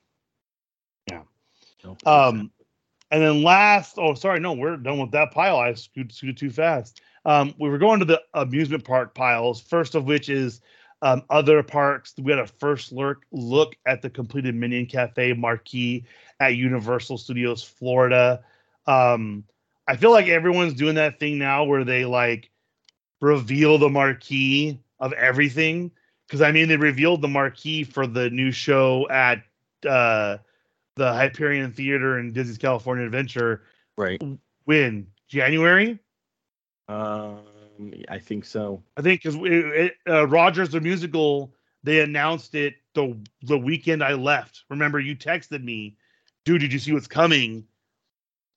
Yeah. 1.11 1.23
No, 1.83 1.97
um 2.05 2.51
and 3.11 3.21
then 3.21 3.43
last 3.43 3.95
oh 3.97 4.13
sorry, 4.13 4.39
no, 4.39 4.53
we're 4.53 4.77
done 4.77 4.99
with 4.99 5.11
that 5.11 5.31
pile. 5.31 5.57
I 5.57 5.73
scooted, 5.73 6.13
scooted 6.13 6.37
too 6.37 6.49
fast. 6.49 7.01
Um 7.25 7.53
we 7.59 7.69
were 7.69 7.77
going 7.77 7.99
to 7.99 8.05
the 8.05 8.21
amusement 8.33 8.83
park 8.83 9.13
piles, 9.13 9.61
first 9.61 9.95
of 9.95 10.05
which 10.05 10.29
is 10.29 10.61
um, 11.01 11.23
other 11.29 11.63
parks. 11.63 12.13
We 12.17 12.31
had 12.31 12.39
a 12.39 12.47
first 12.47 12.91
look 12.91 13.25
look 13.31 13.75
at 13.85 14.01
the 14.01 14.09
completed 14.09 14.53
Minion 14.55 14.85
Cafe 14.85 15.31
marquee 15.33 16.05
at 16.41 16.55
Universal 16.55 17.19
Studios 17.19 17.63
Florida. 17.63 18.43
Um, 18.85 19.45
I 19.89 19.95
feel 19.95 20.11
like 20.11 20.27
everyone's 20.27 20.75
doing 20.75 20.95
that 20.95 21.19
thing 21.19 21.39
now 21.39 21.63
where 21.63 21.83
they 21.83 22.05
like 22.05 22.51
reveal 23.21 23.79
the 23.79 23.89
marquee 23.89 24.79
of 24.99 25.13
everything. 25.13 25.89
Because 26.27 26.41
I 26.41 26.51
mean, 26.51 26.67
they 26.67 26.77
revealed 26.77 27.23
the 27.23 27.27
marquee 27.27 27.83
for 27.83 28.05
the 28.05 28.29
new 28.29 28.51
show 28.51 29.09
at 29.09 29.39
uh, 29.87 30.37
the 30.95 31.11
Hyperion 31.11 31.73
Theater 31.73 32.19
and 32.19 32.35
Disney's 32.35 32.59
California 32.59 33.03
Adventure. 33.03 33.63
right. 33.97 34.21
When 34.65 35.07
January, 35.27 35.97
Um, 36.87 37.39
I 38.09 38.19
think 38.19 38.45
so. 38.45 38.83
I 38.95 39.01
think, 39.01 39.23
because 39.23 39.89
uh, 40.07 40.27
Rogers 40.27 40.69
the 40.69 40.81
musical, 40.81 41.55
they 41.81 42.01
announced 42.01 42.53
it 42.53 42.75
the 42.93 43.17
the 43.41 43.57
weekend 43.57 44.03
I 44.03 44.13
left. 44.13 44.65
Remember, 44.69 44.99
you 44.99 45.15
texted 45.15 45.63
me, 45.63 45.97
dude. 46.45 46.61
Did 46.61 46.73
you 46.73 46.77
see 46.77 46.93
what's 46.93 47.07
coming? 47.07 47.65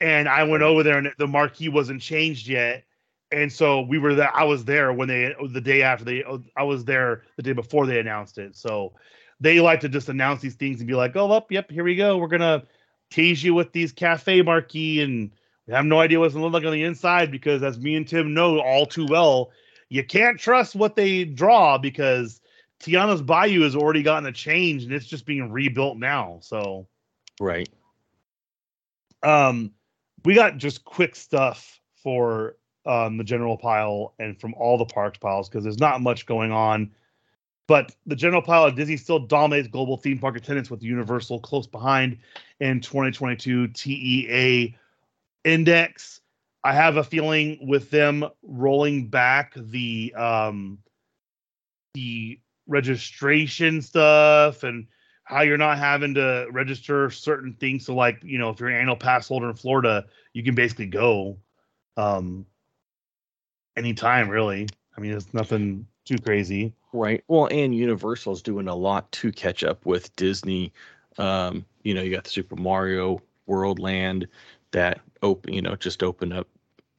And 0.03 0.29
I 0.29 0.43
went 0.43 0.65
over 0.65 0.83
there, 0.83 0.99
and 0.99 1.13
the 1.17 1.29
marquee 1.29 1.69
wasn't 1.69 2.03
changed 2.03 2.49
yet. 2.49 2.83
And 3.31 3.51
so 3.51 3.83
we 3.83 3.99
were 3.99 4.15
there. 4.15 4.35
I 4.37 4.45
was 4.45 4.65
there 4.65 4.93
when 4.93 5.07
they 5.07 5.33
the 5.53 5.61
day 5.61 5.83
after 5.83 6.05
they. 6.05 6.25
I 6.57 6.65
was 6.65 6.85
there 6.85 7.23
the 7.37 7.43
day 7.43 7.53
before 7.53 7.87
they 7.87 8.01
announced 8.01 8.37
it. 8.37 8.57
So 8.57 8.93
they 9.41 9.61
like 9.61 9.81
to 9.81 9.89
just 9.89 10.09
announce 10.09 10.43
these 10.43 10.57
things 10.57 10.81
and 10.81 10.89
be 10.89 10.95
like, 10.95 11.17
"Oh, 11.17 11.31
up, 11.31 11.53
yep, 11.53 11.71
here 11.71 11.85
we 11.85 11.95
go. 11.95 12.19
We're 12.19 12.27
gonna 12.27 12.65
tease 13.11 13.43
you 13.45 13.55
with 13.55 13.73
these 13.73 13.93
cafe 13.93 14.43
marquee, 14.43 15.01
and 15.03 15.31
we 15.69 15.73
have 15.73 15.87
no 15.87 16.01
idea 16.01 16.19
what's 16.19 16.35
gonna 16.35 16.45
look 16.45 16.53
like 16.53 16.65
on 16.65 16.73
the 16.73 16.83
inside 16.83 17.31
because, 17.31 17.63
as 17.63 17.79
me 17.79 17.95
and 17.95 18.07
Tim 18.07 18.35
know 18.35 18.61
all 18.61 18.87
too 18.87 19.07
well, 19.07 19.53
you 19.89 20.05
can't 20.05 20.39
trust 20.39 20.75
what 20.75 20.97
they 20.97 21.25
draw 21.25 21.79
because 21.79 22.41
Tiana's 22.83 23.23
Bayou 23.23 23.63
has 23.63 23.77
already 23.77 24.03
gotten 24.03 24.27
a 24.29 24.33
change 24.33 24.83
and 24.83 24.93
it's 24.93 25.07
just 25.07 25.27
being 25.27 25.53
rebuilt 25.53 25.97
now. 25.97 26.39
So 26.43 26.89
Right. 27.41 27.69
um 29.23 29.73
we 30.25 30.35
got 30.35 30.59
just 30.59 30.85
quick 30.85 31.17
stuff 31.17 31.81
for 31.95 32.57
um 32.85 33.17
the 33.17 33.25
general 33.25 33.57
pile 33.57 34.15
and 34.19 34.41
from 34.41 34.55
all 34.55 34.77
the 34.77 34.85
parks 34.85 35.19
piles 35.19 35.49
because 35.49 35.65
there's 35.65 35.79
not 35.79 36.01
much 36.01 36.27
going 36.27 36.53
on. 36.53 36.91
But 37.69 37.95
the 38.07 38.17
general 38.17 38.43
pile 38.43 38.65
of 38.65 38.75
Disney 38.75 38.97
still 38.97 39.21
dominates 39.21 39.69
global 39.69 39.97
theme 39.97 40.19
park 40.19 40.37
attendance 40.37 40.71
with 40.71 40.83
Universal 40.83 41.41
close 41.41 41.67
behind 41.67 42.19
in 42.61 42.81
2022 42.81 43.69
TEA 43.69 44.77
index. 45.45 46.21
I 46.65 46.73
have 46.73 46.97
a 46.97 47.05
feeling 47.05 47.59
with 47.67 47.91
them 47.91 48.25
rolling 48.43 49.09
back 49.09 49.55
the 49.57 50.13
um 50.15 50.79
the 51.95 52.41
registration 52.67 53.83
stuff 53.83 54.63
and 54.63 54.87
how 55.33 55.43
you're 55.43 55.59
not 55.59 55.79
having 55.79 56.15
to 56.15 56.47
register 56.51 57.11
certain 57.11 57.55
things. 57.55 57.87
So 57.87 57.95
like, 57.95 58.23
you 58.23 58.39
know, 58.39 58.51
if 58.51 58.61
you're 58.61 58.69
an 58.69 58.77
annual 58.77 58.97
pass 58.97 59.29
holder 59.29 59.49
in 59.51 59.57
Florida, 59.57 60.07
you 60.33 60.43
can 60.43 60.55
basically 60.55 60.87
go 60.87 61.39
um 61.97 62.47
anytime 63.77 64.29
really. 64.29 64.69
I 64.97 65.01
mean, 65.01 65.13
it's 65.13 65.33
nothing 65.35 65.87
too 66.05 66.19
crazy. 66.19 66.75
Right. 66.93 67.25
Well, 67.29 67.49
and 67.51 67.75
Universal's 67.75 68.43
doing 68.43 68.69
a 68.69 68.75
lot 68.75 69.11
to 69.13 69.33
catch 69.33 69.65
up 69.65 69.87
with 69.87 70.15
Disney. 70.17 70.73
Um, 71.19 71.65
you 71.83 71.95
know, 71.95 72.03
you 72.03 72.11
got 72.11 72.25
the 72.25 72.31
Super 72.31 72.57
Mario 72.57 73.21
World 73.47 73.79
Land 73.79 74.29
that 74.73 75.01
open, 75.23 75.53
you 75.53 75.63
know, 75.63 75.77
just 75.77 76.03
opened 76.03 76.33
up 76.35 76.49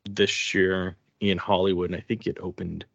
this 0.09 0.53
year 0.53 0.95
in 1.19 1.37
Hollywood, 1.37 1.89
and 1.89 1.97
I 1.97 2.01
think 2.01 2.27
it 2.27 2.37
opened 2.41 2.85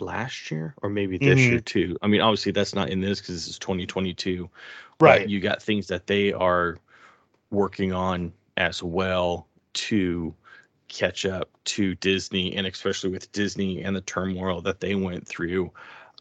last 0.00 0.50
year 0.50 0.74
or 0.82 0.90
maybe 0.90 1.18
this 1.18 1.38
year 1.38 1.60
too. 1.60 1.96
I 2.02 2.06
mean, 2.06 2.20
obviously 2.20 2.52
that's 2.52 2.74
not 2.74 2.90
in 2.90 3.00
this 3.00 3.20
because 3.20 3.34
this 3.34 3.48
is 3.48 3.58
2022. 3.58 4.48
Right. 5.00 5.20
But 5.20 5.28
you 5.28 5.40
got 5.40 5.62
things 5.62 5.86
that 5.88 6.06
they 6.06 6.32
are 6.32 6.78
working 7.50 7.92
on 7.92 8.32
as 8.56 8.82
well 8.82 9.46
to 9.74 10.34
catch 10.88 11.24
up 11.26 11.50
to 11.64 11.94
Disney, 11.96 12.56
and 12.56 12.66
especially 12.66 13.10
with 13.10 13.30
Disney 13.32 13.82
and 13.82 13.94
the 13.94 14.00
turmoil 14.00 14.60
that 14.62 14.80
they 14.80 14.94
went 14.94 15.26
through, 15.26 15.70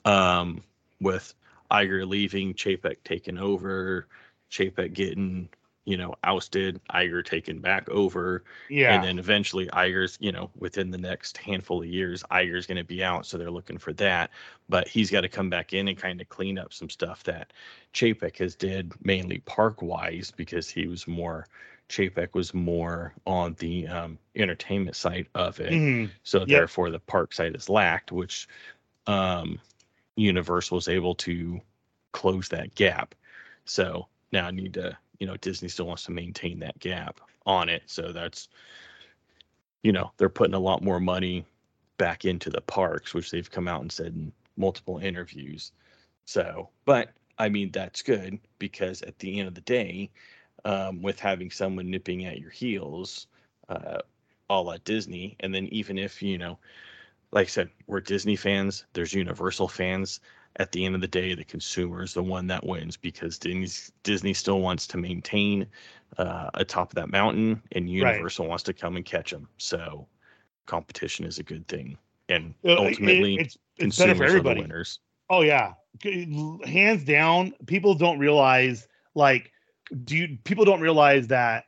um, 0.06 0.62
with 1.02 1.34
Iger 1.72 2.08
leaving, 2.08 2.54
Chapek 2.54 2.98
taking 3.04 3.38
over, 3.38 4.08
Chapek 4.52 4.94
getting 4.94 5.50
you 5.88 5.96
know 5.96 6.14
ousted, 6.26 6.82
Iger 6.94 7.24
taken 7.24 7.60
back 7.60 7.88
over, 7.90 8.44
yeah. 8.70 8.94
and 8.94 9.04
then 9.04 9.18
eventually 9.18 9.68
Iger's, 9.68 10.18
you 10.20 10.34
know, 10.34 10.52
within 10.60 10.92
the 10.92 10.98
next 10.98 11.38
handful 11.38 11.82
of 11.82 11.88
years, 11.88 12.24
Iger's 12.30 12.68
going 12.68 12.78
to 12.78 12.84
be 12.84 13.02
out. 13.02 13.26
So 13.26 13.38
they're 13.38 13.50
looking 13.50 13.78
for 13.78 13.94
that. 13.94 14.30
But 14.68 14.90
he's 14.90 15.10
got 15.10 15.22
to 15.22 15.30
come 15.30 15.50
back 15.50 15.72
in 15.72 15.88
and 15.88 15.98
kind 15.98 16.20
of 16.20 16.28
clean 16.28 16.60
up 16.60 16.74
some 16.74 16.90
stuff 16.90 17.24
that 17.24 17.54
Chapek 17.94 18.38
has 18.40 18.54
did 18.54 18.92
mainly 19.02 19.38
park 19.46 19.82
wise 19.82 20.30
because 20.36 20.70
he 20.70 20.88
was 20.88 21.08
more, 21.08 21.48
Chapek 21.88 22.34
was 22.34 22.54
more 22.54 23.14
on 23.26 23.56
the 23.60 23.88
um, 23.88 24.20
entertainment 24.36 24.98
side 24.98 25.28
of 25.36 25.62
it. 25.62 25.72
Mhm. 25.72 26.10
So 26.24 26.44
therefore 26.44 26.92
the 26.92 27.00
park 27.00 27.34
side 27.34 27.56
is 27.56 27.70
lacked, 27.70 28.12
which 28.12 28.50
um, 29.08 29.58
Universal 30.18 30.76
was 30.76 30.90
able 30.90 31.16
to 31.16 31.62
close 32.12 32.50
that 32.50 32.76
gap. 32.76 33.16
So 33.64 34.08
now 34.34 34.48
I 34.48 34.52
need 34.52 34.74
to, 34.74 34.98
you 35.20 35.28
know, 35.28 35.38
Disney 35.38 35.70
still 35.70 35.88
wants 35.88 36.04
to 36.04 36.12
maintain 36.12 36.60
that 36.60 36.80
gap 36.80 37.22
on 37.46 37.70
it. 37.70 37.84
So 37.86 38.12
that's, 38.12 38.50
you 39.84 39.92
know, 39.92 40.12
they're 40.18 40.30
putting 40.30 40.54
a 40.54 40.60
lot 40.60 40.84
more 40.84 41.00
money 41.00 41.46
back 41.98 42.26
into 42.26 42.50
the 42.50 42.62
parks, 42.62 43.14
which 43.14 43.32
they've 43.32 43.50
come 43.50 43.68
out 43.68 43.82
and 43.82 43.92
said 43.92 44.08
in 44.08 44.32
multiple 44.56 45.00
interviews. 45.00 45.72
So, 46.26 46.70
but 46.86 47.12
I 47.38 47.50
mean, 47.50 47.72
that's 47.72 48.02
good 48.02 48.40
because 48.60 49.02
at 49.04 49.18
the 49.20 49.40
end 49.40 49.48
of 49.48 49.56
the 49.56 49.62
day, 49.62 50.10
um, 50.66 51.02
with 51.02 51.20
having 51.20 51.52
someone 51.52 51.90
nipping 51.90 52.26
at 52.26 52.40
your 52.40 52.50
heels, 52.50 53.28
uh, 53.70 54.00
all 54.50 54.72
at 54.72 54.84
Disney, 54.84 55.36
and 55.40 55.54
then 55.54 55.68
even 55.68 55.98
if 55.98 56.22
you 56.22 56.38
know, 56.38 56.58
like 57.32 57.48
I 57.48 57.50
said, 57.50 57.70
we're 57.88 58.00
Disney 58.00 58.36
fans. 58.36 58.86
There's 58.94 59.14
Universal 59.14 59.68
fans. 59.68 60.20
At 60.58 60.72
the 60.72 60.86
end 60.86 60.96
of 60.96 61.02
the 61.02 61.08
day, 61.08 61.36
the 61.36 61.44
consumer 61.44 62.02
is 62.02 62.14
the 62.14 62.24
one 62.24 62.48
that 62.48 62.66
wins 62.66 62.98
because 62.98 63.38
Disney's, 63.38 63.92
Disney 64.04 64.34
still 64.34 64.60
wants 64.60 64.88
to 64.88 64.98
maintain 64.98 65.68
uh, 66.18 66.50
atop 66.56 66.92
of 66.92 66.96
that 66.96 67.12
mountain, 67.12 67.62
and 67.74 67.90
Universal 67.90 68.46
right. 68.46 68.50
wants 68.50 68.64
to 68.64 68.74
come 68.74 68.96
and 68.96 69.06
catch 69.06 69.32
them. 69.32 69.48
So, 69.58 70.08
competition 70.66 71.26
is 71.26 71.38
a 71.38 71.44
good 71.44 71.68
thing, 71.68 71.98
and 72.30 72.56
ultimately, 72.66 73.36
it, 73.36 73.42
it's, 73.42 73.58
it's 73.78 73.98
better 74.00 74.16
for 74.16 74.24
everybody. 74.24 74.62
winners. 74.62 75.00
Oh 75.30 75.42
yeah, 75.42 75.74
hands 76.66 77.04
down. 77.04 77.54
People 77.68 77.94
don't 77.94 78.18
realize 78.18 78.88
like 79.14 79.52
do 80.04 80.18
you 80.18 80.38
people 80.44 80.66
don't 80.66 80.82
realize 80.82 81.28
that 81.28 81.66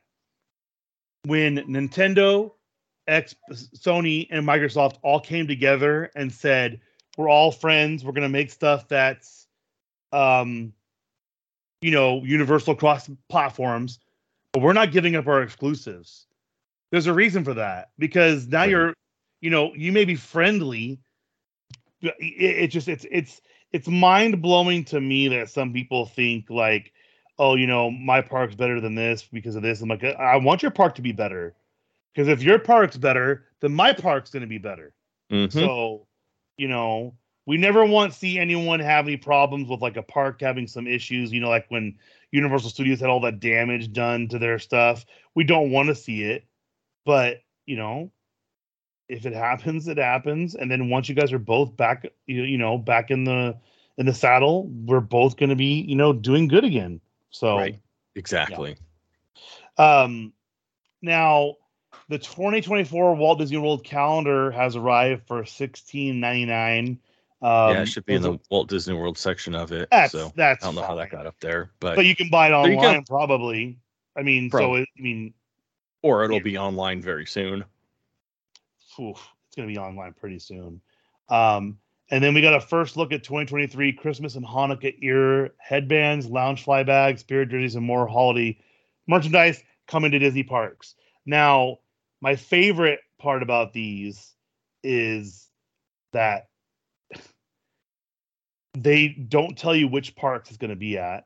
when 1.24 1.58
Nintendo, 1.58 2.52
X, 3.06 3.34
Sony, 3.52 4.26
and 4.30 4.46
Microsoft 4.46 4.96
all 5.02 5.20
came 5.20 5.46
together 5.46 6.10
and 6.14 6.32
said, 6.32 6.80
"We're 7.20 7.28
all 7.28 7.52
friends. 7.52 8.04
We're 8.04 8.12
going 8.12 8.22
to 8.22 8.28
make 8.28 8.50
stuff 8.50 8.88
that's, 8.88 9.46
um, 10.12 10.72
you 11.80 11.90
know, 11.90 12.22
universal 12.24 12.72
across 12.72 13.08
platforms, 13.28 13.98
but 14.52 14.62
we're 14.62 14.72
not 14.72 14.92
giving 14.92 15.16
up 15.16 15.26
our 15.26 15.42
exclusives." 15.42 16.26
There's 16.90 17.06
a 17.06 17.14
reason 17.14 17.44
for 17.44 17.54
that 17.54 17.90
because 17.98 18.48
now 18.48 18.60
right. 18.60 18.70
you're, 18.70 18.94
you 19.40 19.50
know, 19.50 19.72
you 19.74 19.92
may 19.92 20.04
be 20.04 20.16
friendly. 20.16 20.98
It, 22.02 22.14
it 22.20 22.66
just 22.68 22.88
it's 22.88 23.06
it's 23.10 23.40
it's 23.72 23.86
mind 23.86 24.42
blowing 24.42 24.84
to 24.86 25.00
me 25.00 25.28
that 25.28 25.50
some 25.50 25.72
people 25.72 26.06
think 26.06 26.50
like 26.50 26.92
oh, 27.40 27.54
you 27.54 27.66
know, 27.66 27.90
my 27.90 28.20
park's 28.20 28.54
better 28.54 28.82
than 28.82 28.94
this 28.94 29.22
because 29.22 29.56
of 29.56 29.62
this. 29.62 29.80
I'm 29.80 29.88
like, 29.88 30.04
I 30.04 30.36
want 30.36 30.60
your 30.60 30.70
park 30.70 30.94
to 30.96 31.02
be 31.02 31.12
better. 31.12 31.54
Because 32.12 32.28
if 32.28 32.42
your 32.42 32.58
park's 32.58 32.98
better, 32.98 33.46
then 33.60 33.72
my 33.72 33.94
park's 33.94 34.30
going 34.30 34.42
to 34.42 34.46
be 34.46 34.58
better. 34.58 34.92
Mm-hmm. 35.32 35.58
So, 35.58 36.06
you 36.60 36.68
know, 36.68 37.14
we 37.46 37.56
never 37.56 37.86
want 37.86 38.12
to 38.12 38.18
see 38.18 38.38
anyone 38.38 38.80
have 38.80 39.06
any 39.06 39.16
problems 39.16 39.66
with 39.66 39.80
like 39.80 39.96
a 39.96 40.02
park 40.02 40.42
having 40.42 40.66
some 40.66 40.86
issues. 40.86 41.32
You 41.32 41.40
know, 41.40 41.48
like 41.48 41.64
when 41.70 41.96
Universal 42.32 42.68
Studios 42.68 43.00
had 43.00 43.08
all 43.08 43.20
that 43.20 43.40
damage 43.40 43.92
done 43.94 44.28
to 44.28 44.38
their 44.38 44.58
stuff. 44.58 45.06
We 45.34 45.44
don't 45.44 45.70
want 45.70 45.88
to 45.88 45.94
see 45.94 46.22
it. 46.22 46.44
But, 47.06 47.38
you 47.64 47.76
know, 47.76 48.12
if 49.08 49.24
it 49.24 49.32
happens, 49.32 49.88
it 49.88 49.96
happens. 49.96 50.54
And 50.54 50.70
then 50.70 50.90
once 50.90 51.08
you 51.08 51.14
guys 51.14 51.32
are 51.32 51.38
both 51.38 51.74
back, 51.78 52.06
you, 52.26 52.42
you 52.42 52.58
know, 52.58 52.76
back 52.76 53.10
in 53.10 53.24
the 53.24 53.56
in 53.96 54.04
the 54.04 54.14
saddle, 54.14 54.66
we're 54.68 55.00
both 55.00 55.38
going 55.38 55.50
to 55.50 55.56
be, 55.56 55.80
you 55.80 55.96
know, 55.96 56.12
doing 56.12 56.46
good 56.46 56.64
again. 56.64 57.00
So 57.30 57.56
right, 57.56 57.80
exactly. 58.14 58.76
Yeah. 59.78 60.02
Um, 60.02 60.34
now 61.00 61.56
the 62.10 62.18
2024 62.18 63.14
Walt 63.14 63.38
Disney 63.38 63.56
World 63.56 63.84
calendar 63.84 64.50
has 64.50 64.74
arrived 64.74 65.28
for 65.28 65.42
16.99. 65.44 66.88
Um, 66.88 66.98
yeah, 67.40 67.82
it 67.82 67.86
should 67.86 68.04
be 68.04 68.14
in 68.14 68.22
the 68.22 68.36
Walt 68.50 68.68
Disney 68.68 68.94
World 68.94 69.16
section 69.16 69.54
of 69.54 69.70
it. 69.70 69.88
That's, 69.92 70.10
so 70.10 70.32
that's 70.34 70.62
I 70.62 70.66
don't 70.66 70.74
know 70.74 70.80
fine. 70.80 70.90
how 70.90 70.96
that 70.96 71.10
got 71.10 71.26
up 71.26 71.36
there, 71.40 71.70
but 71.78 71.94
but 71.94 72.04
you 72.04 72.16
can 72.16 72.28
buy 72.28 72.48
it 72.48 72.52
online 72.52 73.04
probably. 73.04 73.78
I 74.16 74.22
mean, 74.22 74.50
probably. 74.50 74.80
so 74.80 74.82
it, 74.82 74.88
I 74.98 75.00
mean, 75.00 75.32
or 76.02 76.24
it'll 76.24 76.38
yeah. 76.38 76.42
be 76.42 76.58
online 76.58 77.00
very 77.00 77.26
soon. 77.26 77.64
Oof, 78.98 79.26
it's 79.46 79.56
gonna 79.56 79.68
be 79.68 79.78
online 79.78 80.12
pretty 80.12 80.40
soon. 80.40 80.82
Um, 81.28 81.78
and 82.10 82.22
then 82.22 82.34
we 82.34 82.42
got 82.42 82.54
a 82.54 82.60
first 82.60 82.96
look 82.96 83.12
at 83.12 83.22
2023 83.22 83.92
Christmas 83.92 84.34
and 84.34 84.44
Hanukkah 84.44 84.96
ear 85.00 85.54
headbands, 85.58 86.26
Loungefly 86.26 86.84
bags, 86.84 87.20
spirit 87.20 87.50
jerseys, 87.50 87.76
and 87.76 87.86
more 87.86 88.06
holiday 88.08 88.58
merchandise 89.06 89.62
coming 89.86 90.10
to 90.10 90.18
Disney 90.18 90.42
parks. 90.42 90.96
Now, 91.24 91.78
my 92.20 92.36
favorite 92.36 93.00
part 93.18 93.42
about 93.42 93.72
these 93.72 94.34
is 94.82 95.48
that 96.12 96.48
they 98.74 99.08
don't 99.08 99.56
tell 99.56 99.74
you 99.74 99.88
which 99.88 100.16
parks 100.16 100.48
it's 100.48 100.58
going 100.58 100.70
to 100.70 100.76
be 100.76 100.98
at. 100.98 101.24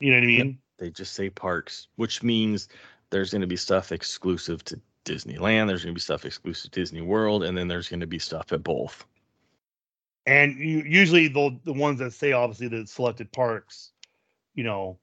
You 0.00 0.10
know 0.10 0.18
what 0.18 0.24
I 0.24 0.26
mean? 0.26 0.46
Yep. 0.46 0.56
They 0.78 0.90
just 0.90 1.14
say 1.14 1.30
parks, 1.30 1.88
which 1.96 2.22
means 2.22 2.68
there's 3.10 3.30
going 3.30 3.40
to 3.40 3.46
be 3.46 3.56
stuff 3.56 3.92
exclusive 3.92 4.62
to 4.64 4.78
Disneyland, 5.06 5.68
there's 5.68 5.84
going 5.84 5.94
to 5.94 5.98
be 5.98 6.00
stuff 6.00 6.24
exclusive 6.24 6.70
to 6.70 6.80
Disney 6.80 7.00
World, 7.00 7.44
and 7.44 7.56
then 7.56 7.68
there's 7.68 7.88
going 7.88 8.00
to 8.00 8.06
be 8.06 8.18
stuff 8.18 8.52
at 8.52 8.62
both 8.62 9.06
and 10.26 10.58
you, 10.58 10.82
usually 10.82 11.28
the 11.28 11.58
the 11.64 11.72
ones 11.72 12.00
that 12.00 12.12
say 12.12 12.32
obviously 12.32 12.68
the 12.68 12.86
selected 12.86 13.32
parks, 13.32 13.92
you 14.54 14.64
know, 14.64 14.98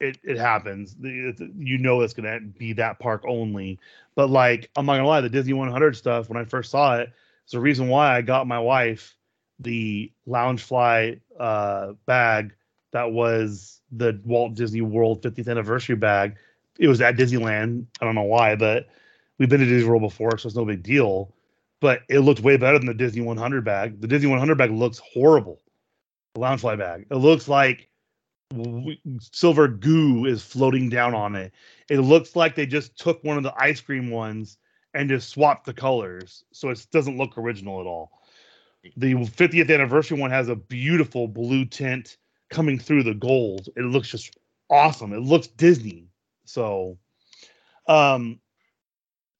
it 0.00 0.18
it 0.22 0.38
happens. 0.38 0.96
you 1.00 1.78
know 1.78 2.00
it's 2.00 2.14
gonna 2.14 2.40
be 2.40 2.74
that 2.74 2.98
park 2.98 3.24
only. 3.26 3.78
But 4.14 4.30
like 4.30 4.70
I'm 4.76 4.86
not 4.86 4.96
gonna 4.96 5.08
lie, 5.08 5.20
the 5.20 5.28
Disney 5.28 5.52
100 5.52 5.96
stuff 5.96 6.28
when 6.28 6.38
I 6.38 6.44
first 6.44 6.70
saw 6.70 6.98
it, 6.98 7.12
it's 7.44 7.52
the 7.52 7.60
reason 7.60 7.88
why 7.88 8.16
I 8.16 8.22
got 8.22 8.46
my 8.46 8.58
wife 8.58 9.14
the 9.58 10.12
Loungefly 10.28 11.20
uh, 11.40 11.92
bag 12.04 12.54
that 12.92 13.10
was 13.12 13.80
the 13.90 14.20
Walt 14.24 14.54
Disney 14.54 14.82
World 14.82 15.22
50th 15.22 15.48
anniversary 15.48 15.96
bag. 15.96 16.36
It 16.78 16.88
was 16.88 17.00
at 17.00 17.16
Disneyland. 17.16 17.86
I 18.00 18.04
don't 18.04 18.14
know 18.14 18.22
why, 18.22 18.56
but 18.56 18.88
we've 19.38 19.48
been 19.48 19.60
to 19.60 19.66
Disney 19.66 19.88
World 19.88 20.02
before, 20.02 20.36
so 20.36 20.46
it's 20.46 20.56
no 20.56 20.66
big 20.66 20.82
deal 20.82 21.32
but 21.80 22.02
it 22.08 22.20
looked 22.20 22.40
way 22.40 22.56
better 22.56 22.78
than 22.78 22.86
the 22.86 22.94
Disney 22.94 23.22
100 23.22 23.64
bag. 23.64 24.00
The 24.00 24.08
Disney 24.08 24.28
100 24.28 24.56
bag 24.56 24.70
looks 24.70 25.00
horrible. 25.12 25.60
The 26.34 26.40
Loungefly 26.40 26.78
bag. 26.78 27.06
It 27.10 27.16
looks 27.16 27.48
like 27.48 27.88
silver 29.20 29.68
goo 29.68 30.26
is 30.26 30.42
floating 30.42 30.88
down 30.88 31.14
on 31.14 31.34
it. 31.34 31.52
It 31.88 32.00
looks 32.00 32.36
like 32.36 32.54
they 32.54 32.66
just 32.66 32.96
took 32.98 33.22
one 33.24 33.36
of 33.36 33.42
the 33.42 33.54
ice 33.58 33.80
cream 33.80 34.10
ones 34.10 34.58
and 34.94 35.08
just 35.08 35.28
swapped 35.28 35.66
the 35.66 35.74
colors, 35.74 36.44
so 36.52 36.70
it 36.70 36.86
doesn't 36.90 37.18
look 37.18 37.36
original 37.36 37.80
at 37.80 37.86
all. 37.86 38.22
The 38.96 39.14
50th 39.14 39.72
anniversary 39.72 40.18
one 40.18 40.30
has 40.30 40.48
a 40.48 40.56
beautiful 40.56 41.28
blue 41.28 41.64
tint 41.64 42.16
coming 42.50 42.78
through 42.78 43.02
the 43.02 43.14
gold. 43.14 43.68
It 43.76 43.82
looks 43.82 44.08
just 44.08 44.36
awesome. 44.70 45.12
It 45.12 45.20
looks 45.20 45.48
Disney. 45.48 46.08
So, 46.44 46.96
um, 47.88 48.40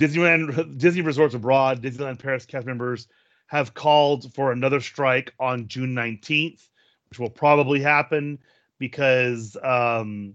Disneyland, 0.01 0.79
Disney 0.79 1.03
Resorts 1.03 1.35
Abroad, 1.35 1.81
Disneyland 1.81 2.19
Paris 2.19 2.45
cast 2.45 2.67
members 2.67 3.07
have 3.47 3.75
called 3.75 4.35
for 4.35 4.51
another 4.51 4.81
strike 4.81 5.33
on 5.39 5.69
June 5.69 5.95
19th, 5.95 6.69
which 7.09 7.21
will 7.21 7.31
probably 7.31 7.81
happen 7.81 8.39
because 8.79 9.57
um, 9.63 10.35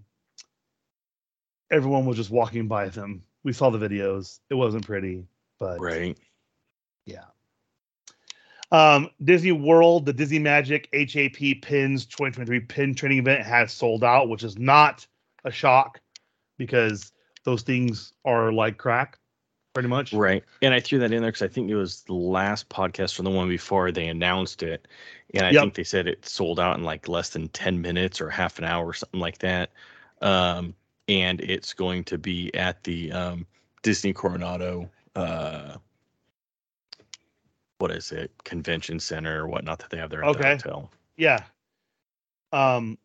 everyone 1.70 2.06
was 2.06 2.16
just 2.16 2.30
walking 2.30 2.68
by 2.68 2.88
them. 2.88 3.22
We 3.44 3.52
saw 3.52 3.70
the 3.70 3.78
videos. 3.78 4.40
It 4.50 4.54
wasn't 4.54 4.86
pretty, 4.86 5.26
but 5.58 5.80
right. 5.80 6.16
Yeah. 7.06 7.24
Um, 8.70 9.10
Disney 9.22 9.52
World, 9.52 10.06
the 10.06 10.12
Disney 10.12 10.38
Magic 10.38 10.88
HAP 10.92 11.60
Pins 11.60 12.06
2023 12.06 12.60
pin 12.60 12.94
trading 12.94 13.18
event 13.18 13.44
has 13.44 13.72
sold 13.72 14.02
out, 14.02 14.28
which 14.28 14.44
is 14.44 14.56
not 14.56 15.06
a 15.44 15.50
shock 15.50 16.00
because 16.56 17.12
those 17.44 17.62
things 17.62 18.14
are 18.24 18.52
like 18.52 18.78
crack 18.78 19.18
pretty 19.72 19.88
much. 19.88 20.12
Right. 20.12 20.44
And 20.60 20.74
I 20.74 20.80
threw 20.80 20.98
that 21.00 21.12
in 21.12 21.22
there 21.22 21.30
because 21.30 21.42
I 21.42 21.48
think 21.48 21.70
it 21.70 21.74
was 21.74 22.02
the 22.02 22.14
last 22.14 22.68
podcast 22.68 23.18
or 23.18 23.22
the 23.22 23.30
one 23.30 23.48
before 23.48 23.92
they 23.92 24.08
announced 24.08 24.62
it. 24.62 24.86
And 25.34 25.46
I 25.46 25.50
yep. 25.50 25.62
think 25.62 25.74
they 25.74 25.84
said 25.84 26.06
it 26.06 26.26
sold 26.26 26.60
out 26.60 26.76
in 26.76 26.84
like 26.84 27.08
less 27.08 27.30
than 27.30 27.48
10 27.48 27.80
minutes 27.80 28.20
or 28.20 28.28
half 28.28 28.58
an 28.58 28.64
hour 28.64 28.86
or 28.86 28.94
something 28.94 29.20
like 29.20 29.38
that. 29.38 29.70
Um, 30.20 30.74
and 31.08 31.40
it's 31.40 31.72
going 31.72 32.04
to 32.04 32.18
be 32.18 32.54
at 32.54 32.84
the 32.84 33.12
um, 33.12 33.46
Disney 33.82 34.12
Coronado, 34.12 34.90
uh, 35.16 35.76
what 37.78 37.90
is 37.90 38.12
it, 38.12 38.30
convention 38.44 39.00
center 39.00 39.44
or 39.44 39.48
whatnot 39.48 39.80
that 39.80 39.90
they 39.90 39.98
have 39.98 40.10
there 40.10 40.22
at 40.22 40.30
okay. 40.30 40.42
the 40.42 40.48
hotel. 40.48 40.90
Yeah. 41.16 41.44
Um, 42.52 42.98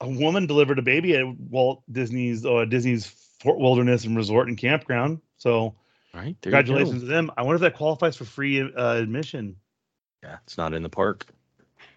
a 0.00 0.08
woman 0.08 0.46
delivered 0.46 0.78
a 0.78 0.82
baby 0.82 1.16
at 1.16 1.26
Walt 1.38 1.82
Disney's 1.90 2.44
uh, 2.44 2.64
Disney's 2.64 3.06
Fort 3.06 3.58
Wilderness 3.58 4.04
and 4.04 4.16
Resort 4.16 4.48
and 4.48 4.58
Campground. 4.58 5.20
So 5.36 5.74
right. 6.16 6.36
Congratulations 6.42 7.02
to 7.02 7.06
them. 7.06 7.30
I 7.36 7.42
wonder 7.42 7.56
if 7.56 7.60
that 7.62 7.74
qualifies 7.74 8.16
for 8.16 8.24
free 8.24 8.60
uh, 8.60 8.94
admission. 8.94 9.56
Yeah, 10.22 10.38
it's 10.44 10.58
not 10.58 10.74
in 10.74 10.82
the 10.82 10.88
park. 10.88 11.26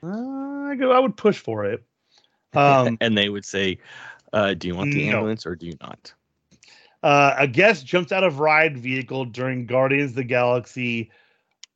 Uh, 0.04 0.08
I, 0.08 0.76
go, 0.76 0.92
I 0.92 1.00
would 1.00 1.18
push 1.18 1.40
for 1.40 1.66
it. 1.66 1.84
Um, 2.54 2.98
and 3.02 3.18
they 3.18 3.30
would 3.30 3.46
say, 3.46 3.80
uh, 4.34 4.54
"Do 4.54 4.68
you 4.68 4.76
want 4.76 4.92
the 4.92 5.06
no. 5.06 5.18
ambulance 5.18 5.46
or 5.46 5.56
do 5.56 5.66
you 5.66 5.74
not?" 5.82 6.14
Uh, 7.02 7.34
a 7.38 7.48
guest 7.48 7.86
jumps 7.86 8.12
out 8.12 8.24
of 8.24 8.40
ride 8.40 8.78
vehicle 8.78 9.26
during 9.26 9.66
Guardians 9.66 10.12
of 10.12 10.16
the 10.16 10.24
Galaxy 10.24 11.12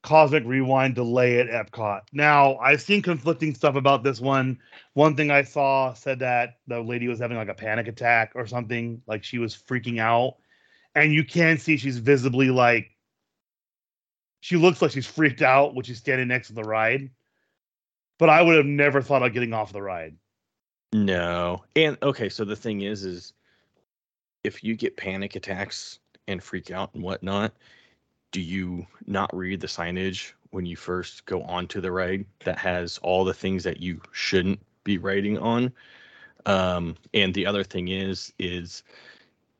Cosmic 0.01 0.43
Rewind 0.45 0.95
delay 0.95 1.39
at 1.39 1.47
Epcot. 1.47 2.01
Now, 2.11 2.57
I've 2.57 2.81
seen 2.81 3.01
conflicting 3.01 3.55
stuff 3.55 3.75
about 3.75 4.03
this 4.03 4.19
one. 4.19 4.59
One 4.93 5.15
thing 5.15 5.31
I 5.31 5.43
saw 5.43 5.93
said 5.93 6.19
that 6.19 6.57
the 6.67 6.81
lady 6.81 7.07
was 7.07 7.19
having 7.19 7.37
like 7.37 7.47
a 7.47 7.53
panic 7.53 7.87
attack 7.87 8.33
or 8.35 8.45
something, 8.45 9.01
like 9.07 9.23
she 9.23 9.37
was 9.37 9.55
freaking 9.55 9.99
out 9.99 10.35
and 10.95 11.13
you 11.13 11.23
can 11.23 11.57
see 11.57 11.77
she's 11.77 11.97
visibly 11.97 12.49
like 12.49 12.91
she 14.41 14.57
looks 14.57 14.81
like 14.81 14.91
she's 14.91 15.07
freaked 15.07 15.41
out 15.41 15.73
when 15.73 15.85
she's 15.85 15.99
standing 15.99 16.27
next 16.27 16.47
to 16.47 16.53
the 16.53 16.63
ride. 16.63 17.09
But 18.19 18.29
I 18.29 18.41
would 18.41 18.57
have 18.57 18.65
never 18.65 19.01
thought 19.01 19.23
of 19.23 19.33
getting 19.33 19.53
off 19.53 19.71
the 19.71 19.81
ride. 19.81 20.17
No. 20.91 21.63
And 21.75 21.97
okay, 22.03 22.27
so 22.27 22.43
the 22.43 22.55
thing 22.55 22.81
is, 22.81 23.05
is 23.05 23.33
if 24.43 24.63
you 24.63 24.75
get 24.75 24.97
panic 24.97 25.35
attacks 25.35 25.99
and 26.27 26.43
freak 26.43 26.71
out 26.71 26.93
and 26.93 27.01
whatnot, 27.01 27.53
do 28.31 28.41
you 28.41 28.85
not 29.07 29.33
read 29.33 29.61
the 29.61 29.67
signage 29.67 30.33
when 30.51 30.65
you 30.65 30.75
first 30.75 31.25
go 31.25 31.41
onto 31.43 31.79
the 31.79 31.91
ride 31.91 32.25
that 32.39 32.57
has 32.57 32.97
all 32.99 33.23
the 33.23 33.33
things 33.33 33.63
that 33.63 33.79
you 33.79 34.01
shouldn't 34.11 34.59
be 34.83 34.97
riding 34.97 35.37
on? 35.37 35.71
Um, 36.45 36.95
and 37.13 37.33
the 37.33 37.45
other 37.45 37.63
thing 37.63 37.87
is, 37.87 38.33
is 38.39 38.83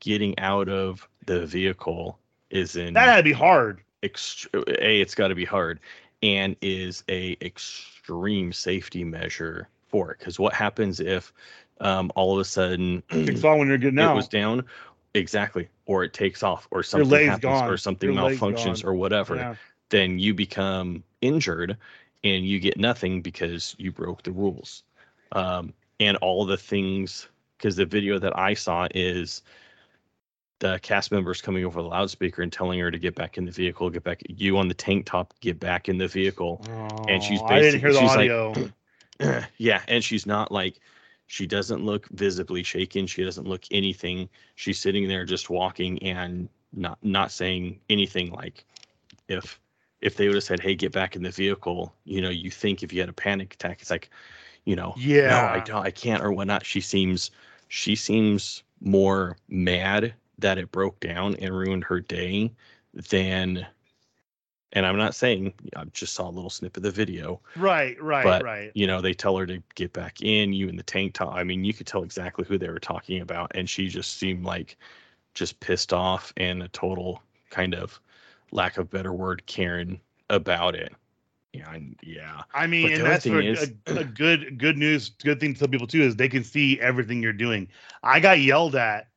getting 0.02 0.38
out 0.40 0.68
of 0.68 1.08
the 1.26 1.46
vehicle 1.46 2.20
is 2.50 2.76
in 2.76 2.94
That 2.94 3.06
had 3.08 3.18
to 3.18 3.24
be 3.24 3.32
hard. 3.32 3.82
ext- 4.04 4.48
a 4.54 5.02
it's 5.02 5.16
got 5.16 5.30
to 5.30 5.36
be 5.36 5.46
hard 5.46 5.80
and 6.22 6.56
is 6.62 7.04
a 7.10 7.38
extreme 7.42 8.52
safety 8.54 9.04
measure 9.04 9.68
for 9.88 10.12
it 10.12 10.20
because 10.20 10.40
what 10.40 10.54
happens 10.54 11.00
if 11.00 11.34
um, 11.80 12.12
all 12.16 12.34
of 12.34 12.40
a 12.40 12.46
sudden 12.46 13.04
It's 13.12 13.44
on 13.44 13.60
when 13.60 13.68
you're 13.68 13.78
getting 13.78 14.00
it 14.00 14.14
was 14.14 14.28
down 14.28 14.64
exactly 15.14 15.70
or 15.86 16.04
it 16.04 16.14
takes 16.14 16.44
off 16.44 16.68
or 16.72 16.84
something 16.84 17.20
happens 17.20 17.44
gone. 17.44 17.70
or 17.70 17.78
something 17.78 18.10
Your 18.14 18.24
malfunctions 18.24 18.84
or 18.84 18.94
whatever 18.94 19.36
Yeah. 19.36 19.56
then 19.90 20.20
you 20.20 20.34
become 20.34 21.04
injured 21.22 21.78
and 22.24 22.46
you 22.46 22.60
get 22.60 22.78
nothing 22.78 23.22
because 23.22 23.76
you 23.78 23.92
broke 23.92 24.24
the 24.24 24.32
rules 24.32 24.84
um, 25.34 25.74
and 26.00 26.18
all 26.18 26.46
the 26.46 26.58
things 26.58 27.28
because 27.58 27.76
the 27.76 27.86
video 27.86 28.18
that 28.20 28.38
i 28.38 28.54
saw 28.54 28.88
is 28.94 29.42
the 30.60 30.80
cast 30.82 31.12
members 31.12 31.42
coming 31.42 31.66
over 31.66 31.82
the 31.82 31.88
loudspeaker 31.88 32.42
and 32.42 32.52
telling 32.54 32.80
her 32.80 32.90
to 32.92 32.98
get 33.00 33.16
back 33.16 33.38
in 33.38 33.46
the 33.46 33.52
vehicle 33.52 33.90
get 33.90 34.04
back 34.04 34.22
you 34.30 34.58
on 34.58 34.68
the 34.68 34.74
tank 34.74 35.06
top 35.06 35.34
get 35.42 35.60
back 35.60 35.90
in 35.90 35.98
the 35.98 36.08
vehicle 36.08 36.62
And 37.10 37.22
she's 37.22 37.42
Oh, 37.42 37.46
I 37.48 37.60
didn't 37.60 37.80
hear 37.82 37.92
the 37.92 38.00
she's 38.00 38.16
like- 38.16 38.32
audio. 38.32 38.54
yeah 39.58 39.82
and 39.88 40.04
she's 40.04 40.26
not 40.26 40.52
like 40.52 40.80
she 41.28 41.46
doesn't 41.48 41.84
look 41.84 42.08
visibly 42.10 42.64
shaken 42.64 43.08
she 43.08 43.24
doesn't 43.24 43.48
look 43.48 43.64
anything 43.72 44.28
she's 44.56 44.80
sitting 44.80 45.08
there 45.08 45.24
just 45.26 45.50
walking 45.50 46.02
and 46.04 46.50
not 46.74 46.98
not 47.04 47.32
saying 47.32 47.80
anything 47.90 48.32
like 48.32 48.66
if 49.28 49.60
if 50.02 50.16
they 50.18 50.28
would 50.28 50.36
have 50.36 50.44
said 50.44 50.60
hey 50.60 50.76
get 50.76 50.92
back 50.92 51.16
in 51.16 51.22
the 51.24 51.30
vehicle 51.30 51.94
you 52.06 52.22
know 52.22 52.30
you 52.30 52.50
think 52.50 52.84
if 52.84 52.92
you 52.92 53.00
had 53.00 53.10
a 53.10 53.14
panic 53.14 53.54
attack 53.54 53.82
it's 53.82 53.92
like 53.92 54.10
you 54.66 54.76
know 54.76 54.94
yeah. 54.98 55.30
no 55.30 55.60
i 55.60 55.60
don't 55.64 55.86
i 55.86 55.92
can't 55.92 56.24
or 56.24 56.32
whatnot 56.32 56.66
she 56.66 56.82
seems 56.82 57.32
she 57.70 57.96
seems 57.96 58.64
more 58.82 59.38
mad 59.48 60.14
that 60.40 60.58
it 60.58 60.72
broke 60.72 61.00
down 61.00 61.36
and 61.36 61.56
ruined 61.56 61.84
her 61.86 62.00
day 62.00 62.52
than 63.10 63.66
and 64.74 64.86
i'm 64.86 64.98
not 64.98 65.16
saying 65.16 65.54
i 65.76 65.84
just 65.86 66.14
saw 66.14 66.28
a 66.28 66.32
little 66.32 66.50
snip 66.50 66.76
of 66.78 66.84
the 66.84 66.92
video 66.92 67.40
Right, 67.56 68.02
right, 68.02 68.24
but, 68.24 68.44
right. 68.44 68.72
you 68.74 68.88
know 68.88 69.02
they 69.02 69.14
tell 69.14 69.38
her 69.38 69.46
to 69.46 69.62
get 69.76 69.94
back 69.94 70.22
in 70.22 70.54
you 70.54 70.68
in 70.68 70.76
the 70.76 70.84
tank 70.84 71.14
top 71.14 71.34
i 71.34 71.44
mean 71.44 71.64
you 71.64 71.74
could 71.74 71.88
tell 71.88 72.04
exactly 72.04 72.46
who 72.46 72.58
they 72.58 72.70
were 72.70 72.80
talking 72.80 73.22
about 73.22 73.52
and 73.56 73.70
she 73.70 73.88
just 73.88 74.18
seemed 74.18 74.44
like 74.46 74.78
just 75.34 75.60
pissed 75.60 75.94
off 75.94 76.34
and 76.38 76.62
a 76.64 76.68
total 76.70 77.22
kind 77.50 77.74
of 77.76 78.00
lack 78.52 78.78
of 78.78 78.90
better 78.90 79.14
word 79.14 79.46
karen 79.46 80.00
about 80.30 80.76
it 80.76 80.94
yeah 81.54 81.72
and 81.74 81.96
yeah 82.04 82.42
I 82.54 82.66
mean, 82.68 82.84
But 82.84 82.94
and 82.94 83.06
that's 83.06 83.24
thing 83.26 83.36
what 83.36 83.46
is- 83.46 83.74
a, 83.88 84.00
a 84.00 84.04
good 84.04 84.58
good 84.58 84.78
news, 84.78 85.10
good 85.10 85.40
thing 85.40 85.54
to 85.54 85.60
tell 85.60 85.68
people 85.68 85.86
too 85.88 86.02
is 86.02 86.16
they 86.16 86.30
can 86.30 86.44
see 86.44 86.80
everything 86.80 87.22
you're 87.22 87.34
doing. 87.34 87.68
I 88.02 88.20
got 88.20 88.40
yelled 88.40 88.76
at 88.76 89.08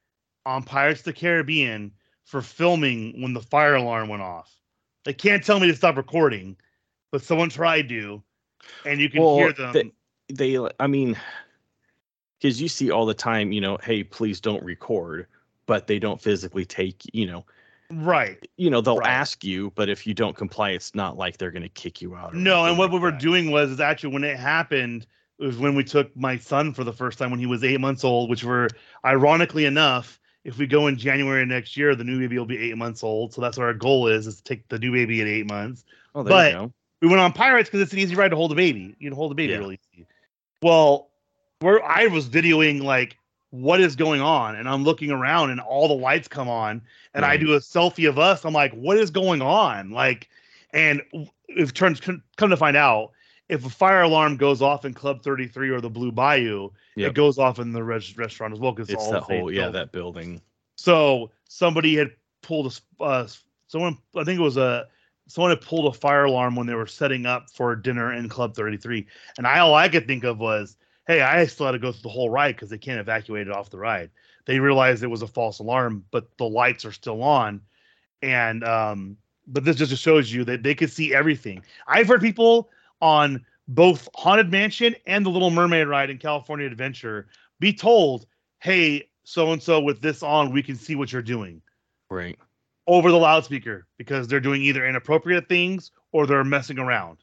on 0.47 0.63
Pirates 0.63 1.01
of 1.01 1.07
the 1.07 1.13
Caribbean 1.13 1.93
for 2.25 2.41
filming 2.41 3.21
when 3.21 3.35
the 3.35 3.43
fire 3.43 3.75
alarm 3.75 4.09
went 4.09 4.23
off. 4.23 4.57
They 5.05 5.13
can't 5.13 5.45
tell 5.45 5.61
me 5.61 5.67
to 5.67 5.77
stop 5.77 5.97
recording, 5.97 6.57
but 7.13 7.23
someone 7.23 7.51
tried 7.51 7.89
to, 7.91 8.23
and 8.85 9.01
you 9.01 9.11
can 9.11 9.23
Well, 9.23 9.35
hear 9.37 9.53
them. 9.53 9.73
they- 9.75 9.93
they 10.29 10.59
i 10.81 10.89
mean 10.89 11.17
because 12.41 12.61
you 12.61 12.67
see 12.67 12.91
all 12.91 13.07
the 13.07 13.15
time 13.15 13.53
you 13.53 13.61
know 13.61 13.79
hey 13.81 14.03
please 14.03 14.41
don't 14.41 14.63
record 14.65 15.29
but 15.67 15.87
they 15.87 16.01
don't 16.01 16.21
physically 16.21 16.65
take 16.65 17.03
you 17.15 17.27
know 17.27 17.45
right. 17.93 18.45
you 18.57 18.69
know 18.69 18.81
they'll 18.81 18.99
Right. 18.99 19.09
ask 19.09 19.45
you 19.45 19.71
but 19.77 19.89
if 19.89 20.05
you 20.05 20.15
don't 20.15 20.37
comply 20.37 20.71
it's 20.71 20.97
not 20.97 21.17
like 21.17 21.39
they're 21.39 21.53
going 21.53 21.63
to 21.63 21.69
kick 21.69 22.03
you 22.03 22.17
out 22.17 22.35
No, 22.35 22.65
and 22.65 22.77
what 22.77 22.91
like 22.91 22.93
we 22.95 22.99
were 22.99 23.13
that. 23.13 23.21
doing 23.21 23.53
was 23.53 23.71
is 23.71 23.79
actually 23.79 24.13
when 24.15 24.25
it 24.25 24.37
happened, 24.37 25.07
it 25.39 25.47
was 25.47 25.59
when 25.59 25.77
we 25.77 25.85
took 25.85 26.15
my 26.17 26.37
son 26.39 26.75
for 26.75 26.83
the 26.83 26.93
first 26.93 27.19
time 27.19 27.31
when 27.31 27.39
he 27.39 27.47
was 27.47 27.63
eight 27.63 27.81
months 27.81 28.03
old, 28.03 28.29
which 28.29 28.43
were 28.43 28.69
ironically 29.05 29.65
enough, 29.65 30.19
if 30.47 30.59
we 30.59 30.67
go 30.69 30.87
in 30.87 30.97
January 30.97 31.45
next 31.45 31.77
year, 31.77 31.97
the 31.97 32.05
new 32.05 32.21
baby 32.21 32.39
will 32.39 32.47
be 32.47 32.57
eight 32.71 32.77
months 32.77 33.03
old. 33.03 33.35
So 33.35 33.41
that's 33.41 33.59
what 33.59 33.65
our 33.65 33.75
goal 33.75 34.07
is, 34.07 34.29
is 34.29 34.37
to 34.37 34.43
take 34.45 34.69
the 34.69 34.79
new 34.79 34.93
baby 34.93 35.21
at 35.21 35.27
eight 35.27 35.51
months. 35.51 35.85
oh 36.15 36.23
there 36.23 36.31
but- 36.33 36.53
you 36.53 36.59
go 36.59 36.73
We 37.03 37.09
went 37.09 37.21
on 37.21 37.33
Pirates 37.33 37.69
because 37.69 37.81
it's 37.83 37.93
an 37.93 37.99
easy 37.99 38.15
ride 38.15 38.29
to 38.31 38.37
hold 38.37 38.53
a 38.53 38.55
baby. 38.55 38.95
You 39.01 39.11
can 39.11 39.17
hold 39.17 39.33
a 39.33 39.35
baby 39.35 39.53
Yeah. 39.53 39.59
really 39.59 39.81
easy. 39.93 40.07
Well, 40.63 41.11
where 41.59 41.85
I 41.85 42.07
was 42.07 42.29
videoing 42.29 42.81
like 42.83 43.17
what 43.51 43.81
is 43.81 43.97
going 43.97 44.21
on, 44.21 44.55
and 44.57 44.69
I'm 44.69 44.85
looking 44.85 45.11
around 45.11 45.51
and 45.51 45.61
all 45.61 45.89
the 45.89 45.95
lights 45.95 46.29
come 46.29 46.49
on, 46.49 46.81
and 47.15 47.25
I 47.25 47.37
do 47.37 47.55
a 47.55 47.59
selfie 47.59 48.09
of 48.09 48.19
us. 48.19 48.45
I'm 48.45 48.53
like, 48.55 48.73
what 48.73 48.99
is 48.99 49.11
going 49.11 49.43
on? 49.43 49.91
Like, 49.91 50.29
and 50.73 51.03
if 51.49 51.73
turns 51.75 52.01
come 52.01 52.23
to 52.51 52.57
find 52.57 52.77
out, 52.77 53.13
if 53.49 53.65
a 53.65 53.71
fire 53.71 54.03
alarm 54.03 54.37
goes 54.37 54.61
off 54.63 54.85
in 54.85 54.95
Club 54.95 55.23
33 55.23 55.71
or 55.71 55.81
the 55.81 55.91
Blue 55.91 56.13
Bayou, 56.13 56.71
Yep. 56.97 57.11
it 57.11 57.15
goes 57.15 57.39
off 57.39 57.59
in 57.59 57.73
the 57.73 57.83
res- 57.83 58.17
restaurant 58.17 58.53
as 58.55 58.59
well 58.61 58.73
because 58.73 58.91
it's 58.91 59.05
all 59.05 59.13
that 59.13 59.27
the 59.29 59.41
whole 59.41 59.53
yeah 59.53 59.63
building. 59.63 59.73
that 59.73 59.93
building 59.93 60.43
So 60.77 61.31
somebody 61.49 61.95
had 61.97 62.11
pulled 62.43 62.81
a, 63.01 63.03
uh, 63.03 63.29
someone 63.69 63.99
I 64.17 64.25
think 64.25 64.39
it 64.39 64.43
was 64.43 64.57
a 64.57 64.87
someone 65.29 65.51
had 65.51 65.61
pulled 65.61 65.93
a 65.95 65.99
fire 65.99 66.25
alarm 66.25 66.57
when 66.57 66.67
they 66.67 66.75
were 66.75 66.87
setting 66.87 67.27
up 67.27 67.51
for 67.51 67.75
dinner 67.77 68.13
in 68.13 68.29
Club 68.29 68.55
33, 68.55 69.07
and 69.39 69.47
I 69.47 69.59
all 69.59 69.75
I 69.75 69.89
could 69.89 70.07
think 70.07 70.25
of 70.25 70.39
was, 70.39 70.77
hey, 71.07 71.21
I 71.21 71.45
still 71.47 71.67
had 71.67 71.73
to 71.73 71.79
go 71.79 71.93
through 71.93 72.03
the 72.03 72.09
whole 72.09 72.31
ride 72.31 72.55
because 72.55 72.71
they 72.71 72.79
can't 72.79 73.01
evacuate 73.01 73.47
it 73.49 73.53
off 73.53 73.71
the 73.71 73.79
ride. 73.79 74.11
They 74.47 74.61
realized 74.61 75.03
it 75.03 75.09
was 75.09 75.23
a 75.23 75.27
false 75.27 75.59
alarm, 75.59 76.05
but 76.13 76.29
the 76.39 76.45
lights 76.49 76.85
are 76.85 76.93
still 76.93 77.23
on, 77.23 77.61
and 78.23 78.63
um, 78.65 79.17
but 79.47 79.65
this 79.65 79.77
just 79.77 80.01
shows 80.01 80.33
you 80.33 80.45
that 80.45 80.63
they 80.63 80.75
could 80.75 80.91
see 80.91 81.15
everything. 81.15 81.63
I've 81.87 82.09
heard 82.09 82.21
people 82.21 82.71
on 83.01 83.45
both 83.69 84.09
Haunted 84.15 84.51
Mansion 84.51 84.95
and 85.07 85.25
the 85.25 85.31
Little 85.31 85.51
Mermaid 85.51 85.89
ride 85.89 86.11
in 86.11 86.19
California 86.19 86.67
Adventure 86.67 87.29
be 87.59 87.73
told, 87.73 88.27
hey, 88.61 89.09
so 89.25 89.53
and 89.53 89.63
so 89.63 89.81
with 89.81 90.01
this 90.01 90.23
on, 90.23 90.53
we 90.53 90.63
can 90.63 90.77
see 90.77 90.95
what 90.95 91.13
you're 91.13 91.23
doing 91.23 91.61
right 92.11 92.39
over 92.87 93.11
the 93.11 93.19
loudspeaker 93.19 93.87
because 93.99 94.29
they're 94.29 94.41
doing 94.41 94.63
either 94.63 94.87
inappropriate 94.87 95.49
things 95.49 95.91
or 96.13 96.27
they're 96.27 96.45
messing 96.45 96.79
around. 96.79 97.19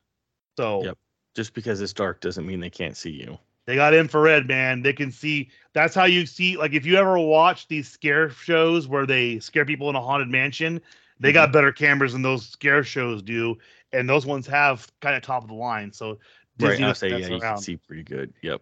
So 0.58 0.84
Yep. 0.84 0.98
just 1.36 1.54
because 1.54 1.82
it's 1.82 1.94
dark 1.94 2.20
doesn't 2.22 2.46
mean 2.46 2.60
they 2.60 2.70
can't 2.70 2.98
see 2.98 3.12
you 3.12 3.38
they 3.66 3.76
got 3.76 3.94
infrared, 3.94 4.48
man. 4.48 4.82
They 4.82 4.94
can 4.94 5.12
see. 5.12 5.50
That's 5.74 5.96
how 5.96 6.06
you 6.06 6.26
see. 6.26 6.58
Like 6.58 6.74
if 6.74 6.86
you 6.86 6.96
ever 6.98 7.18
watch 7.18 7.68
these 7.68 7.90
scare 7.90 8.30
shows 8.30 8.88
where 8.88 9.06
they 9.06 9.40
scare 9.40 9.66
people 9.66 9.90
in 9.90 9.96
a 9.96 10.02
haunted 10.02 10.30
mansion, 10.30 10.82
they 11.20 11.32
Mm-hmm. 11.32 11.34
got 11.34 11.54
better 11.54 11.72
cameras 11.72 12.14
than 12.14 12.22
those 12.24 12.46
scare 12.46 12.84
shows 12.84 13.22
do, 13.22 13.58
and 13.94 14.10
those 14.10 14.26
ones 14.26 14.48
have 14.48 14.88
kind 15.00 15.16
of 15.16 15.22
top 15.22 15.44
of 15.44 15.50
the 15.50 15.56
line. 15.56 15.91
So 15.94 16.20
right 16.60 16.72
Disney 16.72 16.86
i 16.86 16.94
say 16.94 17.10
yeah 17.10 17.28
you 17.28 17.39
can 17.39 17.58
see 17.58 17.78
pretty 17.78 18.04
good 18.04 18.34
yep 18.44 18.62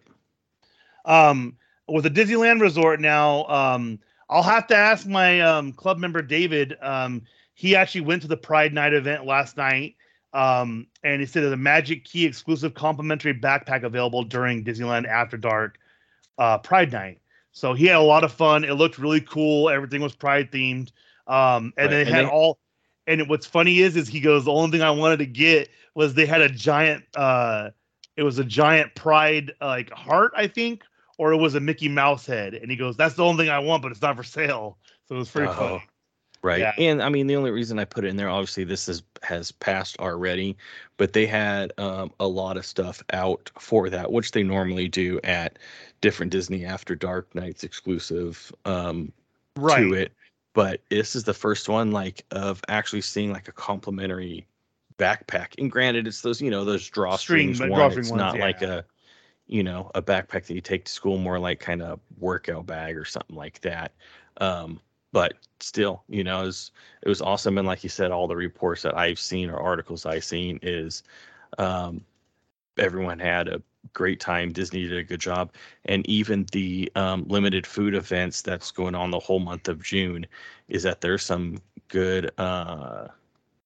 um 1.04 1.56
with 1.88 2.04
the 2.04 2.10
disneyland 2.10 2.60
resort 2.60 3.00
now 3.00 3.44
um 3.46 3.98
i'll 4.30 4.42
have 4.42 4.66
to 4.66 4.76
ask 4.76 5.06
my 5.06 5.40
um 5.40 5.72
club 5.72 5.98
member 5.98 6.22
david 6.22 6.74
um 6.80 7.22
he 7.54 7.76
actually 7.76 8.00
went 8.00 8.22
to 8.22 8.28
the 8.28 8.36
pride 8.36 8.72
night 8.72 8.94
event 8.94 9.26
last 9.26 9.56
night 9.58 9.94
um 10.32 10.86
and 11.04 11.20
he 11.20 11.26
said 11.26 11.42
there's 11.42 11.52
a 11.52 11.56
magic 11.56 12.04
key 12.04 12.24
exclusive 12.24 12.72
complimentary 12.72 13.34
backpack 13.34 13.82
available 13.82 14.22
during 14.22 14.64
disneyland 14.64 15.06
after 15.06 15.36
dark 15.36 15.78
uh 16.38 16.56
pride 16.58 16.92
night 16.92 17.20
so 17.50 17.74
he 17.74 17.84
had 17.84 17.96
a 17.96 18.00
lot 18.00 18.24
of 18.24 18.32
fun 18.32 18.64
it 18.64 18.72
looked 18.74 18.98
really 18.98 19.20
cool 19.20 19.68
everything 19.68 20.00
was 20.00 20.14
pride 20.14 20.50
themed 20.50 20.92
um 21.26 21.74
and 21.76 21.90
Right, 21.90 21.90
then 21.90 22.00
it 22.00 22.06
and 22.06 22.14
had 22.14 22.24
they- 22.24 22.30
all 22.30 22.58
and 23.06 23.28
what's 23.28 23.46
funny 23.46 23.80
is 23.80 23.96
is 23.96 24.08
he 24.08 24.20
goes 24.20 24.44
the 24.44 24.52
only 24.52 24.70
thing 24.70 24.82
i 24.82 24.90
wanted 24.90 25.18
to 25.18 25.26
get 25.26 25.68
was 25.94 26.14
they 26.14 26.26
had 26.26 26.40
a 26.40 26.48
giant 26.48 27.04
uh 27.16 27.70
it 28.16 28.22
was 28.22 28.38
a 28.38 28.44
giant 28.44 28.94
pride 28.94 29.52
like 29.60 29.90
heart 29.90 30.32
i 30.36 30.46
think 30.46 30.82
or 31.18 31.32
it 31.32 31.36
was 31.36 31.54
a 31.54 31.60
mickey 31.60 31.88
mouse 31.88 32.26
head. 32.26 32.54
And 32.54 32.70
he 32.70 32.76
goes 32.76 32.96
that's 32.96 33.14
the 33.14 33.24
only 33.24 33.44
thing 33.44 33.50
i 33.50 33.58
want 33.58 33.82
but 33.82 33.92
it's 33.92 34.02
not 34.02 34.16
for 34.16 34.22
sale. 34.24 34.78
So 35.08 35.14
it 35.14 35.18
was 35.18 35.30
pretty 35.30 35.48
Oh, 35.48 35.54
funny. 35.54 35.82
Right. 36.44 36.58
Yeah. 36.60 36.72
and 36.78 37.00
i 37.02 37.08
mean 37.08 37.28
the 37.28 37.36
only 37.36 37.52
reason 37.52 37.78
i 37.78 37.84
put 37.84 38.04
it 38.04 38.08
in 38.08 38.16
there 38.16 38.28
obviously 38.28 38.64
this 38.64 38.88
is 38.88 39.02
has 39.22 39.52
passed 39.52 39.96
already 40.00 40.56
but 40.96 41.12
they 41.12 41.26
had 41.26 41.72
um, 41.78 42.10
a 42.18 42.26
lot 42.26 42.56
of 42.56 42.66
stuff 42.66 43.00
out 43.12 43.48
for 43.58 43.88
that 43.90 44.10
which 44.10 44.32
they 44.32 44.42
normally 44.42 44.88
do 44.88 45.20
at 45.22 45.58
different 46.00 46.32
disney 46.32 46.64
after 46.64 46.96
dark 46.96 47.32
nights 47.34 47.62
exclusive 47.62 48.52
um, 48.64 49.12
right. 49.56 49.78
to 49.82 49.94
it 49.94 50.12
but 50.54 50.80
this 50.90 51.16
is 51.16 51.24
the 51.24 51.34
first 51.34 51.68
one 51.68 51.90
like 51.90 52.24
of 52.30 52.60
actually 52.68 53.00
seeing 53.00 53.32
like 53.32 53.48
a 53.48 53.52
complimentary 53.52 54.46
backpack 54.98 55.54
and 55.58 55.70
granted 55.70 56.06
it's 56.06 56.20
those 56.20 56.40
you 56.40 56.50
know 56.50 56.64
those 56.64 56.84
String- 56.84 57.10
drawstrings 57.10 57.58
the 57.58 57.68
one 57.68 57.78
drawstring 57.78 58.04
it's 58.04 58.10
ones, 58.10 58.20
not 58.20 58.38
like 58.38 58.62
a 58.62 58.84
you 59.46 59.62
know 59.62 59.90
a 59.94 60.02
backpack 60.02 60.46
that 60.46 60.54
you 60.54 60.60
take 60.60 60.84
to 60.84 60.92
school 60.92 61.18
more 61.18 61.38
like 61.38 61.60
kind 61.60 61.82
of 61.82 62.00
workout 62.18 62.66
bag 62.66 62.96
or 62.96 63.04
something 63.04 63.36
like 63.36 63.60
that 63.62 63.92
um 64.40 64.80
but 65.12 65.34
still 65.60 66.02
you 66.08 66.24
know 66.24 66.42
it 66.42 66.46
was, 66.46 66.70
it 67.02 67.08
was 67.08 67.22
awesome 67.22 67.58
and 67.58 67.66
like 67.66 67.82
you 67.82 67.90
said 67.90 68.10
all 68.10 68.28
the 68.28 68.36
reports 68.36 68.82
that 68.82 68.96
i've 68.96 69.18
seen 69.18 69.50
or 69.50 69.58
articles 69.58 70.06
i've 70.06 70.24
seen 70.24 70.58
is 70.62 71.02
um 71.58 72.04
everyone 72.78 73.18
had 73.18 73.48
a 73.48 73.62
great 73.92 74.20
time. 74.20 74.52
Disney 74.52 74.82
did 74.82 74.96
a 74.98 75.04
good 75.04 75.20
job, 75.20 75.52
and 75.86 76.06
even 76.08 76.46
the 76.52 76.90
um, 76.94 77.24
limited 77.28 77.66
food 77.66 77.94
events 77.94 78.42
that's 78.42 78.70
going 78.70 78.94
on 78.94 79.10
the 79.10 79.18
whole 79.18 79.40
month 79.40 79.68
of 79.68 79.82
June 79.82 80.26
is 80.68 80.82
that 80.82 81.00
there's 81.00 81.22
some 81.22 81.58
good 81.88 82.30
uh, 82.38 83.08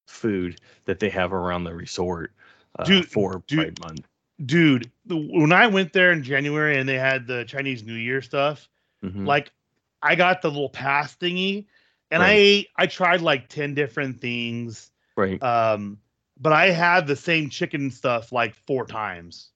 food 0.07 0.61
that 0.85 0.99
they 0.99 1.09
have 1.11 1.33
around 1.33 1.65
the 1.65 1.75
resort 1.75 2.33
uh, 2.79 2.85
Dude, 2.85 3.07
for 3.07 3.43
dude, 3.47 3.59
Pride 3.59 3.81
Month. 3.81 4.09
Dude, 4.45 4.91
the, 5.07 5.17
when 5.17 5.53
I 5.53 5.67
went 5.67 5.93
there 5.93 6.13
in 6.13 6.23
January 6.23 6.79
and 6.79 6.89
they 6.89 6.99
had 6.99 7.27
the 7.27 7.45
Chinese 7.45 7.85
New 7.85 7.95
Year 7.95 8.21
stuff, 8.21 8.69
Mhm. 9.03 9.27
like 9.27 9.53
I 10.03 10.15
got 10.15 10.43
the 10.43 10.49
little 10.51 10.69
pass 10.69 11.17
thingy, 11.17 11.67
and 12.11 12.23
I 12.23 12.33
ate. 12.33 12.69
I 12.77 12.87
tried 12.87 13.21
like 13.21 13.49
ten 13.49 13.75
different 13.75 14.21
things. 14.21 14.91
right, 15.17 15.43
Um, 15.43 15.99
but 16.39 16.53
I 16.53 16.71
had 16.71 17.07
the 17.07 17.17
same 17.17 17.49
chicken 17.49 17.91
stuff 17.91 18.31
like 18.33 18.55
four 18.67 18.87
times. 18.87 19.51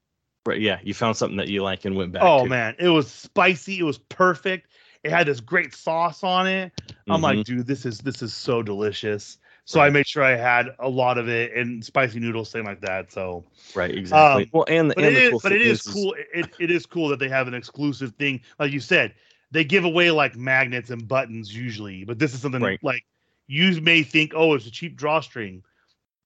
Right, 0.47 0.61
yeah. 0.61 0.79
You 0.83 0.95
found 0.95 1.17
something 1.17 1.37
that 1.39 1.49
you 1.49 1.63
like 1.63 1.85
and 1.85 1.97
went 1.97 2.13
back. 2.13 2.23
Oh 2.23 2.43
to. 2.45 2.49
man, 2.49 2.75
it 2.79 2.89
was 2.89 3.11
spicy. 3.11 3.79
It 3.79 3.85
was 3.85 3.99
perfect. 3.99 4.69
It 5.03 5.11
had 5.11 5.27
this 5.27 5.41
great 5.41 5.75
sauce 5.75 6.23
on 6.23 6.47
it. 6.47 6.73
I'm 7.09 7.21
Mhm. 7.21 7.23
like, 7.23 7.45
dude, 7.45 7.67
this 7.67 7.87
is 7.87 7.99
this 7.99 8.23
is 8.23 8.33
so 8.35 8.63
delicious. 8.63 9.39
So 9.65 9.81
I 9.81 9.89
made 9.91 10.07
sure 10.07 10.25
I 10.25 10.37
had 10.37 10.75
a 10.81 10.89
lot 10.89 11.17
of 11.17 11.29
it 11.29 11.55
and 11.55 11.85
spicy 11.85 12.19
noodles, 12.19 12.51
same 12.51 12.65
like 12.65 12.81
that. 12.81 13.13
So, 13.13 13.45
right, 13.75 13.91
exactly. 13.95 14.43
um, 14.45 14.51
well, 14.53 14.65
and 14.69 14.91
the 14.91 14.95
but 14.97 15.05
and 15.05 15.15
it 15.17 15.17
the 15.17 15.23
is, 15.23 15.31
cool 15.31 15.41
but 15.41 15.53
it 15.53 15.61
thing 15.63 15.71
is 15.71 15.83
cool. 15.83 16.15
It, 16.35 16.49
it 16.59 16.71
is 16.71 16.87
cool 16.87 17.09
that 17.09 17.19
they 17.19 17.29
have 17.29 17.47
an 17.47 17.55
exclusive 17.55 18.15
thing, 18.17 18.41
like 18.59 18.73
you 18.73 18.81
said. 18.81 19.15
They 19.53 19.65
give 19.65 19.85
away 19.85 20.11
like 20.11 20.37
magnets 20.37 20.91
and 20.91 21.07
buttons 21.07 21.55
usually, 21.55 22.05
but 22.05 22.19
this 22.19 22.35
is 22.35 22.41
something 22.41 22.63
Right. 22.63 22.79
like 22.83 23.05
you 23.47 23.81
may 23.81 24.03
think, 24.03 24.33
oh, 24.35 24.55
it's 24.55 24.67
a 24.67 24.71
cheap 24.71 24.97
drawstring, 24.97 25.63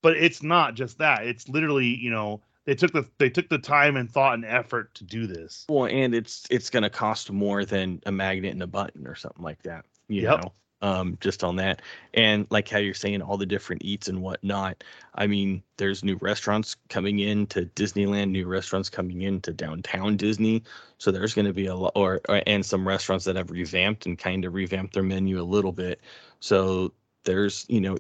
but 0.03 0.17
it's 0.17 0.43
not 0.43 0.75
just 0.75 0.99
that. 0.99 1.27
It's 1.27 1.49
literally, 1.49 1.87
you 1.87 2.11
know, 2.11 2.43
they 2.67 2.75
took 2.75 2.93
the 2.93 3.09
they 3.19 3.31
took 3.31 3.49
the 3.49 3.59
time 3.59 3.97
and 3.97 4.11
thought 4.11 4.35
and 4.35 4.45
effort 4.45 4.95
to 4.97 5.05
do 5.05 5.27
this. 5.27 5.67
Well, 5.69 5.87
and 5.87 6.15
it's 6.15 6.47
it's 6.51 6.69
going 6.71 6.83
to 6.83 6.91
cost 6.91 7.31
more 7.31 7.65
than 7.65 8.03
a 8.07 8.13
magnet 8.13 8.53
and 8.53 8.63
a 8.63 8.67
button 8.67 9.07
or 9.07 9.15
something 9.15 9.43
like 9.43 9.63
that. 9.63 9.87
You 10.09 10.23
Yep. 10.23 10.31
know, 10.31 10.53
um, 10.83 11.17
just 11.21 11.43
on 11.43 11.57
that, 11.57 11.81
and 12.13 12.47
like 12.51 12.69
how 12.69 12.79
you're 12.79 12.93
saying, 12.93 13.23
all 13.23 13.39
the 13.39 13.47
different 13.47 13.83
eats 13.83 14.09
and 14.09 14.21
whatnot. 14.21 14.85
I 15.15 15.27
mean, 15.27 15.63
there's 15.79 16.05
new 16.05 16.17
restaurants 16.17 16.77
coming 16.91 17.21
in 17.21 17.47
to 17.49 17.65
Disneyland, 17.67 18.31
new 18.31 18.47
restaurants 18.47 18.91
coming 18.91 19.23
in 19.23 19.41
to 19.43 19.53
downtown 19.55 20.17
Disney. 20.19 20.63
So 20.99 21.11
there's 21.11 21.35
going 21.35 21.47
to 21.47 21.55
be 21.55 21.67
a 21.67 21.75
lot, 21.75 21.93
or, 21.95 22.21
or 22.29 22.43
and 22.47 22.65
some 22.65 22.87
restaurants 22.87 23.25
that 23.25 23.37
have 23.37 23.51
revamped 23.51 24.05
and 24.05 24.19
kind 24.19 24.45
of 24.45 24.53
revamped 24.55 24.93
their 24.95 25.03
menu 25.03 25.41
a 25.41 25.43
little 25.45 25.73
bit. 25.73 26.01
So 26.41 26.93
there's, 27.25 27.65
you 27.69 27.81
know, 27.81 27.97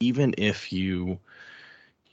even 0.00 0.34
if 0.38 0.72
you, 0.72 1.18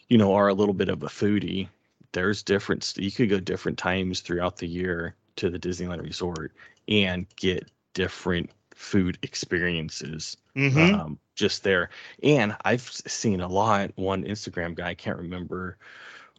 you 0.09 0.17
know, 0.17 0.33
are 0.33 0.49
a 0.49 0.53
little 0.53 0.73
bit 0.73 0.89
of 0.89 1.03
a 1.03 1.07
foodie, 1.07 1.69
there's 2.13 2.43
different 2.43 2.93
you 2.97 3.11
could 3.11 3.29
go 3.29 3.39
different 3.39 3.77
times 3.77 4.21
throughout 4.21 4.57
the 4.57 4.67
year 4.67 5.15
to 5.37 5.49
the 5.49 5.59
Disneyland 5.59 6.03
resort 6.03 6.53
and 6.87 7.25
get 7.35 7.69
different 7.93 8.49
food 8.75 9.17
experiences 9.21 10.37
Mhm. 10.55 10.93
um, 10.93 11.19
just 11.35 11.63
there. 11.63 11.89
And 12.23 12.55
I've 12.65 12.81
seen 12.81 13.41
a 13.41 13.47
lot. 13.47 13.91
One 13.95 14.23
Instagram 14.23 14.75
guy, 14.75 14.89
I 14.89 14.93
can't 14.95 15.17
remember 15.17 15.77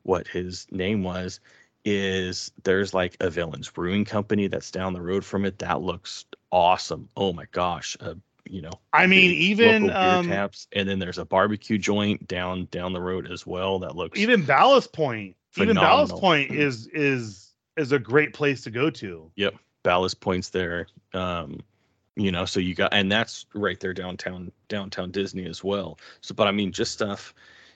what 0.02 0.26
his 0.28 0.66
name 0.70 1.02
was, 1.02 1.40
is 1.84 2.52
there's 2.64 2.94
like 2.94 3.16
a 3.20 3.30
Villains 3.30 3.68
Brewing 3.70 4.04
Company 4.04 4.46
that's 4.48 4.70
down 4.70 4.92
the 4.92 5.00
road 5.00 5.24
from 5.24 5.44
it. 5.44 5.58
That 5.58 5.80
looks 5.80 6.24
awesome. 6.50 7.08
Oh 7.16 7.32
my 7.32 7.46
gosh. 7.52 7.96
Uh, 8.00 8.14
you 8.48 8.60
know, 8.62 8.72
I 8.92 9.06
mean, 9.06 9.30
even 9.30 9.86
beer 9.86 9.96
um, 9.96 10.26
taps, 10.26 10.66
and 10.72 10.88
then 10.88 10.98
there's 10.98 11.18
a 11.18 11.24
barbecue 11.24 11.78
joint 11.78 12.26
down 12.26 12.66
down 12.70 12.92
the 12.92 13.00
road 13.00 13.30
as 13.30 13.46
well. 13.46 13.78
That 13.78 13.96
looks 13.96 14.18
even 14.18 14.44
Ballast 14.44 14.92
Point, 14.92 15.36
even 15.56 15.76
Ballast 15.76 16.14
Point 16.14 16.50
is 16.50 16.86
is 16.88 17.52
is 17.76 17.92
a 17.92 17.98
great 17.98 18.32
place 18.32 18.62
to 18.62 18.70
go 18.70 18.90
to. 18.90 19.30
Yep, 19.36 19.54
Ballast 19.82 20.20
points 20.20 20.50
there. 20.50 20.86
Um, 21.14 21.60
you 22.16 22.30
know, 22.30 22.44
so 22.44 22.60
you 22.60 22.74
got, 22.74 22.92
and 22.92 23.10
that's 23.10 23.46
right 23.54 23.80
there 23.80 23.94
downtown, 23.94 24.52
downtown 24.68 25.10
Disney 25.10 25.46
as 25.46 25.64
well. 25.64 25.98
So, 26.20 26.34
but 26.34 26.46
I 26.46 26.52
mean, 26.52 26.70
just 26.70 26.92
stuff, 26.92 27.34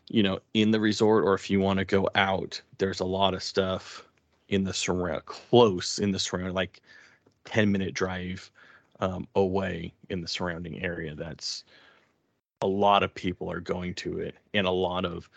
you 0.09 0.23
know, 0.23 0.41
in 0.55 0.71
the 0.71 0.81
resort, 0.81 1.25
or 1.25 1.35
if 1.35 1.49
you 1.49 1.61
want 1.61 1.79
to 1.79 1.85
go 1.85 2.09
out, 2.15 2.61
there's 2.79 3.01
a 3.01 3.05
lot 3.05 3.33
of 3.33 3.43
stuff 3.43 4.07
in 4.49 4.63
the 4.63 4.75
surround, 4.75 5.25
close 5.25 5.99
in 5.99 6.11
the 6.11 6.19
surround, 6.19 6.55
like 6.55 6.83
10 7.47 7.73
minute 7.73 7.95
drive 7.95 8.51
um, 9.01 9.27
away 9.35 9.93
in 10.11 10.21
the 10.21 10.29
surrounding 10.29 10.83
area. 10.83 11.15
That's 11.15 11.65
a 12.61 12.67
lot 12.67 13.03
of 13.03 13.15
people 13.15 13.51
are 13.51 13.61
going 13.61 13.95
to 13.95 14.19
it, 14.19 14.35
and 14.53 14.67
a 14.67 14.71
lot 14.71 15.07
of 15.07 15.31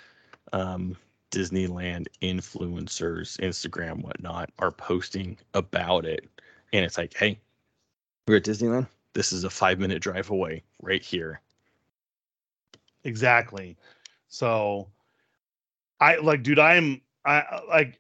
um, 0.52 0.98
Disneyland 1.32 2.07
influencers, 2.21 3.39
Instagram, 3.39 4.03
whatnot, 4.03 4.49
are 4.59 4.71
posting 4.71 5.38
about 5.53 6.05
it. 6.05 6.27
And 6.73 6.86
it's 6.86 6.97
like, 6.97 7.15
hey, 7.15 7.39
we're 8.27 8.38
at 8.38 8.43
Disneyland. 8.43 8.88
This 9.13 9.32
is 9.32 9.43
a 9.43 9.49
five 9.49 9.80
minute 9.80 10.01
drive 10.01 10.30
away 10.30 10.63
right 10.82 11.03
here. 11.03 11.41
Exactly. 13.03 13.77
So 14.27 14.88
I 15.99 16.17
like 16.17 16.43
dude, 16.43 16.59
I'm 16.59 17.01
I 17.25 17.61
like 17.67 17.99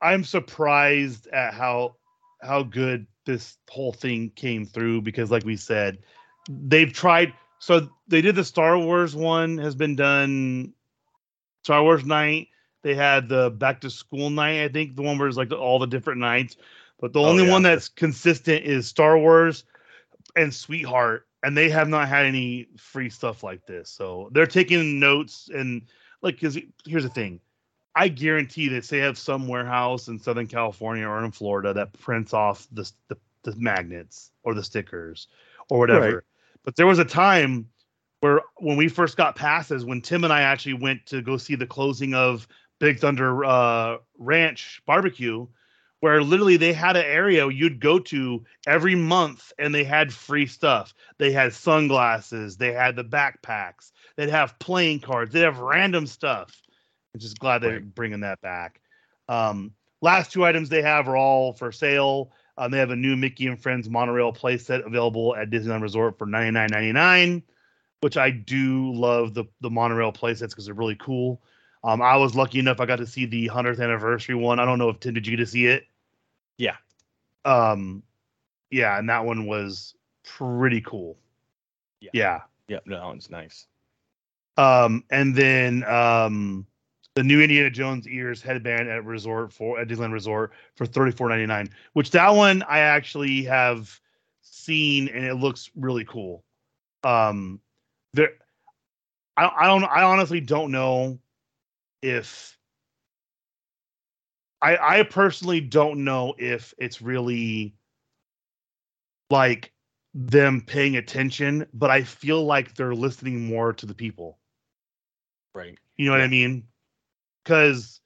I'm 0.00 0.24
surprised 0.24 1.26
at 1.28 1.54
how 1.54 1.96
how 2.42 2.62
good 2.62 3.06
this 3.26 3.58
whole 3.68 3.92
thing 3.92 4.30
came 4.36 4.64
through 4.64 5.02
because 5.02 5.30
like 5.30 5.44
we 5.44 5.56
said, 5.56 5.98
they've 6.48 6.92
tried 6.92 7.32
so 7.58 7.88
they 8.06 8.22
did 8.22 8.36
the 8.36 8.44
Star 8.44 8.78
Wars 8.78 9.14
one 9.14 9.58
has 9.58 9.74
been 9.74 9.96
done 9.96 10.72
Star 11.62 11.82
Wars 11.82 12.04
night. 12.04 12.48
They 12.82 12.94
had 12.94 13.28
the 13.28 13.50
back 13.50 13.80
to 13.82 13.90
school 13.90 14.30
night, 14.30 14.62
I 14.62 14.68
think 14.68 14.96
the 14.96 15.02
one 15.02 15.18
where 15.18 15.28
it's 15.28 15.36
like 15.36 15.48
the, 15.48 15.56
all 15.56 15.78
the 15.78 15.86
different 15.86 16.20
nights. 16.20 16.56
But 17.00 17.12
the 17.12 17.20
Oh, 17.20 17.26
only 17.26 17.44
yeah. 17.44 17.52
one 17.52 17.62
that's 17.62 17.88
consistent 17.88 18.64
is 18.64 18.86
Star 18.86 19.18
Wars 19.18 19.64
and 20.36 20.52
Sweetheart, 20.52 21.26
and 21.42 21.56
they 21.56 21.68
have 21.70 21.88
not 21.88 22.08
had 22.08 22.26
any 22.26 22.68
free 22.76 23.10
stuff 23.10 23.42
like 23.42 23.66
this. 23.66 23.88
So 23.88 24.28
they're 24.32 24.46
taking 24.46 24.98
notes 24.98 25.48
and 25.52 25.82
like, 26.22 26.34
because 26.36 26.58
here's 26.84 27.04
the 27.04 27.08
thing, 27.08 27.40
I 27.94 28.08
guarantee 28.08 28.68
that 28.68 28.84
they 28.84 28.98
have 28.98 29.18
some 29.18 29.48
warehouse 29.48 30.08
in 30.08 30.18
Southern 30.18 30.46
California 30.46 31.06
or 31.06 31.24
in 31.24 31.30
Florida 31.30 31.72
that 31.74 31.92
prints 31.98 32.32
off 32.32 32.66
the 32.72 32.90
the, 33.08 33.16
the 33.42 33.54
magnets 33.56 34.30
or 34.42 34.54
the 34.54 34.62
stickers 34.62 35.28
or 35.68 35.78
whatever. 35.78 36.14
Right. 36.14 36.24
But 36.64 36.76
there 36.76 36.86
was 36.86 36.98
a 36.98 37.04
time 37.04 37.68
where 38.20 38.40
when 38.56 38.76
we 38.76 38.88
first 38.88 39.16
got 39.16 39.36
passes, 39.36 39.84
when 39.84 40.00
Tim 40.00 40.24
and 40.24 40.32
I 40.32 40.42
actually 40.42 40.74
went 40.74 41.06
to 41.06 41.22
go 41.22 41.36
see 41.36 41.54
the 41.54 41.66
closing 41.66 42.14
of 42.14 42.48
Big 42.78 43.00
Thunder 43.00 43.44
uh, 43.44 43.98
Ranch 44.18 44.82
Barbecue, 44.86 45.46
where 46.00 46.22
literally 46.22 46.56
they 46.56 46.72
had 46.72 46.96
an 46.96 47.04
area 47.04 47.48
you'd 47.50 47.80
go 47.80 47.98
to 47.98 48.44
every 48.66 48.94
month 48.94 49.52
and 49.58 49.74
they 49.74 49.84
had 49.84 50.12
free 50.12 50.46
stuff. 50.46 50.94
They 51.18 51.32
had 51.32 51.52
sunglasses, 51.52 52.56
they 52.56 52.72
had 52.72 52.94
the 52.96 53.04
backpacks, 53.04 53.92
they'd 54.16 54.30
have 54.30 54.58
playing 54.58 55.00
cards, 55.00 55.32
they'd 55.32 55.40
have 55.40 55.58
random 55.58 56.06
stuff. 56.06 56.62
I'm 57.14 57.20
just 57.20 57.38
glad 57.38 57.62
they're 57.62 57.80
bringing 57.80 58.20
that 58.20 58.40
back. 58.40 58.80
Um, 59.28 59.72
last 60.00 60.32
two 60.32 60.44
items 60.44 60.68
they 60.68 60.82
have 60.82 61.08
are 61.08 61.16
all 61.16 61.52
for 61.52 61.72
sale. 61.72 62.32
Um, 62.56 62.70
they 62.70 62.78
have 62.78 62.90
a 62.90 62.96
new 62.96 63.16
Mickey 63.16 63.46
and 63.46 63.60
Friends 63.60 63.88
monorail 63.88 64.32
playset 64.32 64.84
available 64.86 65.34
at 65.36 65.50
Disneyland 65.50 65.82
Resort 65.82 66.18
for 66.18 66.26
$99.99, 66.26 67.42
which 68.00 68.16
I 68.16 68.30
do 68.30 68.92
love 68.92 69.34
the 69.34 69.44
the 69.60 69.70
monorail 69.70 70.12
playsets 70.12 70.50
because 70.50 70.66
they're 70.66 70.74
really 70.74 70.96
cool. 70.96 71.40
Um, 71.84 72.02
I 72.02 72.16
was 72.16 72.34
lucky 72.34 72.58
enough 72.58 72.80
I 72.80 72.86
got 72.86 72.96
to 72.96 73.06
see 73.06 73.24
the 73.24 73.48
100th 73.48 73.82
anniversary 73.82 74.34
one. 74.34 74.58
I 74.58 74.64
don't 74.64 74.78
know 74.78 74.88
if 74.88 75.00
Tim 75.00 75.14
did 75.14 75.26
you 75.26 75.36
to 75.36 75.46
see 75.46 75.66
it? 75.66 75.84
Yeah. 76.56 76.76
Um, 77.44 78.02
yeah, 78.70 78.98
and 78.98 79.08
that 79.08 79.24
one 79.24 79.46
was 79.46 79.94
pretty 80.24 80.80
cool. 80.80 81.16
Yeah. 82.00 82.10
Yeah. 82.12 82.40
Yep, 82.68 82.82
no, 82.86 82.96
that 82.96 83.06
one's 83.06 83.30
nice. 83.30 83.66
Um, 84.58 85.04
and 85.10 85.34
then 85.34 85.84
um, 85.84 86.66
the 87.14 87.22
new 87.22 87.40
Indiana 87.40 87.70
Jones 87.70 88.06
ears 88.06 88.42
headband 88.42 88.88
at 88.88 89.04
resort 89.04 89.52
for 89.52 89.80
at 89.80 89.88
Disneyland 89.88 90.12
Resort 90.12 90.52
for 90.74 90.84
thirty 90.84 91.12
four 91.12 91.28
ninety 91.28 91.46
nine. 91.46 91.70
Which 91.94 92.10
that 92.10 92.30
one 92.30 92.62
I 92.64 92.80
actually 92.80 93.44
have 93.44 93.98
seen 94.42 95.08
and 95.08 95.24
it 95.24 95.34
looks 95.34 95.70
really 95.76 96.04
cool. 96.04 96.44
Um, 97.04 97.60
there, 98.12 98.30
I 99.36 99.50
I 99.60 99.66
don't 99.66 99.84
I 99.84 100.02
honestly 100.02 100.40
don't 100.40 100.70
know 100.70 101.18
if 102.02 102.56
I 104.62 104.98
I 104.98 105.02
personally 105.04 105.60
don't 105.60 106.04
know 106.04 106.34
if 106.38 106.74
it's 106.78 107.00
really 107.00 107.74
like 109.30 109.72
them 110.14 110.60
paying 110.60 110.96
attention, 110.96 111.66
but 111.74 111.90
I 111.90 112.02
feel 112.02 112.44
like 112.44 112.74
they're 112.74 112.94
listening 112.94 113.46
more 113.46 113.72
to 113.74 113.86
the 113.86 113.94
people. 113.94 114.38
Right. 115.54 115.78
You 115.96 116.06
know 116.06 116.12
what 116.12 116.20
I 116.20 116.28
mean? 116.28 116.64
Because 117.44 118.00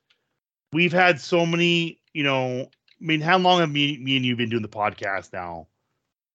we've 0.72 0.92
had 0.92 1.20
so 1.20 1.46
many, 1.46 2.00
you 2.12 2.22
know, 2.22 2.62
I 2.62 3.04
mean, 3.04 3.20
how 3.20 3.38
long 3.38 3.60
have 3.60 3.70
me, 3.70 3.98
me 3.98 4.16
and 4.16 4.24
you 4.24 4.36
been 4.36 4.48
doing 4.48 4.62
the 4.62 4.68
podcast 4.68 5.32
now? 5.32 5.68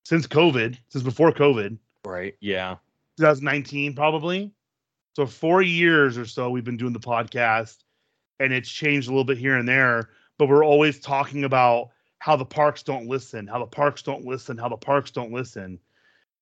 Since 0.04 0.28
COVID, 0.28 0.78
since 0.90 1.04
before 1.04 1.32
COVID, 1.32 1.78
Right. 2.06 2.36
Yeah. 2.40 2.78
2019 3.18 3.94
probably. 3.94 4.54
So 5.18 5.26
four 5.26 5.64
years 5.64 6.16
or 6.16 6.28
so 6.28 6.52
we've 6.52 6.64
been 6.64 6.78
doing 6.78 6.94
the 6.94 7.00
podcast, 7.00 7.78
and 8.40 8.54
it's 8.54 8.70
changed 8.70 9.08
a 9.08 9.10
little 9.10 9.24
bit 9.24 9.40
here 9.40 9.58
and 9.58 9.68
there. 9.68 10.12
but 10.38 10.48
we're 10.48 10.64
always 10.64 11.00
talking 11.00 11.44
about 11.44 11.90
how 12.20 12.36
the 12.36 12.46
parks 12.46 12.84
don't 12.84 13.08
listen, 13.08 13.48
how 13.48 13.58
the 13.58 13.66
parks 13.66 14.04
don't 14.04 14.26
listen, 14.26 14.60
how 14.60 14.70
the 14.70 14.78
parks 14.78 15.10
don't 15.10 15.32
listen. 15.32 15.80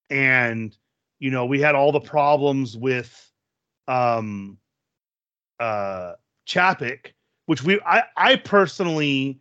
And 0.09 0.77
you 1.19 1.31
know, 1.31 1.45
we 1.45 1.61
had 1.61 1.73
all 1.73 1.93
the 1.93 2.01
problems 2.01 2.75
with 2.75 3.31
um 3.87 4.57
uh 5.61 6.15
Chapek, 6.45 7.13
which 7.45 7.63
we 7.63 7.79
I 7.85 8.03
I 8.17 8.35
personally 8.35 9.39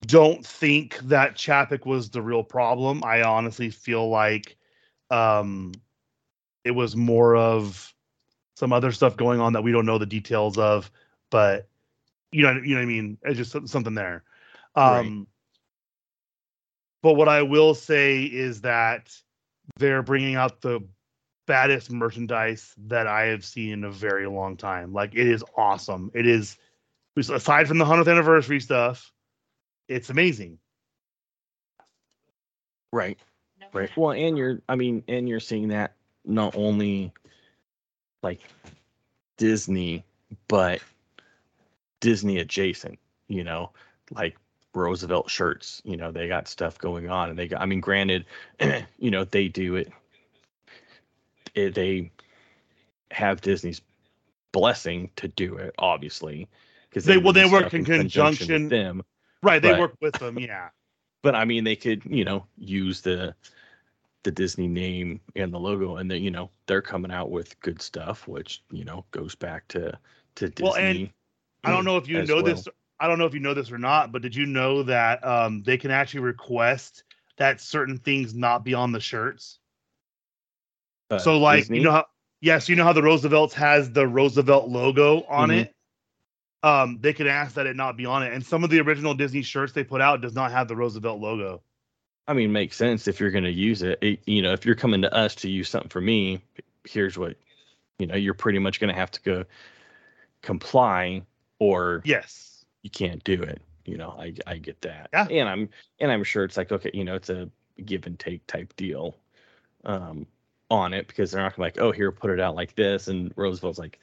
don't 0.00 0.44
think 0.44 0.98
that 1.04 1.36
Chapek 1.36 1.86
was 1.86 2.10
the 2.10 2.22
real 2.22 2.42
problem. 2.42 3.04
I 3.04 3.22
honestly 3.22 3.70
feel 3.70 4.08
like 4.08 4.56
um 5.12 5.74
it 6.64 6.72
was 6.72 6.96
more 6.96 7.36
of 7.36 7.94
some 8.58 8.72
other 8.72 8.90
stuff 8.90 9.16
going 9.16 9.38
on 9.38 9.52
that 9.52 9.62
we 9.62 9.70
don't 9.70 9.86
know 9.86 9.98
the 9.98 10.04
details 10.06 10.58
of, 10.58 10.90
but 11.30 11.68
you 12.32 12.42
know, 12.42 12.54
you 12.54 12.74
know 12.74 12.80
what 12.80 12.82
I 12.82 12.86
mean? 12.86 13.16
It's 13.22 13.36
just 13.36 13.68
something 13.68 13.94
there. 13.94 14.24
Um 14.74 14.92
Right. 14.92 15.26
but 17.00 17.12
what 17.14 17.28
I 17.28 17.42
will 17.42 17.74
say 17.76 18.24
is 18.24 18.62
that 18.62 19.16
they're 19.76 20.02
bringing 20.02 20.34
out 20.34 20.60
the 20.60 20.80
baddest 21.46 21.92
merchandise 21.92 22.74
that 22.88 23.06
I 23.06 23.26
have 23.26 23.44
seen 23.44 23.70
in 23.70 23.84
a 23.84 23.92
very 23.92 24.26
long 24.26 24.56
time. 24.56 24.92
Like 24.92 25.14
it 25.14 25.28
is 25.28 25.44
awesome. 25.56 26.10
It 26.12 26.26
is 26.26 26.58
aside 27.16 27.68
from 27.68 27.78
the 27.78 27.84
100th 27.84 28.10
anniversary 28.10 28.58
stuff, 28.58 29.12
it's 29.86 30.10
amazing. 30.10 30.58
Right. 32.92 33.18
Right. 33.72 33.96
Well, 33.96 34.12
and 34.12 34.36
you're, 34.36 34.62
I 34.68 34.74
mean, 34.74 35.04
and 35.06 35.28
you're 35.28 35.38
seeing 35.38 35.68
that 35.68 35.94
not 36.24 36.56
only 36.56 37.12
like 38.22 38.40
Disney, 39.36 40.04
but 40.48 40.80
Disney 42.00 42.38
adjacent, 42.38 42.98
you 43.28 43.44
know, 43.44 43.70
like 44.10 44.36
Roosevelt 44.74 45.30
shirts, 45.30 45.80
you 45.84 45.96
know, 45.96 46.10
they 46.12 46.28
got 46.28 46.48
stuff 46.48 46.78
going 46.78 47.08
on 47.08 47.30
and 47.30 47.38
they 47.38 47.48
got, 47.48 47.60
I 47.60 47.66
mean, 47.66 47.80
granted, 47.80 48.24
you 48.98 49.10
know, 49.10 49.24
they 49.24 49.48
do 49.48 49.76
it, 49.76 49.92
it 51.54 51.74
they 51.74 52.10
have 53.10 53.40
Disney's 53.40 53.80
blessing 54.52 55.10
to 55.16 55.28
do 55.28 55.56
it, 55.56 55.74
obviously. 55.78 56.48
Because 56.88 57.04
They- 57.04 57.18
well, 57.18 57.32
they 57.32 57.48
work 57.48 57.72
in 57.74 57.84
conjunction- 57.84 58.62
with 58.64 58.70
them. 58.70 59.02
Right, 59.42 59.62
they 59.62 59.70
But- 59.70 59.80
work 59.80 59.94
with 60.00 60.14
them, 60.14 60.38
yeah. 60.38 60.70
but 61.22 61.34
I 61.34 61.44
mean, 61.44 61.64
they 61.64 61.76
could, 61.76 62.02
you 62.04 62.24
know, 62.24 62.46
use 62.56 63.00
the 63.02 63.34
the 64.24 64.30
Disney 64.30 64.68
name 64.68 65.20
and 65.36 65.52
the 65.52 65.58
logo, 65.58 65.96
and 65.96 66.10
then 66.10 66.22
you 66.22 66.30
know 66.30 66.50
they're 66.66 66.82
coming 66.82 67.10
out 67.10 67.30
with 67.30 67.58
good 67.60 67.80
stuff, 67.80 68.26
which 68.28 68.62
you 68.70 68.84
know 68.84 69.04
goes 69.10 69.34
back 69.34 69.66
to 69.68 69.98
to 70.36 70.48
Disney. 70.48 70.64
Well, 70.64 70.74
and 70.74 71.10
I 71.64 71.70
don't 71.70 71.84
know 71.84 71.96
if 71.96 72.08
you 72.08 72.22
know 72.24 72.36
well. 72.36 72.44
this. 72.44 72.68
I 73.00 73.06
don't 73.06 73.18
know 73.18 73.26
if 73.26 73.34
you 73.34 73.40
know 73.40 73.54
this 73.54 73.70
or 73.70 73.78
not, 73.78 74.10
but 74.10 74.22
did 74.22 74.34
you 74.34 74.44
know 74.44 74.82
that 74.82 75.24
um, 75.24 75.62
they 75.62 75.76
can 75.78 75.92
actually 75.92 76.20
request 76.20 77.04
that 77.36 77.60
certain 77.60 77.96
things 77.98 78.34
not 78.34 78.64
be 78.64 78.74
on 78.74 78.90
the 78.90 78.98
shirts? 78.98 79.60
Uh, 81.10 81.18
so, 81.18 81.38
like, 81.38 81.60
Disney? 81.60 81.78
you 81.78 81.84
know 81.84 81.92
how? 81.92 82.06
Yes, 82.40 82.68
you 82.68 82.76
know 82.76 82.84
how 82.84 82.92
the 82.92 83.02
Roosevelt's 83.02 83.54
has 83.54 83.90
the 83.92 84.06
Roosevelt 84.06 84.68
logo 84.68 85.22
on 85.28 85.50
Mhm. 85.50 85.60
it. 85.60 85.74
Um, 86.62 86.98
they 87.00 87.12
can 87.12 87.28
ask 87.28 87.54
that 87.54 87.66
it 87.66 87.76
not 87.76 87.96
be 87.96 88.04
on 88.04 88.24
it, 88.24 88.32
and 88.32 88.44
some 88.44 88.64
of 88.64 88.70
the 88.70 88.80
original 88.80 89.14
Disney 89.14 89.42
shirts 89.42 89.72
they 89.72 89.84
put 89.84 90.00
out 90.00 90.20
does 90.20 90.34
not 90.34 90.50
have 90.50 90.66
the 90.66 90.76
Roosevelt 90.76 91.20
logo. 91.20 91.62
I 92.28 92.34
mean, 92.34 92.52
makes 92.52 92.76
sense 92.76 93.08
if 93.08 93.18
you're 93.18 93.30
going 93.30 93.44
to 93.44 93.50
use 93.50 93.82
it. 93.82 93.98
it. 94.02 94.20
You 94.26 94.42
know, 94.42 94.52
if 94.52 94.66
you're 94.66 94.74
coming 94.76 95.02
to 95.02 95.12
us 95.14 95.34
to 95.36 95.48
use 95.50 95.68
something 95.70 95.88
for 95.88 96.00
me, 96.02 96.42
here's 96.84 97.18
what, 97.18 97.36
you 97.98 98.06
know, 98.06 98.14
you're 98.16 98.34
pretty 98.34 98.58
much 98.58 98.78
going 98.80 98.92
to 98.92 98.98
have 99.00 99.10
to 99.12 99.22
go 99.22 99.44
comply, 100.42 101.22
or 101.58 102.02
Yes. 102.04 102.64
you 102.82 102.90
can't 102.90 103.24
do 103.24 103.42
it. 103.42 103.60
You 103.84 103.96
know, 103.96 104.14
I 104.18 104.34
I 104.46 104.58
get 104.58 104.80
that. 104.82 105.08
Yeah. 105.12 105.26
And 105.28 105.48
I'm 105.48 105.68
and 106.00 106.12
I'm 106.12 106.22
sure 106.22 106.44
it's 106.44 106.58
like 106.58 106.70
okay, 106.70 106.90
you 106.92 107.04
know, 107.04 107.14
it's 107.14 107.30
a 107.30 107.48
give 107.84 108.06
and 108.06 108.18
take 108.18 108.46
type 108.46 108.74
deal 108.76 109.16
um 109.84 110.26
on 110.70 110.92
it 110.92 111.06
because 111.08 111.30
they're 111.30 111.42
not 111.42 111.56
gonna 111.56 111.66
like, 111.66 111.78
oh 111.80 111.90
here, 111.92 112.12
put 112.12 112.30
it 112.30 112.40
out 112.40 112.54
like 112.54 112.74
this. 112.74 113.08
And 113.08 113.32
Roosevelt's 113.36 113.78
like, 113.78 113.98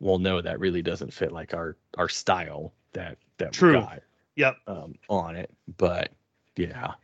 well, 0.00 0.18
no, 0.18 0.40
that 0.42 0.58
really 0.58 0.82
doesn't 0.82 1.12
fit 1.12 1.30
like 1.32 1.54
our 1.54 1.76
our 1.96 2.08
style 2.08 2.72
that 2.92 3.18
that 3.38 3.52
True. 3.52 3.74
we 3.74 3.80
got 3.80 4.02
Yep. 4.34 4.56
um 4.66 4.94
on 5.08 5.36
it. 5.36 5.50
But 5.76 6.10
yeah. 6.56 6.94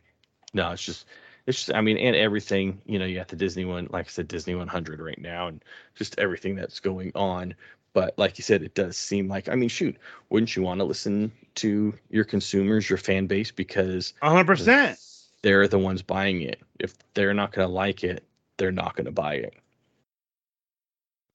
No, 0.55 0.71
it's 0.71 0.83
just 0.83 1.05
it's 1.47 1.59
just 1.65 1.73
I 1.77 1.81
mean, 1.81 1.97
and 1.97 2.15
everything, 2.15 2.81
you 2.87 2.97
know, 2.99 3.05
you 3.05 3.15
got 3.17 3.27
the 3.27 3.35
Disney 3.35 3.65
one, 3.65 3.87
like 3.91 4.07
I 4.07 4.09
said, 4.09 4.27
Disney 4.27 4.55
100 4.55 4.99
right 4.99 5.19
now, 5.21 5.47
and 5.47 5.63
just 5.95 6.17
everything 6.19 6.55
that's 6.55 6.79
going 6.79 7.11
on. 7.15 7.53
But 7.93 8.17
like 8.17 8.37
you 8.39 8.43
said, 8.43 8.63
it 8.63 8.73
does 8.75 8.97
seem 8.97 9.27
like 9.29 9.49
I 9.49 9.55
mean, 9.55 9.69
shoot, 9.69 9.97
wouldn't 10.29 10.55
you 10.55 10.63
want 10.63 10.79
to 10.79 10.85
listen 10.85 11.31
to 11.55 11.93
your 12.09 12.25
consumers, 12.25 12.89
your 12.89 12.97
fan 12.97 13.27
base, 13.27 13.51
because 13.51 14.13
hundred 14.21 14.47
percent. 14.47 14.99
they're 15.43 15.67
the 15.67 15.79
ones 15.79 16.01
buying 16.01 16.41
it. 16.41 16.61
If 16.79 16.95
they're 17.13 17.33
not 17.33 17.51
going 17.53 17.67
to 17.67 17.73
like 17.73 18.03
it, 18.03 18.23
they're 18.57 18.71
not 18.71 18.95
going 18.95 19.05
to 19.05 19.11
buy 19.13 19.35
it. 19.35 19.55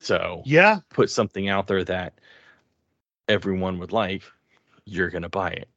So 0.00 0.42
Yeah. 0.46 0.80
put 0.90 1.10
something 1.10 1.48
out 1.48 1.68
there 1.68 1.84
that 1.84 2.20
everyone 3.28 3.78
would 3.78 3.92
like, 3.92 4.22
you're 4.84 5.10
going 5.10 5.22
to 5.22 5.28
buy 5.30 5.50
it. 5.52 5.68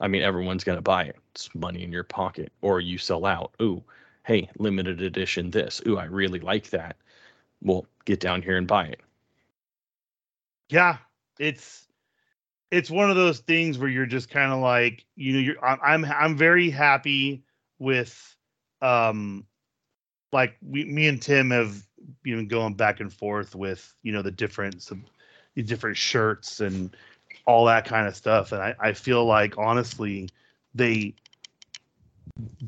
I 0.00 0.08
mean, 0.08 0.22
everyone's 0.22 0.64
going 0.64 0.78
to 0.78 0.82
buy 0.82 1.04
it. 1.04 1.16
It's 1.34 1.52
money 1.54 1.82
in 1.82 1.92
your 1.92 2.04
pocket, 2.04 2.52
or 2.62 2.80
you 2.80 2.98
sell 2.98 3.26
out. 3.26 3.52
Ooh, 3.60 3.82
hey, 4.24 4.48
limited 4.58 5.02
edition 5.02 5.50
this. 5.50 5.80
Ooh, 5.86 5.98
I 5.98 6.04
really 6.04 6.40
like 6.40 6.70
that. 6.70 6.96
Well, 7.62 7.86
get 8.04 8.20
down 8.20 8.42
here 8.42 8.56
and 8.56 8.66
buy 8.66 8.86
it. 8.86 9.00
Yeah. 10.68 10.98
It's 11.38 11.86
it's 12.70 12.90
one 12.90 13.10
of 13.10 13.16
those 13.16 13.40
things 13.40 13.78
where 13.78 13.88
you're 13.88 14.06
just 14.06 14.28
kind 14.28 14.52
of 14.52 14.60
like 14.60 15.04
you 15.16 15.32
know 15.32 15.38
you're 15.38 15.64
I'm 15.64 16.04
I'm 16.04 16.36
very 16.36 16.70
happy 16.70 17.42
with 17.78 18.36
um 18.82 19.46
like 20.32 20.56
we 20.62 20.84
me 20.84 21.08
and 21.08 21.20
Tim 21.20 21.50
have 21.50 21.82
been 22.22 22.46
going 22.48 22.74
back 22.74 23.00
and 23.00 23.12
forth 23.12 23.54
with 23.54 23.92
you 24.02 24.12
know 24.12 24.22
the 24.22 24.30
different 24.30 24.88
the 25.54 25.62
different 25.62 25.96
shirts 25.96 26.60
and 26.60 26.94
all 27.48 27.64
that 27.64 27.84
kind 27.84 28.06
of 28.06 28.14
stuff 28.14 28.52
and 28.52 28.62
I 28.62 28.74
I 28.78 28.92
feel 28.92 29.24
like 29.24 29.58
honestly 29.58 30.28
they 30.74 31.14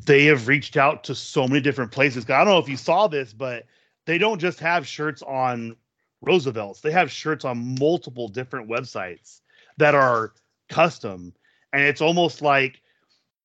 they 0.05 0.25
have 0.25 0.49
reached 0.49 0.77
out 0.77 1.05
to 1.05 1.15
so 1.15 1.47
many 1.47 1.61
different 1.61 1.93
places. 1.93 2.25
I 2.29 2.39
don't 2.39 2.49
know 2.49 2.59
if 2.59 2.69
you 2.69 2.77
saw 2.77 3.07
this, 3.07 3.33
but 3.33 3.67
they 4.07 4.19
don't 4.19 4.41
just 4.41 4.59
have 4.59 4.87
shirts 4.87 5.23
on 5.23 5.77
Roosevelt's. 6.23 6.81
They 6.81 6.91
have 6.91 7.11
shirts 7.11 7.45
on 7.45 7.77
multiple 7.79 8.29
different 8.29 8.69
websites 8.69 9.41
that 9.77 9.95
are 9.95 10.33
custom, 10.69 11.33
and 11.73 11.83
it's 11.83 12.01
almost 12.01 12.43
like, 12.43 12.83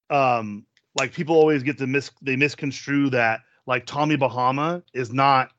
um, 0.10 0.66
like 0.98 1.14
people 1.14 1.36
always 1.36 1.62
get 1.62 1.78
to 1.78 1.88
mis 1.88 2.10
they 2.22 2.36
misconstrue 2.36 3.10
that 3.12 3.42
like 3.68 3.86
Tommy 3.86 4.16
Bahama 4.16 4.82
is 4.94 5.12
not 5.14 5.52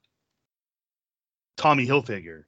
Tommy 1.56 1.86
Hilfiger, 1.86 2.44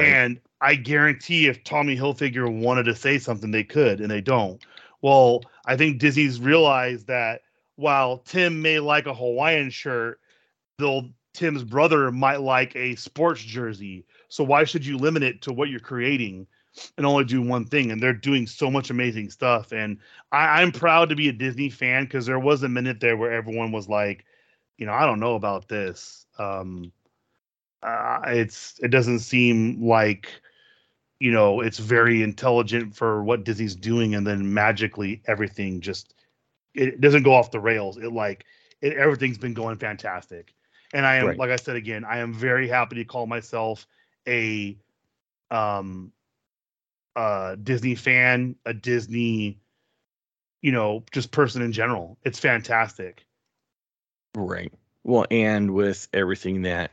and 0.00 0.40
I 0.60 0.74
guarantee 0.76 1.46
if 1.48 1.64
Tommy 1.64 1.96
Hilfiger 1.96 2.50
wanted 2.50 2.84
to 2.84 2.94
say 2.94 3.18
something, 3.18 3.50
they 3.50 3.64
could, 3.64 4.00
and 4.00 4.10
they 4.10 4.20
don't. 4.20 4.62
Well, 5.02 5.42
I 5.66 5.76
think 5.76 5.98
Disney's 5.98 6.40
realized 6.40 7.08
that 7.08 7.42
while 7.76 8.18
Tim 8.18 8.62
may 8.62 8.78
like 8.78 9.06
a 9.06 9.14
Hawaiian 9.14 9.70
shirt, 9.70 10.20
they'll 10.78 11.10
Tim's 11.34 11.64
brother 11.64 12.10
might 12.10 12.40
like 12.40 12.76
a 12.76 12.94
sports 12.96 13.42
jersey. 13.42 14.04
So 14.28 14.44
why 14.44 14.64
should 14.64 14.84
you 14.84 14.98
limit 14.98 15.22
it 15.22 15.42
to 15.42 15.52
what 15.52 15.70
you're 15.70 15.80
creating 15.80 16.46
and 16.96 17.06
only 17.06 17.24
do 17.24 17.42
one 17.42 17.64
thing? 17.64 17.90
And 17.90 18.02
they're 18.02 18.12
doing 18.12 18.46
so 18.46 18.70
much 18.70 18.90
amazing 18.90 19.30
stuff. 19.30 19.72
And 19.72 19.98
I, 20.30 20.62
I'm 20.62 20.72
proud 20.72 21.08
to 21.08 21.16
be 21.16 21.28
a 21.28 21.32
Disney 21.32 21.70
fan 21.70 22.04
because 22.04 22.26
there 22.26 22.38
was 22.38 22.62
a 22.62 22.68
minute 22.68 23.00
there 23.00 23.16
where 23.16 23.32
everyone 23.32 23.72
was 23.72 23.88
like, 23.88 24.24
you 24.76 24.86
know, 24.86 24.92
I 24.92 25.06
don't 25.06 25.20
know 25.20 25.34
about 25.34 25.68
this. 25.68 26.26
Um, 26.38 26.92
uh, 27.82 28.20
it's 28.26 28.78
it 28.82 28.88
doesn't 28.88 29.20
seem 29.20 29.82
like 29.86 30.28
you 31.20 31.32
know 31.32 31.60
it's 31.60 31.78
very 31.78 32.22
intelligent 32.22 32.94
for 32.94 33.22
what 33.24 33.44
Disney's 33.44 33.74
doing, 33.74 34.14
and 34.14 34.26
then 34.26 34.52
magically 34.52 35.22
everything 35.26 35.80
just 35.80 36.14
it 36.74 37.00
doesn't 37.00 37.22
go 37.22 37.34
off 37.34 37.50
the 37.50 37.60
rails. 37.60 37.98
It 37.98 38.12
like 38.12 38.44
it, 38.80 38.94
everything's 38.94 39.38
been 39.38 39.54
going 39.54 39.76
fantastic, 39.78 40.54
and 40.92 41.06
I 41.06 41.16
am 41.16 41.26
Right. 41.26 41.36
like 41.36 41.50
I 41.50 41.56
said 41.56 41.76
again, 41.76 42.04
I 42.04 42.18
am 42.18 42.32
very 42.32 42.68
happy 42.68 42.96
to 42.96 43.04
call 43.04 43.26
myself 43.26 43.86
a 44.28 44.76
um 45.50 46.12
uh 47.16 47.56
Disney 47.56 47.94
fan, 47.94 48.56
a 48.64 48.74
Disney 48.74 49.60
you 50.62 50.72
know 50.72 51.04
just 51.12 51.30
person 51.32 51.62
in 51.62 51.72
general. 51.72 52.18
It's 52.24 52.38
fantastic. 52.38 53.26
Right. 54.34 54.72
Well, 55.04 55.26
and 55.30 55.74
with 55.74 56.08
everything 56.12 56.62
that 56.62 56.92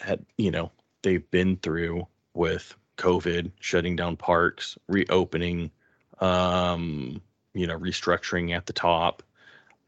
had, 0.00 0.24
you 0.36 0.50
know, 0.50 0.70
they've 1.02 1.28
been 1.30 1.56
through 1.56 2.06
with 2.34 2.74
COVID, 2.96 3.50
shutting 3.60 3.96
down 3.96 4.16
parks, 4.16 4.76
reopening, 4.88 5.70
um, 6.20 7.20
you 7.54 7.66
know, 7.66 7.78
restructuring 7.78 8.54
at 8.54 8.66
the 8.66 8.72
top, 8.72 9.22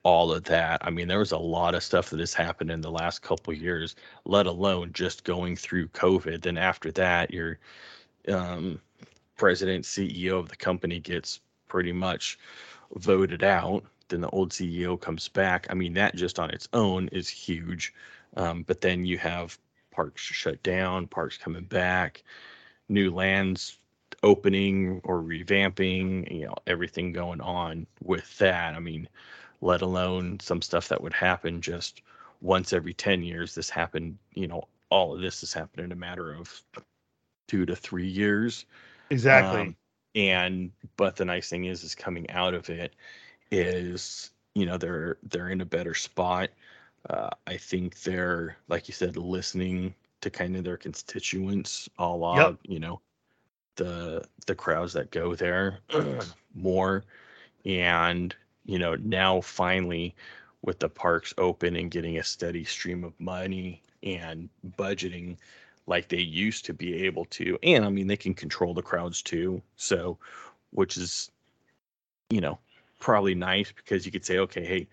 all 0.03 0.33
of 0.33 0.45
that. 0.45 0.81
I 0.85 0.91
mean, 0.91 1.09
there 1.09 1.19
was 1.19 1.33
a 1.33 1.39
lot 1.39 1.75
of 1.75 1.83
stuff 1.83 2.11
that 2.11 2.21
has 2.21 2.35
happened 2.35 2.71
in 2.71 2.81
the 2.81 2.91
last 2.91 3.23
couple 3.23 3.53
years, 3.53 3.95
let 4.25 4.47
alone 4.47 4.91
just 4.93 5.25
going 5.25 5.57
through 5.57 5.89
COVID. 5.89 6.43
Then 6.43 6.59
after 6.59 6.91
that, 6.93 7.31
you're 7.31 7.59
um 8.29 8.81
president, 9.37 9.85
CEO 9.85 10.39
of 10.39 10.49
the 10.49 10.57
company 10.57 11.01
gets 11.01 11.41
pretty 11.69 11.93
much 11.93 12.39
voted 12.95 13.43
out, 13.43 13.85
then 14.09 14.21
the 14.21 14.29
old 14.31 14.51
CEO 14.51 15.01
comes 15.01 15.29
back. 15.29 15.67
I 15.71 15.75
mean, 15.75 15.95
that 15.95 16.15
just 16.15 16.39
on 16.39 16.51
its 16.51 16.69
own 16.73 17.09
is 17.09 17.29
huge. 17.29 17.93
Um, 18.37 18.63
but 18.63 18.81
then 18.81 19.05
you 19.05 19.19
have 19.19 19.59
parks 19.93 20.23
shut 20.23 20.63
down, 20.63 21.07
parks 21.07 21.39
coming 21.39 21.65
back, 21.65 22.25
new 22.89 23.15
lands 23.15 23.79
opening 24.23 25.01
or 25.05 25.21
revamping, 25.21 26.31
you 26.31 26.47
know, 26.47 26.55
everything 26.67 27.13
going 27.13 27.41
on 27.41 27.87
with 28.03 28.39
that. 28.39 28.75
I 28.75 28.81
mean, 28.81 29.09
let 29.61 29.83
alone 29.83 30.41
some 30.41 30.63
stuff 30.63 30.89
that 30.89 31.03
would 31.03 31.13
happen 31.13 31.61
just 31.61 32.03
once 32.41 32.73
every 32.73 32.95
10 32.95 33.23
years. 33.23 33.55
This 33.55 33.71
happened, 33.71 34.19
you 34.35 34.49
know, 34.49 34.67
all 34.91 35.15
of 35.15 35.21
this 35.21 35.41
has 35.41 35.53
happened 35.53 35.85
in 35.85 35.93
a 35.93 35.97
matter 35.97 36.35
of 36.35 36.63
two 37.49 37.65
to 37.67 37.77
three 37.77 38.09
years. 38.09 38.67
Exactly. 39.11 39.61
Um, 39.61 39.77
and 40.15 40.71
but 40.97 41.17
the 41.17 41.25
nice 41.25 41.49
thing 41.49 41.65
is 41.65 41.85
is 41.85 41.95
coming 41.95 42.31
out 42.31 42.55
of 42.55 42.69
it 42.69 42.95
is 43.51 44.31
you 44.55 44.67
know 44.67 44.77
they're 44.77 45.17
they're 45.23 45.49
in 45.49 45.61
a 45.61 45.67
better 45.67 45.95
spot 45.95 46.51
uh, 47.11 47.31
i 47.47 47.57
think 47.57 48.01
they're 48.03 48.57
like 48.69 48.89
you 48.89 48.95
said 48.95 49.17
listening 49.17 49.95
to 50.21 50.31
kind 50.31 50.57
of 50.57 50.65
their 50.65 50.77
constituents 50.77 51.89
a 51.99 52.07
lot 52.07 52.37
yep. 52.37 52.57
you 52.65 52.79
know 52.79 53.01
the 53.77 54.23
the 54.47 54.55
crowds 54.55 54.93
that 54.93 55.11
go 55.11 55.35
there 55.35 55.79
more 56.55 57.05
and 57.65 58.35
you 58.65 58.79
know 58.79 58.95
now 58.97 59.41
finally 59.41 60.15
with 60.63 60.79
the 60.79 60.89
parks 60.89 61.35
open 61.39 61.77
and 61.77 61.91
getting 61.91 62.19
a 62.19 62.25
steady 62.25 62.65
stream 62.65 63.05
of 63.05 63.19
money 63.19 63.83
and 64.03 64.49
budgeting 64.79 65.37
like 65.87 66.09
they 66.09 66.19
used 66.19 66.65
to 66.65 66.73
be 66.73 67.05
able 67.05 67.25
to 67.27 67.59
and 67.63 67.85
i 67.85 67.89
mean 67.89 68.07
they 68.07 68.17
can 68.17 68.35
control 68.35 68.75
the 68.75 68.83
crowds 68.83 69.23
too 69.23 69.61
so 69.77 70.17
which 70.71 70.97
is 70.97 71.31
you 72.31 72.41
know 72.41 72.59
probably 73.01 73.35
nice 73.35 73.73
because 73.73 74.07
you 74.07 74.13
could 74.13 74.25
say 74.25 74.39
okay 74.39 74.65
hey 74.65 74.87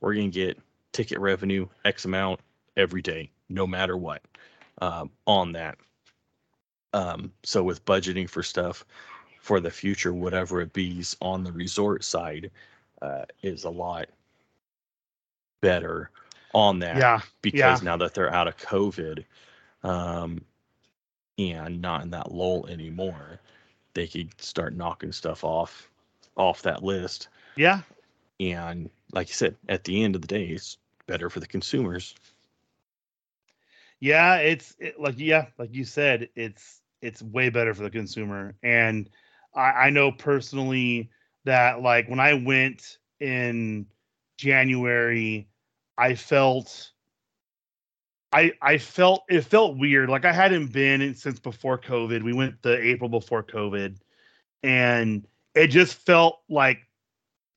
we're 0.00 0.14
going 0.14 0.30
to 0.30 0.38
get 0.46 0.58
ticket 0.94 1.18
revenue 1.18 1.66
x 1.84 2.06
amount 2.06 2.40
every 2.76 3.02
day 3.02 3.30
no 3.50 3.66
matter 3.66 3.96
what 3.96 4.22
um, 4.80 5.10
on 5.26 5.52
that 5.52 5.76
um, 6.94 7.30
so 7.42 7.62
with 7.62 7.84
budgeting 7.84 8.28
for 8.28 8.42
stuff 8.42 8.84
for 9.40 9.60
the 9.60 9.70
future 9.70 10.14
whatever 10.14 10.62
it 10.62 10.72
be 10.72 11.04
on 11.20 11.44
the 11.44 11.52
resort 11.52 12.02
side 12.02 12.50
uh, 13.02 13.24
is 13.42 13.64
a 13.64 13.70
lot 13.70 14.06
better 15.60 16.10
on 16.54 16.78
that 16.78 16.96
yeah 16.96 17.20
because 17.42 17.82
yeah. 17.82 17.84
now 17.84 17.96
that 17.96 18.14
they're 18.14 18.32
out 18.32 18.48
of 18.48 18.56
covid 18.56 19.24
um, 19.84 20.40
and 21.38 21.80
not 21.80 22.02
in 22.02 22.10
that 22.10 22.32
lull 22.32 22.66
anymore, 22.68 23.40
they 23.94 24.06
could 24.06 24.40
start 24.40 24.74
knocking 24.74 25.12
stuff 25.12 25.44
off 25.44 25.90
off 26.36 26.62
that 26.62 26.82
list. 26.82 27.28
Yeah. 27.56 27.80
And 28.40 28.90
like 29.12 29.28
you 29.28 29.34
said, 29.34 29.56
at 29.68 29.84
the 29.84 30.02
end 30.02 30.16
of 30.16 30.22
the 30.22 30.26
day, 30.26 30.46
it's 30.46 30.78
better 31.06 31.30
for 31.30 31.40
the 31.40 31.46
consumers. 31.46 32.14
Yeah, 34.00 34.36
it's 34.36 34.74
it, 34.78 35.00
like 35.00 35.18
yeah, 35.18 35.46
like 35.58 35.74
you 35.74 35.84
said, 35.84 36.28
it's 36.34 36.82
it's 37.00 37.22
way 37.22 37.48
better 37.48 37.74
for 37.74 37.82
the 37.82 37.90
consumer. 37.90 38.54
And 38.62 39.08
I, 39.54 39.60
I 39.60 39.90
know 39.90 40.12
personally 40.12 41.10
that 41.44 41.82
like 41.82 42.08
when 42.08 42.20
I 42.20 42.34
went 42.34 42.98
in 43.20 43.86
January, 44.36 45.48
I 45.96 46.14
felt 46.14 46.90
I 48.32 48.52
I 48.60 48.78
felt 48.78 49.22
it 49.28 49.42
felt 49.42 49.78
weird. 49.78 50.10
Like 50.10 50.24
I 50.24 50.32
hadn't 50.32 50.72
been 50.72 51.14
since 51.14 51.38
before 51.38 51.78
COVID. 51.78 52.22
We 52.22 52.32
went 52.32 52.60
the 52.62 52.76
April 52.82 53.08
before 53.08 53.42
COVID, 53.42 53.96
and 54.62 55.26
it 55.54 55.68
just 55.68 55.94
felt 55.94 56.40
like 56.48 56.78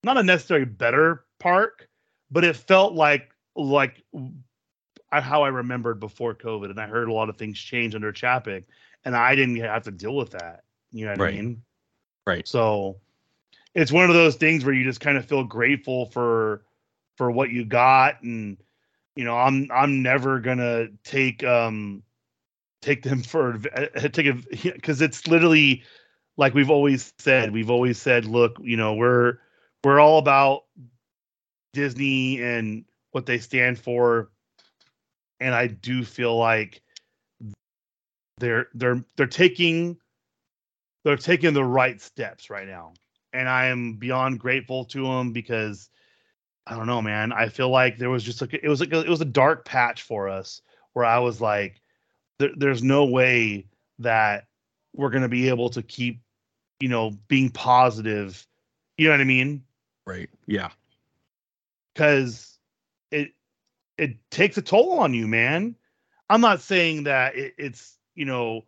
not 0.03 0.17
a 0.17 0.23
necessarily 0.23 0.65
better 0.65 1.25
park, 1.39 1.89
but 2.29 2.43
it 2.43 2.55
felt 2.55 2.93
like 2.93 3.31
like 3.57 4.03
how 5.11 5.43
I 5.43 5.49
remembered 5.49 5.99
before 5.99 6.33
COVID. 6.33 6.69
And 6.69 6.79
I 6.79 6.87
heard 6.87 7.09
a 7.09 7.13
lot 7.13 7.29
of 7.29 7.37
things 7.37 7.59
change 7.59 7.95
under 7.95 8.13
Chapek, 8.13 8.65
and 9.03 9.15
I 9.15 9.35
didn't 9.35 9.57
have 9.57 9.83
to 9.83 9.91
deal 9.91 10.15
with 10.15 10.31
that. 10.31 10.63
You 10.91 11.05
know 11.05 11.11
what 11.11 11.19
right. 11.19 11.33
I 11.33 11.37
mean? 11.37 11.61
Right. 12.25 12.47
So 12.47 12.97
it's 13.73 13.91
one 13.91 14.09
of 14.09 14.15
those 14.15 14.35
things 14.35 14.63
where 14.63 14.73
you 14.73 14.83
just 14.83 15.01
kind 15.01 15.17
of 15.17 15.25
feel 15.25 15.43
grateful 15.43 16.07
for 16.07 16.63
for 17.17 17.31
what 17.31 17.49
you 17.49 17.65
got 17.65 18.21
and 18.21 18.57
you 19.17 19.25
know, 19.25 19.35
I'm 19.35 19.67
I'm 19.73 20.03
never 20.03 20.39
gonna 20.39 20.89
take 21.03 21.43
um 21.43 22.03
take 22.81 23.01
them 23.01 23.23
for 23.23 23.57
take 23.57 24.27
it 24.27 24.63
because 24.63 25.01
it's 25.01 25.27
literally 25.27 25.83
like 26.37 26.53
we've 26.53 26.69
always 26.69 27.13
said. 27.17 27.51
We've 27.51 27.71
always 27.71 27.99
said, 27.99 28.25
look, 28.25 28.57
you 28.61 28.77
know, 28.77 28.93
we're 28.93 29.39
we're 29.83 29.99
all 29.99 30.19
about 30.19 30.65
Disney 31.73 32.41
and 32.41 32.85
what 33.17 33.25
they 33.25 33.39
stand 33.39 33.79
for, 33.79 34.29
and 35.39 35.55
I 35.55 35.65
do 35.65 36.05
feel 36.05 36.37
like 36.37 36.83
they're 38.37 38.67
they're 38.75 39.03
they're 39.15 39.25
taking 39.25 39.97
they're 41.03 41.17
taking 41.17 41.55
the 41.55 41.63
right 41.63 41.99
steps 41.99 42.51
right 42.51 42.67
now, 42.67 42.93
and 43.33 43.49
I 43.49 43.65
am 43.65 43.93
beyond 43.93 44.39
grateful 44.39 44.85
to 44.85 45.01
them 45.03 45.33
because 45.33 45.89
I 46.67 46.75
don't 46.75 46.85
know, 46.85 47.01
man. 47.01 47.33
I 47.33 47.49
feel 47.49 47.69
like 47.69 47.97
there 47.97 48.11
was 48.11 48.23
just 48.23 48.39
like 48.39 48.53
it 48.53 48.69
was 48.69 48.81
like 48.81 48.93
a, 48.93 48.99
it 48.99 49.09
was 49.09 49.21
a 49.21 49.25
dark 49.25 49.65
patch 49.65 50.03
for 50.03 50.29
us 50.29 50.61
where 50.93 51.05
I 51.05 51.17
was 51.17 51.41
like, 51.41 51.81
there, 52.37 52.51
there's 52.55 52.83
no 52.83 53.05
way 53.05 53.65
that 53.97 54.45
we're 54.95 55.09
gonna 55.09 55.27
be 55.27 55.49
able 55.49 55.71
to 55.71 55.81
keep, 55.81 56.19
you 56.79 56.89
know, 56.89 57.17
being 57.27 57.49
positive. 57.49 58.45
You 58.99 59.07
know 59.07 59.13
what 59.15 59.21
I 59.21 59.23
mean? 59.23 59.63
Right. 60.05 60.29
Yeah. 60.45 60.69
Because 61.95 62.56
it 63.97 64.17
takes 64.31 64.57
a 64.57 64.61
toll 64.61 64.99
on 64.99 65.13
you, 65.13 65.27
man. 65.27 65.75
I'm 66.29 66.41
not 66.41 66.61
saying 66.61 67.03
that 67.03 67.35
it, 67.35 67.53
it's 67.57 67.97
you 68.15 68.25
know 68.25 68.65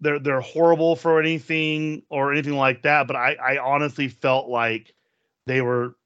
they're 0.00 0.18
they're 0.18 0.40
horrible 0.40 0.96
for 0.96 1.20
anything 1.20 2.02
or 2.10 2.32
anything 2.32 2.56
like 2.56 2.82
that, 2.82 3.06
but 3.06 3.16
I 3.16 3.34
I 3.34 3.58
honestly 3.58 4.08
felt 4.08 4.48
like 4.48 4.94
they 5.46 5.60
were 5.62 5.96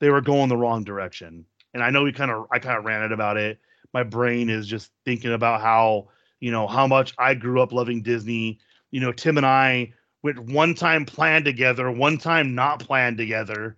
they 0.00 0.10
were 0.10 0.20
going 0.20 0.48
the 0.48 0.56
wrong 0.56 0.84
direction. 0.84 1.44
And 1.74 1.82
I 1.82 1.90
know 1.90 2.02
we 2.02 2.12
kind 2.12 2.30
of 2.30 2.46
I 2.50 2.58
kind 2.58 2.78
of 2.78 2.84
ranted 2.84 3.12
about 3.12 3.36
it. 3.36 3.58
My 3.94 4.02
brain 4.02 4.50
is 4.50 4.66
just 4.66 4.90
thinking 5.04 5.32
about 5.32 5.60
how, 5.60 6.08
you 6.40 6.50
know, 6.50 6.66
how 6.66 6.86
much 6.86 7.14
I 7.18 7.34
grew 7.34 7.60
up 7.62 7.72
loving 7.72 8.02
Disney. 8.02 8.58
You 8.90 9.00
know, 9.00 9.12
Tim 9.12 9.36
and 9.36 9.46
I 9.46 9.92
went 10.22 10.40
one 10.40 10.74
time 10.74 11.04
planned 11.04 11.44
together, 11.44 11.90
one 11.90 12.18
time 12.18 12.54
not 12.54 12.80
planned 12.80 13.18
together 13.18 13.76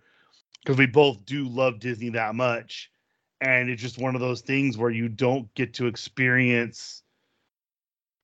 because 0.62 0.78
we 0.78 0.86
both 0.86 1.24
do 1.24 1.48
love 1.48 1.78
Disney 1.80 2.10
that 2.10 2.34
much. 2.34 2.89
And 3.40 3.70
it's 3.70 3.80
just 3.80 3.98
one 3.98 4.14
of 4.14 4.20
those 4.20 4.42
things 4.42 4.76
where 4.76 4.90
you 4.90 5.08
don't 5.08 5.52
get 5.54 5.74
to 5.74 5.86
experience, 5.86 7.02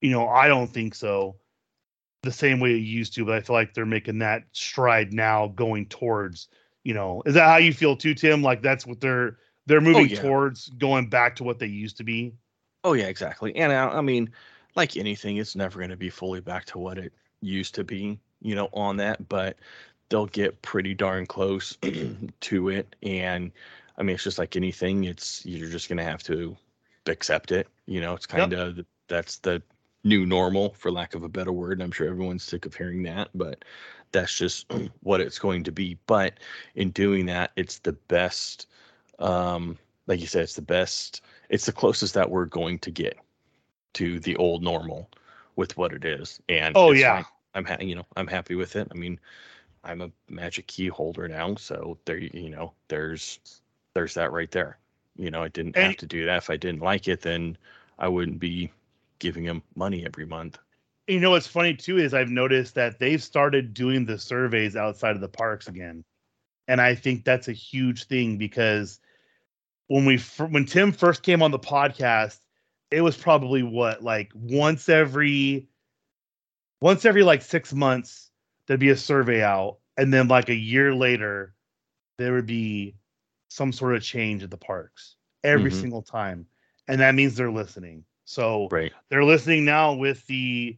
you 0.01 0.11
know, 0.11 0.27
I 0.27 0.47
don't 0.47 0.67
think 0.67 0.93
so, 0.93 1.37
the 2.23 2.31
same 2.31 2.59
way 2.59 2.71
you 2.71 2.77
used 2.77 3.15
to, 3.15 3.25
but 3.25 3.35
I 3.35 3.41
feel 3.41 3.55
like 3.55 3.73
they're 3.73 3.85
making 3.85 4.19
that 4.19 4.43
stride 4.51 5.13
now 5.13 5.47
going 5.47 5.87
towards 5.87 6.49
you 6.87 6.93
know, 6.93 7.21
is 7.25 7.33
that 7.33 7.45
how 7.45 7.57
you 7.57 7.73
feel 7.73 7.97
too, 7.97 8.13
Tim? 8.13 8.41
Like 8.41 8.61
that's 8.61 8.87
what 8.87 9.01
they're 9.01 9.35
they're 9.65 9.79
oh, 9.79 9.81
moving 9.81 10.03
oh, 10.03 10.05
yeah. 10.05 10.21
towards, 10.21 10.69
going 10.69 11.09
back 11.09 11.35
to 11.35 11.43
what 11.43 11.59
they 11.59 11.67
used 11.67 11.97
to 11.97 12.05
be. 12.05 12.33
Oh 12.85 12.93
yeah, 12.93 13.07
exactly. 13.07 13.53
And 13.57 13.73
I, 13.73 13.89
I 13.89 13.99
mean, 13.99 14.31
like 14.73 14.95
anything, 14.95 15.35
it's 15.35 15.53
never 15.53 15.79
going 15.79 15.89
to 15.89 15.97
be 15.97 16.09
fully 16.09 16.39
back 16.39 16.63
to 16.67 16.77
what 16.77 16.97
it 16.97 17.11
used 17.41 17.75
to 17.75 17.83
be, 17.83 18.17
you 18.41 18.55
know, 18.55 18.69
on 18.71 18.95
that, 18.97 19.27
but 19.27 19.57
they'll 20.07 20.27
get 20.27 20.61
pretty 20.61 20.93
darn 20.93 21.25
close 21.25 21.77
to 22.39 22.69
it. 22.69 22.95
And 23.03 23.51
I 23.97 24.03
mean, 24.03 24.15
it's 24.15 24.23
just 24.23 24.39
like 24.39 24.55
anything; 24.55 25.05
it's 25.05 25.45
you're 25.45 25.69
just 25.69 25.89
going 25.89 25.97
to 25.97 26.03
have 26.03 26.23
to 26.23 26.55
accept 27.07 27.51
it. 27.51 27.67
You 27.85 28.01
know, 28.01 28.13
it's 28.13 28.25
kind 28.25 28.53
of 28.53 28.77
yep. 28.77 28.85
that's 29.07 29.37
the 29.39 29.61
new 30.03 30.25
normal, 30.25 30.73
for 30.73 30.91
lack 30.91 31.15
of 31.15 31.23
a 31.23 31.29
better 31.29 31.51
word. 31.51 31.81
I'm 31.81 31.91
sure 31.91 32.07
everyone's 32.07 32.43
sick 32.43 32.65
of 32.65 32.75
hearing 32.75 33.03
that, 33.03 33.29
but 33.33 33.63
that's 34.11 34.37
just 34.37 34.71
what 35.01 35.21
it's 35.21 35.39
going 35.39 35.63
to 35.63 35.71
be. 35.71 35.97
But 36.07 36.39
in 36.75 36.91
doing 36.91 37.25
that, 37.27 37.51
it's 37.55 37.79
the 37.79 37.93
best. 37.93 38.67
Um, 39.19 39.77
like 40.05 40.21
you 40.21 40.27
said, 40.27 40.43
it's 40.43 40.55
the 40.55 40.61
best. 40.61 41.21
It's 41.49 41.65
the 41.65 41.71
closest 41.71 42.13
that 42.13 42.29
we're 42.29 42.45
going 42.45 42.79
to 42.79 42.91
get 42.91 43.17
to 43.93 44.19
the 44.19 44.35
old 44.35 44.63
normal 44.63 45.09
with 45.55 45.75
what 45.77 45.91
it 45.91 46.05
is. 46.05 46.39
And 46.49 46.77
oh 46.77 46.91
yeah, 46.91 47.15
fine. 47.15 47.25
I'm 47.55 47.65
ha- 47.65 47.77
you 47.81 47.95
know 47.95 48.05
I'm 48.15 48.27
happy 48.27 48.55
with 48.55 48.75
it. 48.75 48.87
I 48.91 48.95
mean, 48.95 49.19
I'm 49.83 50.01
a 50.01 50.11
magic 50.29 50.67
key 50.67 50.87
holder 50.87 51.27
now, 51.27 51.55
so 51.55 51.97
there 52.05 52.17
you 52.17 52.49
know 52.49 52.73
there's 52.87 53.39
there's 53.97 54.13
that 54.13 54.31
right 54.31 54.51
there. 54.51 54.77
You 55.15 55.31
know, 55.31 55.43
I 55.43 55.47
didn't 55.49 55.75
and, 55.75 55.87
have 55.87 55.97
to 55.97 56.05
do 56.05 56.25
that. 56.25 56.37
If 56.37 56.49
I 56.49 56.57
didn't 56.57 56.81
like 56.81 57.07
it, 57.07 57.21
then 57.21 57.57
I 57.97 58.07
wouldn't 58.07 58.39
be 58.39 58.71
giving 59.19 59.43
them 59.43 59.63
money 59.75 60.05
every 60.05 60.25
month 60.25 60.59
you 61.07 61.21
know 61.21 61.31
what's 61.31 61.47
funny 61.47 61.73
too 61.73 61.97
is 61.97 62.13
I've 62.13 62.29
noticed 62.29 62.75
that 62.75 62.99
they've 62.99 63.23
started 63.23 63.73
doing 63.73 64.05
the 64.05 64.19
surveys 64.19 64.75
outside 64.75 65.15
of 65.15 65.21
the 65.21 65.29
parks 65.29 65.67
again, 65.67 66.03
and 66.67 66.81
I 66.81 66.95
think 66.95 67.23
that's 67.23 67.47
a 67.47 67.53
huge 67.53 68.05
thing 68.05 68.37
because 68.37 68.99
when 69.87 70.05
we 70.05 70.17
when 70.49 70.65
Tim 70.65 70.91
first 70.91 71.23
came 71.23 71.41
on 71.41 71.51
the 71.51 71.59
podcast, 71.59 72.39
it 72.91 73.01
was 73.01 73.15
probably 73.15 73.63
what 73.63 74.03
like 74.03 74.31
once 74.35 74.89
every 74.89 75.69
once 76.81 77.05
every 77.05 77.23
like 77.23 77.41
six 77.41 77.73
months 77.73 78.29
there'd 78.67 78.79
be 78.81 78.89
a 78.89 78.97
survey 78.97 79.41
out, 79.41 79.77
and 79.95 80.13
then 80.13 80.27
like 80.27 80.49
a 80.49 80.55
year 80.55 80.93
later, 80.93 81.55
there 82.17 82.33
would 82.33 82.45
be 82.45 82.95
some 83.49 83.71
sort 83.71 83.95
of 83.95 84.03
change 84.03 84.43
at 84.43 84.51
the 84.51 84.57
parks 84.57 85.15
every 85.43 85.71
Mhm. 85.71 85.71
single 85.71 86.01
time, 86.01 86.47
and 86.87 86.99
that 87.01 87.15
means 87.15 87.35
they're 87.35 87.51
listening. 87.51 88.05
So 88.25 88.73
Right. 88.73 88.93
they're 89.09 89.23
listening 89.23 89.65
now 89.65 89.93
with 89.93 90.25
the 90.27 90.77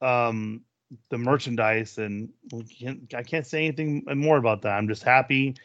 um 0.00 0.62
the 1.10 1.18
merchandise 1.18 1.98
and 1.98 2.30
we 2.52 2.64
can't 2.64 3.14
I 3.14 3.22
can't 3.22 3.46
say 3.46 3.64
anything 3.66 4.04
more 4.16 4.36
about 4.38 4.62
that. 4.62 4.76
I'm 4.76 4.88
just 4.88 5.02
happy. 5.02 5.56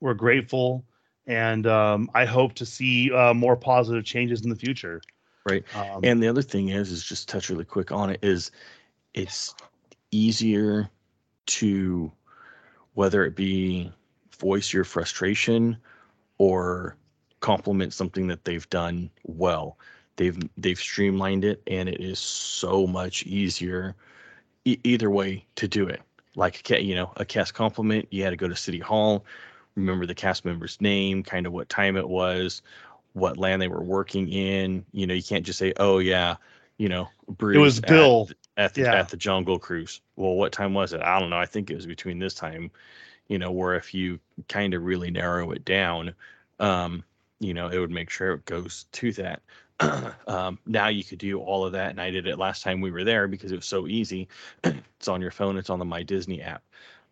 We're 0.00 0.14
grateful 0.14 0.86
and 1.26 1.66
um 1.66 2.10
I 2.14 2.24
hope 2.24 2.54
to 2.54 2.66
see 2.66 3.12
uh 3.12 3.34
more 3.34 3.56
positive 3.56 4.04
changes 4.04 4.42
in 4.42 4.50
the 4.50 4.56
future. 4.56 5.04
Right. 5.44 5.64
Um, 5.72 6.02
And 6.02 6.22
the 6.22 6.28
other 6.28 6.42
thing 6.42 6.68
is, 6.68 6.90
is 6.90 7.04
just 7.04 7.28
touch 7.28 7.50
really 7.50 7.64
quick 7.64 7.90
on 7.90 8.10
it 8.10 8.20
is 8.22 8.50
it's 9.14 9.54
easier 10.10 10.90
to 11.46 12.12
whether 12.94 13.24
it 13.24 13.36
be 13.36 13.92
voice 14.42 14.72
your 14.72 14.84
frustration 14.84 15.76
or 16.38 16.96
compliment 17.40 17.92
something 17.94 18.26
that 18.26 18.44
they've 18.44 18.68
done 18.70 19.08
well. 19.24 19.78
They've 20.16 20.38
they've 20.58 20.78
streamlined 20.78 21.44
it 21.44 21.62
and 21.66 21.88
it 21.88 22.00
is 22.00 22.18
so 22.18 22.86
much 22.86 23.22
easier 23.24 23.94
e- 24.64 24.78
either 24.84 25.10
way 25.10 25.46
to 25.56 25.66
do 25.68 25.86
it. 25.88 26.02
Like 26.34 26.68
you 26.70 26.94
know, 26.94 27.12
a 27.16 27.24
cast 27.24 27.54
compliment, 27.54 28.08
you 28.10 28.22
had 28.24 28.30
to 28.30 28.36
go 28.36 28.48
to 28.48 28.56
city 28.56 28.78
hall, 28.78 29.24
remember 29.76 30.06
the 30.06 30.14
cast 30.14 30.44
member's 30.44 30.80
name, 30.80 31.22
kind 31.22 31.46
of 31.46 31.52
what 31.52 31.68
time 31.68 31.96
it 31.96 32.08
was, 32.08 32.62
what 33.12 33.36
land 33.36 33.60
they 33.62 33.68
were 33.68 33.82
working 33.82 34.28
in. 34.28 34.84
You 34.92 35.06
know, 35.06 35.14
you 35.14 35.22
can't 35.22 35.44
just 35.46 35.58
say, 35.58 35.72
"Oh 35.78 35.98
yeah, 35.98 36.36
you 36.78 36.88
know, 36.88 37.08
Bruce 37.28 37.56
it 37.56 37.60
was 37.60 37.78
at 37.78 37.88
Bill. 37.88 38.24
the- 38.26 38.34
at 38.58 38.74
the, 38.74 38.82
Yeah. 38.82 38.94
at 38.94 39.08
the 39.08 39.16
Jungle 39.16 39.58
Cruise." 39.58 40.00
Well, 40.16 40.34
what 40.34 40.52
time 40.52 40.74
was 40.74 40.92
it? 40.92 41.00
I 41.02 41.18
don't 41.20 41.30
know. 41.30 41.38
I 41.38 41.46
think 41.46 41.70
it 41.70 41.76
was 41.76 41.86
between 41.86 42.18
this 42.18 42.34
time, 42.34 42.70
you 43.32 43.38
know, 43.38 43.50
where 43.50 43.74
if 43.76 43.94
you 43.94 44.20
kind 44.48 44.74
of 44.74 44.84
really 44.84 45.10
narrow 45.10 45.52
it 45.52 45.64
down, 45.64 46.14
um, 46.60 47.02
you 47.40 47.54
know, 47.54 47.68
it 47.68 47.78
would 47.78 47.90
make 47.90 48.10
sure 48.10 48.32
it 48.34 48.44
goes 48.44 48.84
to 48.92 49.10
that. 49.14 49.40
um, 50.28 50.58
now 50.66 50.88
you 50.88 51.02
could 51.02 51.18
do 51.18 51.40
all 51.40 51.64
of 51.64 51.72
that, 51.72 51.92
and 51.92 52.00
I 52.00 52.10
did 52.10 52.26
it 52.26 52.38
last 52.38 52.62
time 52.62 52.82
we 52.82 52.90
were 52.90 53.04
there 53.04 53.26
because 53.28 53.50
it 53.50 53.56
was 53.56 53.64
so 53.64 53.86
easy. 53.86 54.28
it's 54.64 55.08
on 55.08 55.22
your 55.22 55.30
phone. 55.30 55.56
It's 55.56 55.70
on 55.70 55.78
the 55.78 55.86
My 55.86 56.02
Disney 56.02 56.42
app. 56.42 56.62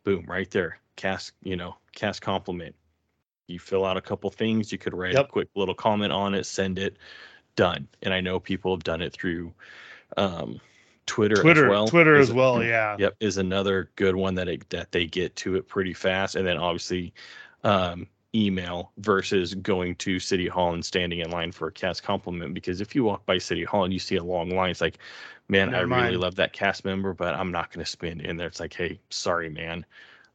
Boom, 0.05 0.27
right 0.29 0.51
there. 0.51 0.79
Cast, 0.97 1.33
you 1.43 1.57
know, 1.57 1.77
cast 1.95 2.21
compliment. 2.21 2.75
You 3.49 3.59
fill 3.59 3.87
out 3.87 3.97
a 3.97 4.03
couple 4.03 4.29
things. 4.31 4.73
You 4.73 4.77
could 4.79 4.95
write 4.95 5.17
Yep. 5.17 5.19
a 5.19 5.25
quick 5.33 5.49
little 5.55 5.75
comment 5.75 6.13
on 6.13 6.35
it, 6.35 6.45
send 6.45 6.79
it, 6.79 6.99
done. 7.57 7.89
And 8.03 8.13
I 8.13 8.21
know 8.21 8.39
people 8.41 8.75
have 8.75 8.85
done 8.85 9.01
it 9.01 9.15
through 9.15 9.55
um, 10.19 10.61
Twitter, 11.11 11.35
Twitter, 11.35 11.65
as 11.67 11.71
well. 11.71 11.89
Twitter 11.89 12.17
as 12.17 12.31
a- 12.31 12.35
well, 12.35 12.63
yeah. 12.63 12.97
Yep, 12.99 13.17
is 13.21 13.37
another 13.37 13.91
good 13.97 14.15
one 14.15 14.35
that 14.37 14.49
it, 14.49 14.71
that 14.71 14.93
they 14.93 15.07
get 15.07 15.35
to 15.37 15.57
it 15.57 15.67
pretty 15.67 15.93
fast, 15.93 16.37
and 16.37 16.47
then 16.47 16.57
obviously 16.57 17.13
um, 17.65 18.07
email 18.35 18.93
versus 18.99 19.55
going 19.57 19.97
to 19.97 20.21
City 20.21 20.47
Hall 20.47 20.73
and 20.73 20.85
standing 20.85 21.19
in 21.19 21.31
line 21.31 21.51
for 21.51 21.67
a 21.69 21.73
cast 21.73 22.05
compliment. 22.05 22.55
Because 22.55 22.81
if 22.81 22.95
you 22.95 23.03
walk 23.05 23.27
by 23.27 23.39
City 23.39 23.65
Hall 23.65 23.85
and 23.85 23.93
you 23.93 23.99
see 23.99 24.17
a 24.17 24.23
long 24.23 24.51
line, 24.51 24.71
it's 24.71 24.81
like, 24.81 24.99
man, 25.49 25.73
Never 25.73 25.93
I 25.95 26.05
really 26.05 26.17
love 26.17 26.37
that 26.37 26.53
cast 26.53 26.85
member, 26.85 27.13
but 27.13 27.35
I'm 27.35 27.51
not 27.51 27.73
going 27.73 27.85
to 27.85 27.91
spend 27.91 28.21
in 28.21 28.37
there. 28.37 28.47
It's 28.47 28.61
like, 28.61 28.73
hey, 28.73 29.01
sorry, 29.11 29.51
man. 29.51 29.85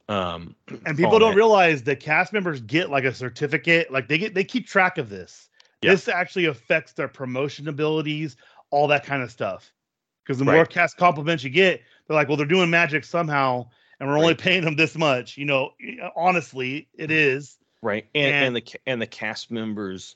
Um, 0.09 0.55
And 0.85 0.97
people 0.97 1.19
don't 1.19 1.35
realize 1.35 1.83
that 1.83 1.99
cast 1.99 2.33
members 2.33 2.59
get 2.61 2.89
like 2.89 3.05
a 3.05 3.13
certificate, 3.13 3.91
like 3.91 4.07
they 4.07 4.17
get 4.17 4.33
they 4.35 4.43
keep 4.43 4.67
track 4.67 4.97
of 4.97 5.09
this. 5.09 5.49
Yeah. 5.81 5.91
This 5.91 6.07
actually 6.07 6.45
affects 6.45 6.93
their 6.93 7.07
promotion 7.07 7.67
abilities, 7.67 8.35
all 8.71 8.87
that 8.89 9.05
kind 9.05 9.23
of 9.23 9.31
stuff. 9.31 9.71
Because 10.25 10.39
the 10.39 10.45
more 10.45 10.65
cast 10.65 10.97
compliments 10.97 11.43
you 11.43 11.51
get, 11.51 11.81
they're 12.07 12.15
like, 12.15 12.27
well, 12.27 12.35
they're 12.37 12.47
doing 12.47 12.69
magic 12.69 13.03
somehow, 13.03 13.67
and 13.99 14.09
we're 14.09 14.17
only 14.17 14.33
paying 14.33 14.63
them 14.65 14.75
this 14.75 14.97
much. 14.97 15.37
You 15.37 15.45
know, 15.45 15.71
uh, 16.01 16.09
honestly, 16.15 16.87
it 16.95 17.09
mm. 17.11 17.13
is. 17.13 17.57
right 17.83 18.07
and, 18.15 18.33
and 18.33 18.45
And- 18.45 18.55
the 18.55 18.79
and 18.87 19.01
the 19.01 19.07
cast 19.07 19.51
members 19.51 20.15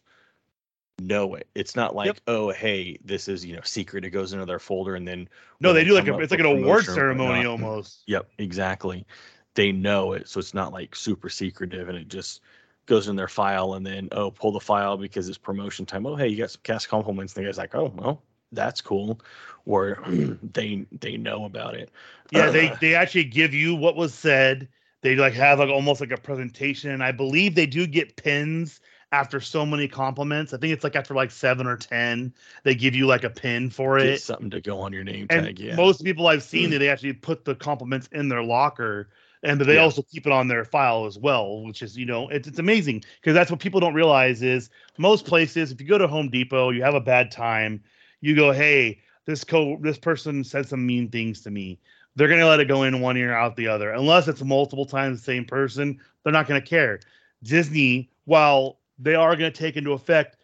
know 1.00 1.36
it. 1.36 1.48
It's 1.56 1.76
not 1.76 1.96
like 1.96 2.20
oh 2.28 2.52
hey 2.52 2.98
this 3.06 3.28
is 3.30 3.46
you 3.46 3.56
know 3.56 3.62
secret 3.64 4.04
it 4.04 4.10
goes 4.10 4.34
into 4.34 4.46
their 4.46 4.60
folder 4.60 4.96
and 4.96 5.08
then 5.08 5.30
No, 5.62 5.72
they 5.72 5.86
do 5.86 5.94
like 5.94 6.08
a, 6.08 6.18
it's 6.20 6.32
like 6.32 6.42
an 6.42 6.46
award 6.46 6.84
ceremony 6.86 7.46
almost. 7.54 8.04
yep 8.08 8.30
exactly. 8.38 9.06
They 9.54 9.72
know 9.72 10.14
it 10.14 10.28
so 10.28 10.40
it's 10.40 10.54
not 10.54 10.74
like 10.74 10.96
super 10.96 11.30
secretive 11.30 11.88
and 11.88 11.98
it 11.98 12.10
just 12.10 12.42
goes 12.86 13.08
in 13.08 13.16
their 13.16 13.28
file 13.30 13.76
and 13.76 13.86
then 13.86 14.10
oh 14.12 14.32
pull 14.32 14.52
the 14.52 14.60
file 14.60 14.98
because 14.98 15.30
it's 15.30 15.38
promotion 15.38 15.86
time. 15.86 16.06
Oh 16.06 16.16
hey 16.18 16.28
you 16.28 16.38
got 16.38 16.52
some 16.52 16.62
cast 16.64 16.90
compliments 16.90 17.34
and 17.36 17.46
the 17.46 17.48
guy's 17.48 17.58
like 17.58 17.76
oh 17.76 17.94
well 17.96 18.22
that's 18.52 18.82
cool 18.82 19.20
or 19.66 20.00
they 20.54 20.86
they 21.00 21.18
know 21.18 21.46
about 21.46 21.76
it 21.76 21.92
Yeah, 22.32 22.50
they 22.50 22.70
uh, 22.70 22.76
they 22.80 22.96
actually 22.96 23.26
give 23.26 23.54
you 23.54 23.76
what 23.76 23.96
was 23.96 24.14
said. 24.14 24.68
They 25.02 25.16
like 25.16 25.34
have 25.34 25.60
like 25.60 25.70
almost 25.70 26.02
like 26.02 26.12
a 26.12 26.18
presentation. 26.18 26.92
and 26.92 27.04
I 27.04 27.12
believe 27.12 27.56
they 27.56 27.66
do 27.66 27.88
get 27.88 28.18
pins 28.18 28.80
after 29.12 29.40
so 29.40 29.66
many 29.66 29.88
compliments. 29.88 30.54
I 30.54 30.58
think 30.58 30.74
it's 30.74 30.84
like 30.84 30.96
after 30.96 31.14
like 31.14 31.32
seven 31.32 31.68
or 31.68 31.78
ten, 31.78 32.34
they 32.64 32.76
give 32.76 32.96
you 32.96 33.08
like 33.08 33.24
a 33.24 33.30
pin 33.30 33.70
for 33.70 34.00
it. 34.00 34.26
something 34.26 34.50
to 34.52 34.62
go 34.62 34.80
on 34.80 34.94
your 34.94 35.04
name 35.04 35.28
And 35.30 35.50
tag 35.50 35.60
yeah 35.60 35.80
most 35.80 36.04
people 36.04 36.28
I've 36.28 36.44
seen 36.44 36.70
mm. 36.70 36.72
that 36.72 36.80
they 36.80 36.90
actually 36.90 37.14
put 37.14 37.46
the 37.46 37.56
compliments 37.56 38.08
in 38.12 38.30
their 38.30 38.44
locker, 38.44 39.10
and 39.44 39.60
but 39.60 39.68
they 39.68 39.78
Yeah. 39.78 39.80
also 39.80 40.02
keep 40.04 40.26
it 40.26 40.32
on 40.32 40.48
their 40.48 40.66
file 40.66 41.06
as 41.06 41.18
well, 41.18 41.64
which 41.64 41.82
is 41.82 41.98
you 41.98 42.06
know 42.06 42.28
it's 42.30 42.48
it's 42.48 42.60
amazing 42.60 43.04
because 43.22 43.34
that's 43.34 43.52
what 43.52 43.60
people 43.60 43.80
don't 43.80 43.94
realize 43.94 44.42
is 44.42 44.70
most 44.98 45.26
places 45.26 45.72
if 45.72 45.80
you 45.82 45.88
go 45.88 45.98
to 45.98 46.08
Home 46.08 46.30
Depot 46.30 46.70
you 46.72 46.84
have 46.84 46.96
a 46.96 47.02
bad 47.02 47.32
time, 47.32 47.84
you 48.22 48.36
go 48.36 48.52
hey 48.52 49.00
this 49.26 49.44
co 49.44 49.78
this 49.82 49.98
person 49.98 50.44
said 50.44 50.68
some 50.68 50.86
mean 50.86 51.10
things 51.10 51.42
to 51.42 51.52
me. 51.52 51.80
They're 52.16 52.28
gonna 52.28 52.48
let 52.48 52.60
it 52.60 52.68
go 52.68 52.84
in 52.84 53.02
one 53.02 53.18
ear 53.18 53.34
out 53.34 53.56
the 53.56 53.68
other 53.68 53.92
unless 53.92 54.28
it's 54.28 54.44
multiple 54.44 54.86
times 54.86 55.20
the 55.20 55.24
same 55.24 55.46
person. 55.46 56.00
They're 56.24 56.34
not 56.34 56.48
gonna 56.48 56.62
care. 56.62 57.00
Disney, 57.44 58.10
while 58.26 58.80
they 58.98 59.16
are 59.16 59.36
gonna 59.36 59.52
take 59.52 59.78
into 59.78 59.94
effect, 59.94 60.38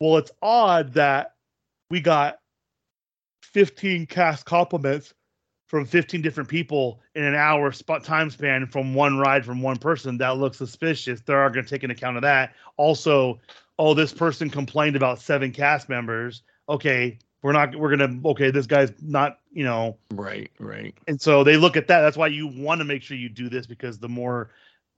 well, 0.00 0.16
it's 0.16 0.32
odd 0.42 0.94
that 0.94 1.34
we 1.88 2.00
got 2.00 2.40
15 3.42 4.06
cast 4.06 4.44
compliments 4.44 5.14
from 5.66 5.86
15 5.86 6.20
different 6.22 6.48
people 6.48 7.00
in 7.14 7.24
an 7.24 7.34
hour 7.34 7.70
spot 7.72 8.04
time 8.04 8.30
span 8.30 8.66
from 8.66 8.94
one 8.94 9.18
ride 9.18 9.44
from 9.44 9.62
one 9.62 9.76
person 9.76 10.18
that 10.18 10.36
looks 10.36 10.58
suspicious 10.58 11.20
they 11.20 11.32
are 11.32 11.50
going 11.50 11.64
to 11.64 11.70
take 11.70 11.84
an 11.84 11.90
account 11.90 12.16
of 12.16 12.22
that 12.22 12.52
also 12.76 13.40
oh 13.78 13.94
this 13.94 14.12
person 14.12 14.50
complained 14.50 14.96
about 14.96 15.20
seven 15.20 15.52
cast 15.52 15.88
members 15.88 16.42
okay 16.68 17.18
we're 17.42 17.52
not 17.52 17.76
we're 17.76 17.94
gonna 17.94 18.18
okay 18.24 18.50
this 18.50 18.66
guy's 18.66 18.90
not 19.02 19.38
you 19.54 19.64
know. 19.64 19.96
Right 20.12 20.50
right. 20.58 20.94
And 21.06 21.20
so 21.20 21.44
they 21.44 21.56
look 21.56 21.76
at 21.76 21.88
that 21.88 22.00
that's 22.00 22.16
why 22.16 22.26
you 22.26 22.46
want 22.46 22.80
to 22.80 22.84
make 22.84 23.02
sure 23.02 23.16
you 23.16 23.28
do 23.28 23.48
this 23.48 23.66
because 23.66 23.98
the 23.98 24.08
more 24.08 24.50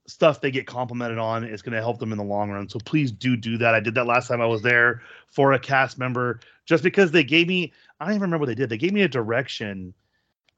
stuff 0.09 0.41
they 0.41 0.51
get 0.51 0.67
complimented 0.67 1.19
on 1.19 1.45
is 1.45 1.61
going 1.63 1.75
to 1.75 1.81
help 1.81 1.99
them 1.99 2.13
in 2.13 2.19
the 2.19 2.25
long 2.25 2.51
run. 2.51 2.69
So 2.69 2.79
please 2.85 3.11
do 3.11 3.37
do 3.37 3.59
that. 3.59 3.75
I 3.75 3.81
did 3.81 3.95
that 3.97 4.07
last 4.07 4.29
time 4.29 4.41
i 4.41 4.47
was 4.47 4.63
there 4.63 5.03
for 5.29 5.53
a 5.53 5.59
cast 5.59 5.99
member 5.99 6.41
just 6.65 6.83
because 6.83 7.11
they 7.11 7.25
gave 7.25 7.49
me 7.49 7.73
i 8.01 8.05
don't 8.05 8.13
even 8.15 8.23
remember 8.23 8.43
what 8.43 8.47
they 8.47 8.55
did 8.55 8.69
they 8.69 8.79
gave 8.79 8.93
me 8.93 9.03
a 9.03 9.09
direction 9.09 9.93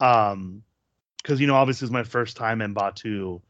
um 0.01 0.63
because 1.23 1.41
you 1.41 1.47
know 1.47 1.55
obviously 1.55 1.87
it's 1.87 1.93
my 1.93 2.03
first 2.03 2.37
time 2.37 2.61
in 2.61 2.75
Batuu 2.75 3.41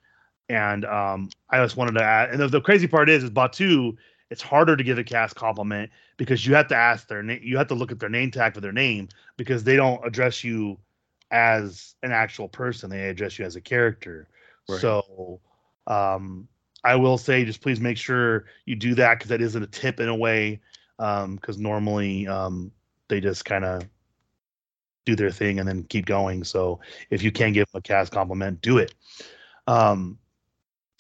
and 0.49 0.85
um 0.85 1.29
i 1.51 1.63
just 1.63 1.77
wanted 1.77 1.93
to 1.93 2.03
add 2.03 2.31
and 2.31 2.41
the, 2.41 2.49
the 2.49 2.61
crazy 2.61 2.87
part 2.87 3.09
is 3.09 3.25
is 3.25 3.31
Batuu 3.31 3.97
it's 4.31 4.43
harder 4.43 4.76
to 4.76 4.85
give 4.85 4.99
a 4.99 5.05
cast 5.05 5.35
compliment 5.35 5.91
because 6.16 6.47
you 6.47 6.55
have 6.55 6.68
to 6.68 6.76
ask 6.76 7.09
their 7.09 7.22
name 7.22 7.41
you 7.43 7.57
have 7.57 7.68
to 7.68 7.74
look 7.74 7.93
at 7.93 7.99
their 7.99 8.09
name 8.09 8.31
tag 8.31 8.55
for 8.55 8.61
their 8.61 8.72
name 8.72 9.09
because 9.37 9.64
they 9.64 9.76
don't 9.76 10.05
address 10.07 10.45
you 10.45 10.79
as 11.31 11.95
an 12.03 12.12
actual 12.12 12.49
person. 12.49 12.91
They 12.91 13.09
address 13.09 13.39
you 13.39 13.45
as 13.45 13.57
a 13.57 13.61
character. 13.61 14.29
Right. 14.68 14.81
so 14.81 15.41
um 15.87 16.47
i 16.85 16.95
will 16.95 17.16
say 17.16 17.43
just 17.43 17.62
please 17.62 17.81
make 17.81 17.97
sure 17.97 18.45
you 18.66 18.76
do 18.76 18.95
that 18.95 19.14
because 19.14 19.31
that 19.31 19.41
isn't 19.41 19.62
a 19.62 19.66
tip 19.66 19.99
in 19.99 20.11
a 20.11 20.14
way 20.14 20.61
um 20.99 21.37
because 21.37 21.57
normally 21.57 22.29
um 22.29 22.70
they 23.09 23.18
just 23.18 23.47
kind 23.47 23.64
of 23.64 23.83
do 25.07 25.16
their 25.16 25.31
thing 25.31 25.59
and 25.59 25.66
then 25.66 25.85
keep 25.85 26.05
going. 26.05 26.45
So 26.45 26.81
if 27.09 27.22
you 27.22 27.33
can 27.33 27.55
give 27.55 27.66
them 27.72 27.79
a 27.79 27.81
cast 27.81 28.12
compliment 28.12 28.61
do 28.61 28.76
it. 28.76 28.95
Um 29.66 30.18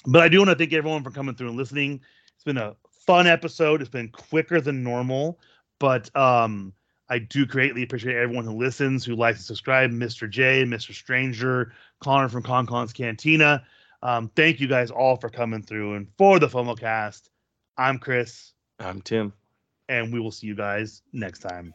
but 0.06 0.22
i 0.22 0.28
do 0.28 0.38
want 0.38 0.48
to 0.48 0.56
thank 0.56 0.72
everyone 0.72 1.04
for 1.04 1.10
coming 1.10 1.34
through 1.34 1.48
and 1.48 1.58
listening. 1.58 2.00
It's 2.34 2.44
been 2.44 2.56
a 2.56 2.74
fun 3.08 3.26
episode 3.26 3.80
it's 3.80 3.88
been 3.88 4.10
quicker 4.10 4.60
than 4.60 4.82
normal 4.82 5.40
but 5.78 6.14
um 6.14 6.74
I 7.10 7.18
do 7.18 7.46
greatly 7.46 7.82
appreciate 7.82 8.16
everyone 8.16 8.44
who 8.44 8.52
listens, 8.52 9.02
who 9.02 9.16
likes 9.16 9.38
and 9.38 9.46
subscribe. 9.46 9.90
Mr. 9.90 10.28
J, 10.28 10.64
Mr. 10.64 10.92
Stranger, 10.92 11.72
Connor 12.00 12.28
from 12.28 12.42
ConCon's 12.42 12.92
Cantina. 12.92 13.64
Um, 14.02 14.30
thank 14.36 14.60
you 14.60 14.68
guys 14.68 14.90
all 14.90 15.16
for 15.16 15.30
coming 15.30 15.62
through. 15.62 15.94
And 15.94 16.08
for 16.18 16.38
the 16.38 16.48
FOMO 16.48 16.78
cast, 16.78 17.30
I'm 17.78 17.98
Chris, 17.98 18.52
i'm 18.78 19.00
tim 19.00 19.32
and 19.88 20.12
we 20.12 20.20
will 20.20 20.30
see 20.30 20.46
you 20.46 20.54
guys 20.54 21.02
next 21.12 21.38
time. 21.40 21.72